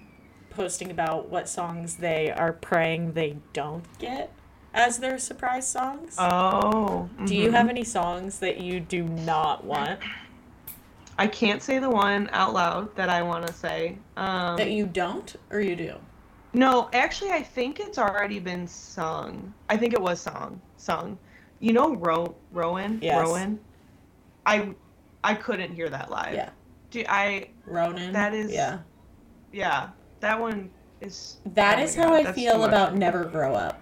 posting 0.50 0.90
about 0.90 1.28
what 1.28 1.48
songs 1.48 1.96
they 1.96 2.30
are 2.30 2.52
praying 2.52 3.12
they 3.12 3.36
don't 3.52 3.84
get 3.98 4.32
as 4.74 4.98
their 4.98 5.18
surprise 5.18 5.66
songs. 5.66 6.16
Oh. 6.18 7.08
Do 7.24 7.34
you 7.34 7.48
mhm. 7.48 7.52
have 7.52 7.68
any 7.68 7.84
songs 7.84 8.38
that 8.40 8.60
you 8.60 8.80
do 8.80 9.04
not 9.04 9.64
want 9.64 10.00
I 11.20 11.26
can't 11.26 11.62
say 11.62 11.78
the 11.78 11.90
one 11.90 12.30
out 12.32 12.54
loud 12.54 12.96
that 12.96 13.10
I 13.10 13.20
want 13.20 13.46
to 13.46 13.52
say. 13.52 13.98
Um, 14.16 14.56
that 14.56 14.70
you 14.70 14.86
don't 14.86 15.36
or 15.50 15.60
you 15.60 15.76
do? 15.76 15.96
no, 16.54 16.88
actually, 16.94 17.30
I 17.30 17.42
think 17.42 17.78
it's 17.78 17.98
already 17.98 18.38
been 18.38 18.66
sung. 18.66 19.52
I 19.68 19.76
think 19.76 19.92
it 19.92 20.00
was 20.00 20.18
sung. 20.18 20.62
Sung. 20.78 21.18
You 21.58 21.74
know, 21.74 21.94
Ro- 21.94 22.34
Ronan. 22.52 23.00
Yes. 23.02 23.20
Ronan. 23.20 23.60
I, 24.46 24.70
I 25.22 25.34
couldn't 25.34 25.74
hear 25.74 25.90
that 25.90 26.10
live. 26.10 26.32
Yeah. 26.32 26.48
Do 26.90 27.04
I? 27.08 27.48
Ronan. 27.66 28.12
That 28.12 28.34
is- 28.34 28.52
Yeah. 28.52 28.78
Yeah, 29.52 29.88
that 30.20 30.38
one 30.40 30.70
is 31.00 31.38
That 31.46 31.78
oh 31.78 31.82
is 31.82 31.94
how 31.94 32.10
God, 32.10 32.26
I 32.26 32.32
feel 32.32 32.64
about 32.64 32.94
Never 32.94 33.24
Grow 33.24 33.54
Up. 33.54 33.80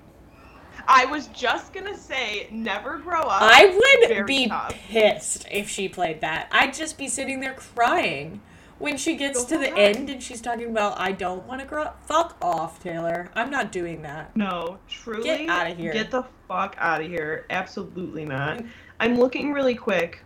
I 0.86 1.04
was 1.04 1.26
just 1.28 1.74
gonna 1.74 1.96
say 1.96 2.48
never 2.50 2.96
grow 2.98 3.20
up. 3.20 3.42
I 3.42 3.66
would 4.06 4.26
be 4.26 4.48
tough. 4.48 4.72
pissed 4.88 5.46
if 5.50 5.68
she 5.68 5.86
played 5.88 6.22
that. 6.22 6.48
I'd 6.50 6.72
just 6.72 6.96
be 6.96 7.08
sitting 7.08 7.40
there 7.40 7.52
crying. 7.54 8.40
When 8.78 8.96
she 8.96 9.16
gets 9.16 9.44
The 9.44 9.56
to 9.56 9.58
the 9.58 9.66
time. 9.70 9.76
end 9.78 10.08
and 10.08 10.22
she's 10.22 10.40
talking 10.40 10.70
about, 10.70 11.00
I 11.00 11.10
don't 11.10 11.44
want 11.48 11.60
to 11.60 11.66
grow 11.66 11.82
up. 11.82 12.06
Fuck 12.06 12.36
off, 12.40 12.80
Taylor. 12.80 13.28
I'm 13.34 13.50
not 13.50 13.72
doing 13.72 14.02
that. 14.02 14.34
No, 14.36 14.78
truly. 14.88 15.24
Get 15.24 15.48
outta 15.48 15.70
here. 15.70 15.92
Get 15.92 16.12
the 16.12 16.22
fuck 16.46 16.76
out 16.78 17.00
of 17.00 17.08
here. 17.08 17.44
Absolutely 17.50 18.24
not. 18.24 18.58
Mm. 18.58 18.68
I'm 19.00 19.16
looking 19.18 19.52
really 19.52 19.74
quick 19.74 20.20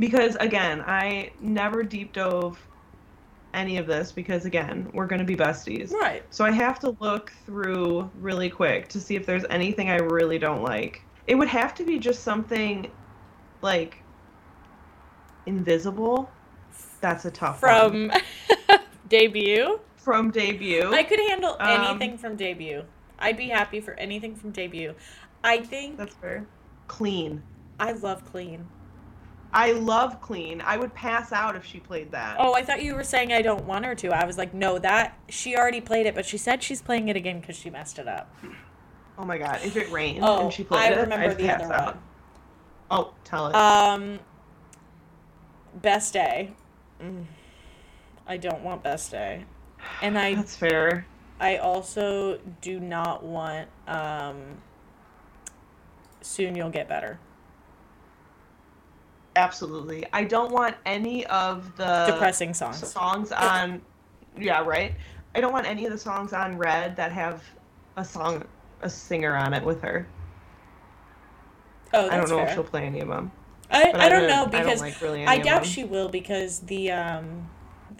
because 0.00 0.34
again, 0.36 0.82
I 0.86 1.30
never 1.40 1.82
deep 1.82 2.12
dove 2.12 2.58
any 3.52 3.76
of 3.76 3.86
this 3.86 4.10
because 4.12 4.46
again, 4.46 4.90
we're 4.94 5.06
gonna 5.06 5.24
be 5.24 5.36
besties. 5.36 5.92
Right. 5.92 6.24
So 6.30 6.44
I 6.44 6.50
have 6.50 6.80
to 6.80 6.96
look 7.00 7.32
through 7.44 8.10
really 8.20 8.48
quick 8.48 8.88
to 8.88 9.00
see 9.00 9.14
if 9.14 9.26
there's 9.26 9.44
anything 9.50 9.90
I 9.90 9.98
really 9.98 10.38
don't 10.38 10.62
like. 10.62 11.02
It 11.26 11.34
would 11.34 11.48
have 11.48 11.74
to 11.76 11.84
be 11.84 11.98
just 11.98 12.22
something 12.22 12.90
like 13.62 14.02
invisible. 15.46 16.30
That's 17.00 17.24
a 17.26 17.30
tough 17.30 17.62
one. 17.62 18.10
From 18.10 18.78
debut, 19.08 19.80
from 19.96 20.30
debut. 20.30 20.92
I 20.92 21.02
could 21.02 21.20
handle 21.20 21.56
Um, 21.60 21.82
anything 21.82 22.16
from 22.18 22.36
debut. 22.36 22.84
I'd 23.18 23.36
be 23.36 23.48
happy 23.48 23.80
for 23.80 23.92
anything 23.94 24.34
from 24.34 24.50
debut. 24.50 24.94
I 25.44 25.58
think 25.58 25.98
That's 25.98 26.14
fair. 26.14 26.46
Clean. 26.88 27.42
I 27.78 27.92
love 27.92 28.24
clean. 28.30 28.66
I 29.52 29.72
love 29.72 30.20
Clean. 30.20 30.60
I 30.60 30.76
would 30.76 30.94
pass 30.94 31.32
out 31.32 31.56
if 31.56 31.64
she 31.64 31.80
played 31.80 32.12
that. 32.12 32.36
Oh, 32.38 32.54
I 32.54 32.62
thought 32.62 32.82
you 32.82 32.94
were 32.94 33.02
saying 33.02 33.32
I 33.32 33.42
don't 33.42 33.64
want 33.64 33.84
her 33.84 33.94
to. 33.96 34.08
I 34.08 34.24
was 34.24 34.38
like, 34.38 34.54
no, 34.54 34.78
that 34.78 35.18
she 35.28 35.56
already 35.56 35.80
played 35.80 36.06
it, 36.06 36.14
but 36.14 36.24
she 36.24 36.38
said 36.38 36.62
she's 36.62 36.80
playing 36.80 37.08
it 37.08 37.16
again 37.16 37.40
because 37.40 37.56
she 37.56 37.68
messed 37.68 37.98
it 37.98 38.06
up. 38.06 38.32
Oh 39.18 39.24
my 39.24 39.38
god, 39.38 39.60
if 39.64 39.76
it 39.76 39.90
rained 39.90 40.20
Oh, 40.22 40.44
and 40.44 40.52
she 40.52 40.62
played 40.64 40.80
I 40.80 40.88
it, 40.92 41.00
remember 41.00 41.30
I'd 41.30 41.36
the 41.36 41.46
pass 41.46 41.62
other 41.62 41.74
out. 41.74 41.94
one. 41.94 42.02
Oh, 42.92 43.14
tell 43.24 43.48
it. 43.48 43.54
Um, 43.54 44.18
best 45.82 46.12
day. 46.12 46.52
Mm. 47.02 47.24
I 48.26 48.36
don't 48.36 48.62
want 48.62 48.82
best 48.84 49.10
day, 49.10 49.44
and 50.00 50.16
I 50.16 50.36
That's 50.36 50.56
fair. 50.56 51.06
I 51.40 51.56
also 51.56 52.38
do 52.60 52.78
not 52.78 53.24
want 53.24 53.68
um. 53.88 54.36
Soon 56.22 56.54
you'll 56.54 56.70
get 56.70 56.88
better. 56.88 57.18
Absolutely. 59.40 60.04
I 60.12 60.24
don't 60.24 60.52
want 60.52 60.76
any 60.84 61.26
of 61.26 61.74
the 61.76 62.04
Depressing 62.06 62.52
songs. 62.54 62.86
songs 62.86 63.32
on 63.32 63.80
Yeah, 64.38 64.62
right. 64.64 64.94
I 65.34 65.40
don't 65.40 65.52
want 65.52 65.66
any 65.66 65.86
of 65.86 65.92
the 65.92 65.98
songs 65.98 66.32
on 66.32 66.58
Red 66.58 66.96
that 66.96 67.10
have 67.12 67.42
a 67.96 68.04
song 68.04 68.44
a 68.82 68.90
singer 68.90 69.34
on 69.36 69.54
it 69.54 69.64
with 69.64 69.80
her. 69.82 70.06
Oh, 71.92 72.02
that's 72.02 72.14
I 72.14 72.16
don't 72.18 72.28
know 72.28 72.36
fair. 72.36 72.48
if 72.48 72.54
she'll 72.54 72.64
play 72.64 72.84
any 72.84 73.00
of 73.00 73.08
them. 73.08 73.32
I, 73.70 73.92
But 73.92 74.00
I 74.00 74.08
don't 74.08 74.26
know 74.26 74.46
I 74.46 74.62
don't 74.62 74.66
because 74.66 74.80
like 74.80 75.00
really 75.00 75.24
I 75.24 75.38
doubt 75.38 75.64
she 75.66 75.84
will 75.84 76.08
because 76.08 76.60
the 76.60 76.90
um 76.90 77.48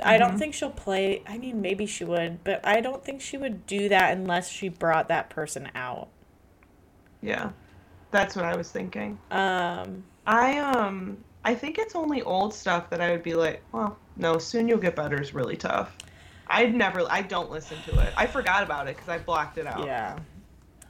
I 0.02 0.18
don't 0.18 0.32
Mhm. 0.32 0.38
think 0.38 0.54
she'll 0.54 0.70
play 0.70 1.22
I 1.26 1.38
mean 1.38 1.60
maybe 1.60 1.86
she 1.86 2.04
would, 2.04 2.44
but 2.44 2.66
I 2.66 2.80
don't 2.80 3.04
think 3.04 3.20
she 3.20 3.36
would 3.36 3.66
do 3.66 3.88
that 3.88 4.16
unless 4.16 4.48
she 4.50 4.68
brought 4.68 5.08
that 5.08 5.30
person 5.30 5.70
out. 5.74 6.08
Yeah. 7.22 7.50
That's 8.10 8.34
what 8.36 8.44
I 8.44 8.56
was 8.56 8.70
thinking. 8.70 9.18
Um 9.30 10.04
I 10.26 10.58
um 10.58 11.24
I 11.44 11.54
think 11.54 11.78
it's 11.78 11.94
only 11.94 12.22
old 12.22 12.52
stuff 12.52 12.90
that 12.90 13.00
I 13.00 13.10
would 13.10 13.22
be 13.22 13.34
like, 13.34 13.62
well, 13.72 13.98
no, 14.16 14.38
soon 14.38 14.68
you'll 14.68 14.78
get 14.78 14.94
better 14.94 15.20
is 15.20 15.34
really 15.34 15.56
tough. 15.56 15.96
I'd 16.46 16.74
never 16.74 17.06
I 17.10 17.22
don't 17.22 17.50
listen 17.50 17.78
to 17.86 18.00
it. 18.00 18.12
I 18.16 18.26
forgot 18.26 18.62
about 18.62 18.88
it 18.88 18.96
cuz 18.98 19.08
I 19.08 19.18
blocked 19.18 19.56
it 19.58 19.66
out. 19.66 19.86
yeah. 19.86 20.18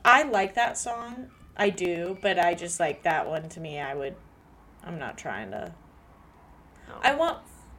I 0.05 0.23
like 0.23 0.55
that 0.55 0.79
song. 0.79 1.31
I 1.57 1.69
do, 1.69 2.19
but 2.23 2.39
I 2.39 2.55
just 2.55 2.81
like 2.81 3.03
that 3.03 3.29
one 3.29 3.49
to 3.51 3.61
me 3.61 3.79
I 3.79 3.95
would 3.95 4.17
I'm 4.83 4.99
not 4.99 5.19
trying 5.19 5.51
to 5.51 5.73
No. 6.89 6.95
I 7.03 7.15
want 7.15 7.39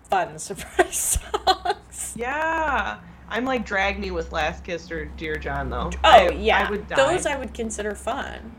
fun 0.09 0.37
surprise 0.49 1.19
songs. 1.19 2.13
Yeah. 2.15 2.99
I'm 3.27 3.45
like 3.45 3.65
drag 3.65 3.97
me 3.97 4.11
with 4.11 4.31
Last 4.31 4.63
Kiss 4.63 4.91
or 4.91 5.05
Dear 5.05 5.37
John 5.37 5.69
though. 5.69 5.89
Oh 6.03 6.09
I, 6.09 6.29
yeah. 6.29 6.67
I 6.67 6.69
would 6.69 6.87
die. 6.87 6.95
Those 6.95 7.25
I 7.25 7.37
would 7.37 7.53
consider 7.53 7.95
fun. 7.95 8.55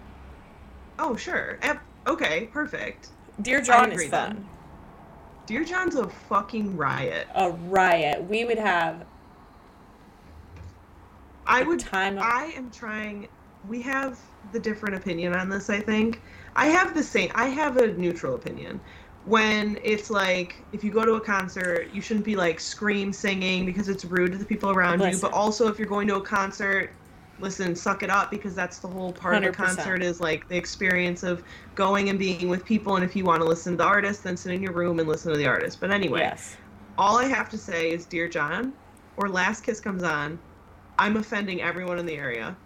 Oh, 0.98 1.16
sure. 1.16 1.58
Okay, 2.06 2.48
perfect. 2.52 3.08
Dear 3.42 3.60
John 3.60 3.92
is 3.92 4.08
fun. 4.08 4.34
then. 4.34 4.48
Dear 5.46 5.64
John's 5.64 5.96
a 5.96 6.08
fucking 6.08 6.76
riot. 6.76 7.26
A 7.34 7.50
riot. 7.50 8.22
We 8.24 8.44
would 8.44 8.58
have 8.58 9.04
I 11.46 11.62
would 11.62 11.80
time 11.80 12.18
of 12.18 12.24
I 12.24 12.52
am 12.56 12.70
trying. 12.70 13.28
We 13.68 13.82
have 13.82 14.18
the 14.52 14.60
different 14.60 14.94
opinion 14.96 15.34
on 15.34 15.48
this. 15.48 15.70
I 15.70 15.80
think 15.80 16.20
I 16.56 16.66
have 16.66 16.94
the 16.94 17.02
same. 17.02 17.30
I 17.34 17.46
have 17.48 17.76
a 17.76 17.92
neutral 17.92 18.34
opinion. 18.34 18.80
When 19.24 19.78
it's 19.84 20.10
like, 20.10 20.56
if 20.72 20.82
you 20.82 20.90
go 20.90 21.04
to 21.04 21.12
a 21.14 21.20
concert, 21.20 21.88
you 21.92 22.00
shouldn't 22.00 22.24
be 22.24 22.34
like 22.34 22.58
scream 22.58 23.12
singing 23.12 23.64
because 23.64 23.88
it's 23.88 24.04
rude 24.04 24.32
to 24.32 24.38
the 24.38 24.44
people 24.44 24.70
around 24.70 25.00
you. 25.00 25.16
But 25.20 25.32
also, 25.32 25.68
if 25.68 25.78
you're 25.78 25.88
going 25.88 26.08
to 26.08 26.16
a 26.16 26.20
concert, 26.20 26.90
listen, 27.42 27.74
suck 27.74 28.02
it 28.02 28.08
up 28.10 28.30
because 28.30 28.54
that's 28.54 28.78
the 28.78 28.88
whole 28.88 29.12
part 29.12 29.34
of 29.34 29.42
the 29.42 29.50
concert 29.52 30.02
is 30.02 30.20
like 30.20 30.48
the 30.48 30.56
experience 30.56 31.22
of 31.22 31.42
going 31.74 32.08
and 32.08 32.18
being 32.18 32.48
with 32.48 32.64
people. 32.64 32.96
And 32.96 33.04
if 33.04 33.14
you 33.16 33.24
want 33.24 33.42
to 33.42 33.48
listen 33.48 33.72
to 33.72 33.76
the 33.78 33.84
artist, 33.84 34.22
then 34.24 34.36
sit 34.36 34.52
in 34.52 34.62
your 34.62 34.72
room 34.72 35.00
and 35.00 35.08
listen 35.08 35.32
to 35.32 35.38
the 35.38 35.46
artist. 35.46 35.80
But 35.80 35.90
anyway, 35.90 36.20
Yes. 36.20 36.56
all 36.96 37.18
I 37.18 37.24
have 37.24 37.50
to 37.50 37.58
say 37.58 37.90
is, 37.90 38.06
Dear 38.06 38.28
John, 38.28 38.72
or 39.16 39.28
Last 39.28 39.64
Kiss 39.64 39.80
comes 39.80 40.04
on, 40.04 40.38
I'm 40.98 41.16
offending 41.16 41.60
everyone 41.60 41.98
in 41.98 42.06
the 42.06 42.14
area. 42.14 42.56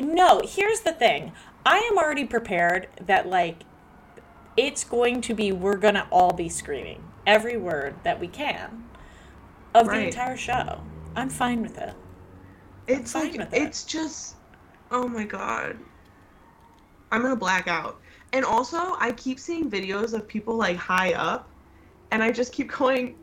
No, 0.00 0.40
here's 0.44 0.80
the 0.80 0.92
thing. 0.92 1.32
I 1.66 1.78
am 1.90 1.98
already 1.98 2.24
prepared 2.24 2.88
that 3.06 3.28
like 3.28 3.62
it's 4.56 4.82
going 4.84 5.20
to 5.22 5.34
be 5.34 5.52
we're 5.52 5.76
going 5.76 5.94
to 5.94 6.06
all 6.10 6.32
be 6.32 6.48
screaming 6.48 7.02
every 7.26 7.56
word 7.56 7.94
that 8.02 8.18
we 8.18 8.28
can 8.28 8.84
of 9.74 9.86
the 9.88 10.06
entire 10.06 10.36
show. 10.36 10.80
I'm 11.14 11.28
fine 11.28 11.62
with 11.62 11.78
it. 11.78 11.94
It's 12.88 13.14
like 13.14 13.34
it's 13.52 13.84
just 13.84 14.36
oh 14.90 15.08
my 15.08 15.24
god. 15.24 15.78
I'm 17.10 17.22
gonna 17.22 17.36
black 17.36 17.68
out. 17.68 18.00
And 18.32 18.44
also 18.44 18.96
I 18.98 19.12
keep 19.12 19.38
seeing 19.38 19.70
videos 19.70 20.14
of 20.14 20.26
people 20.26 20.56
like 20.56 20.76
high 20.76 21.12
up 21.12 21.48
and 22.10 22.22
I 22.22 22.32
just 22.32 22.52
keep 22.52 22.70
going, 22.78 23.16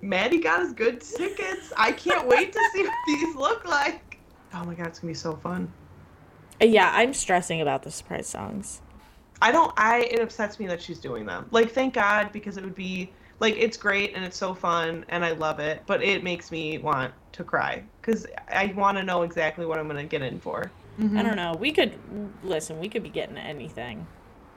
Maddie 0.00 0.38
got 0.40 0.60
us 0.60 0.72
good 0.72 1.00
tickets. 1.00 1.72
I 1.76 1.92
can't 1.92 2.26
wait 2.26 2.52
to 2.52 2.60
see 2.72 2.82
what 2.82 2.94
these 3.06 3.34
look 3.36 3.64
like. 3.64 4.18
Oh 4.54 4.64
my 4.64 4.74
god, 4.74 4.88
it's 4.88 4.98
gonna 4.98 5.12
be 5.12 5.14
so 5.14 5.36
fun. 5.36 5.72
Uh, 6.60 6.66
Yeah, 6.66 6.90
I'm 6.92 7.14
stressing 7.14 7.60
about 7.60 7.82
the 7.82 7.90
surprise 7.90 8.26
songs. 8.28 8.82
I 9.40 9.50
don't 9.50 9.72
I 9.76 10.02
it 10.02 10.20
upsets 10.20 10.60
me 10.60 10.66
that 10.68 10.82
she's 10.82 10.98
doing 11.00 11.24
them. 11.26 11.46
Like 11.50 11.72
thank 11.72 11.94
God 11.94 12.30
because 12.32 12.56
it 12.56 12.64
would 12.64 12.74
be 12.74 13.12
like 13.40 13.56
it's 13.56 13.76
great 13.76 14.14
and 14.14 14.24
it's 14.24 14.36
so 14.36 14.54
fun 14.54 15.04
and 15.08 15.24
I 15.24 15.32
love 15.32 15.58
it, 15.58 15.82
but 15.86 16.02
it 16.02 16.22
makes 16.22 16.52
me 16.52 16.78
want 16.78 17.12
to 17.32 17.44
cry 17.44 17.82
cuz 18.02 18.26
I 18.48 18.72
want 18.76 18.98
to 18.98 19.02
know 19.02 19.22
exactly 19.22 19.66
what 19.66 19.78
I'm 19.78 19.88
going 19.88 19.96
to 20.04 20.08
get 20.08 20.22
in 20.22 20.38
for. 20.40 20.70
Mm-hmm. 21.00 21.16
I 21.18 21.22
don't 21.22 21.36
know. 21.36 21.54
We 21.58 21.72
could 21.72 21.98
listen, 22.44 22.78
we 22.78 22.88
could 22.88 23.02
be 23.02 23.08
getting 23.08 23.38
anything. 23.38 24.06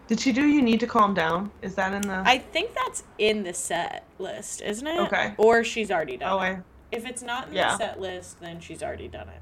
Did 0.07 0.19
she 0.19 0.31
do 0.31 0.45
you 0.45 0.61
need 0.61 0.79
to 0.81 0.87
calm 0.87 1.13
down? 1.13 1.51
Is 1.61 1.75
that 1.75 1.93
in 1.93 2.01
the 2.01 2.21
I 2.25 2.37
think 2.37 2.73
that's 2.75 3.03
in 3.17 3.43
the 3.43 3.53
set 3.53 4.05
list, 4.19 4.61
isn't 4.61 4.85
it? 4.85 4.99
Okay. 4.99 5.33
Or 5.37 5.63
she's 5.63 5.89
already 5.91 6.17
done 6.17 6.31
Oh, 6.31 6.39
it. 6.39 6.57
I 6.57 6.59
If 6.91 7.05
it's 7.05 7.21
not 7.23 7.47
in 7.49 7.55
Yeah. 7.55 7.71
the 7.71 7.77
set 7.77 7.99
list, 7.99 8.39
then 8.39 8.59
she's 8.59 8.83
already 8.83 9.07
done 9.07 9.29
it. 9.29 9.41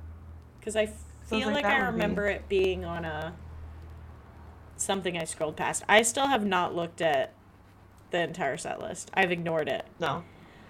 Because 0.59 0.75
I 0.75 0.85
feel 1.23 1.47
like 1.47 1.63
like, 1.63 1.65
I 1.65 1.79
would 1.79 1.85
be- 1.87 1.91
remember 1.93 2.27
it 2.27 2.47
being 2.47 2.85
on 2.85 3.03
a 3.05 3.33
something 4.77 5.17
I 5.17 5.23
scrolled 5.23 5.55
past. 5.57 5.83
I 5.89 6.01
still 6.01 6.27
have 6.27 6.45
not 6.45 6.75
looked 6.75 7.01
at 7.01 7.33
the 8.11 8.19
entire 8.21 8.57
set 8.57 8.79
list. 8.81 9.09
I've 9.13 9.31
ignored 9.31 9.67
it. 9.67 9.85
no. 9.99 10.23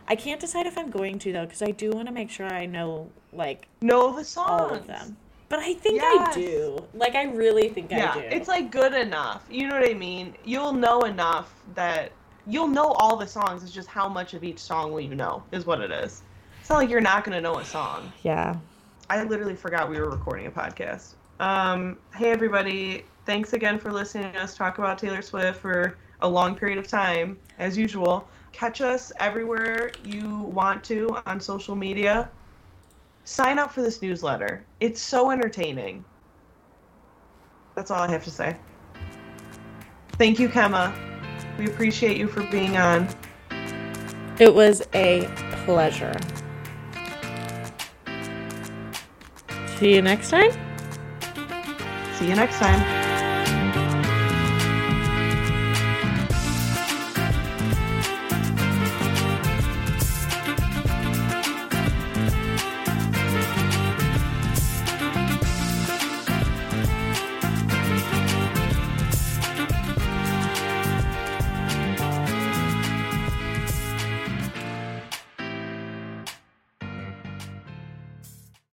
I 0.08 0.16
can't 0.16 0.40
decide 0.40 0.66
if 0.68 0.78
I'm 0.78 0.90
going 0.90 1.20
to 1.20 1.32
though, 1.34 1.46
because 1.46 1.62
I 1.62 1.72
do 1.72 1.92
want 1.92 2.08
to 2.08 2.14
make 2.14 2.30
sure 2.30 2.46
I 2.48 2.66
know 2.66 3.10
like 3.32 3.68
Know 3.82 4.16
the 4.16 4.24
songs. 4.24 4.50
all 4.50 4.74
of 4.74 4.88
them. 4.88 5.18
But 5.50 5.60
I 5.60 5.74
think 5.74 5.96
Yes. 6.02 6.36
I 6.36 6.40
do. 6.40 6.84
Like 6.94 7.16
I 7.16 7.24
really 7.26 7.70
think 7.70 7.92
Yeah, 7.92 8.12
I 8.16 8.22
do. 8.22 8.28
it's 8.28 8.48
like 8.48 8.72
good 8.72 8.94
enough. 8.94 9.44
You 9.50 9.68
know 9.68 9.80
what 9.80 9.90
I 9.90 9.94
mean? 9.94 10.36
You'll 10.44 10.74
know 10.74 11.02
enough 11.02 11.54
that 11.76 12.12
you'll 12.48 12.68
know 12.68 12.92
all 12.94 13.16
the 13.16 13.28
songs. 13.28 13.64
It's 13.64 13.72
just 13.72 13.88
how 13.88 14.08
much 14.10 14.34
of 14.34 14.44
each 14.44 14.60
song 14.60 14.92
will 14.92 15.02
you 15.02 15.16
know 15.16 15.44
is 15.52 15.66
what 15.66 15.80
it 15.82 15.92
is. 15.92 16.22
It's 16.60 16.70
not 16.70 16.78
like 16.78 16.90
you're 16.90 17.02
not 17.02 17.24
going 17.24 17.36
to 17.36 17.42
know 17.42 17.58
a 17.60 17.66
song. 17.66 18.12
yeah. 18.24 18.56
I 19.10 19.24
literally 19.24 19.56
forgot 19.56 19.90
we 19.90 20.00
were 20.00 20.10
recording 20.10 20.48
a 20.48 20.52
podcast. 20.52 21.14
Um, 21.40 21.98
hey 22.16 22.32
everybody, 22.32 23.06
thanks 23.26 23.52
again 23.54 23.78
for 23.78 23.92
listening 23.92 24.32
to 24.34 24.40
us 24.42 24.56
talk 24.56 24.78
about 24.78 24.98
Taylor 24.98 25.22
Swift 25.22 25.60
for 25.60 25.98
a 26.22 26.28
long 26.28 26.56
period 26.56 26.78
of 26.78 26.88
time, 26.88 27.38
as 27.60 27.78
usual. 27.78 28.28
Catch 28.54 28.82
us 28.82 29.12
everywhere 29.20 29.92
you 30.06 30.38
want 30.40 30.84
to 30.86 31.18
on 31.26 31.42
social 31.42 31.76
media. 31.76 32.30
Sign 33.26 33.58
up 33.58 33.72
for 33.72 33.82
this 33.82 34.02
newsletter. 34.02 34.64
It's 34.80 35.02
so 35.02 35.32
entertaining. 35.32 36.06
That's 37.76 37.90
all 37.90 38.02
I 38.02 38.12
have 38.12 38.24
to 38.26 38.32
say. 38.32 38.56
Thank 40.14 40.40
you, 40.40 40.48
Kemma. 40.48 40.94
We 41.58 41.66
appreciate 41.66 42.18
you 42.18 42.28
for 42.28 42.44
being 42.44 42.78
on. 42.78 43.08
It 44.40 44.54
was 44.54 44.84
a 44.94 45.28
pleasure. 45.66 46.16
See 49.78 49.96
you 49.96 50.02
next 50.02 50.30
time. 50.30 50.52
See 52.14 52.30
you 52.30 52.36
next 52.36 52.60
time. 52.60 53.03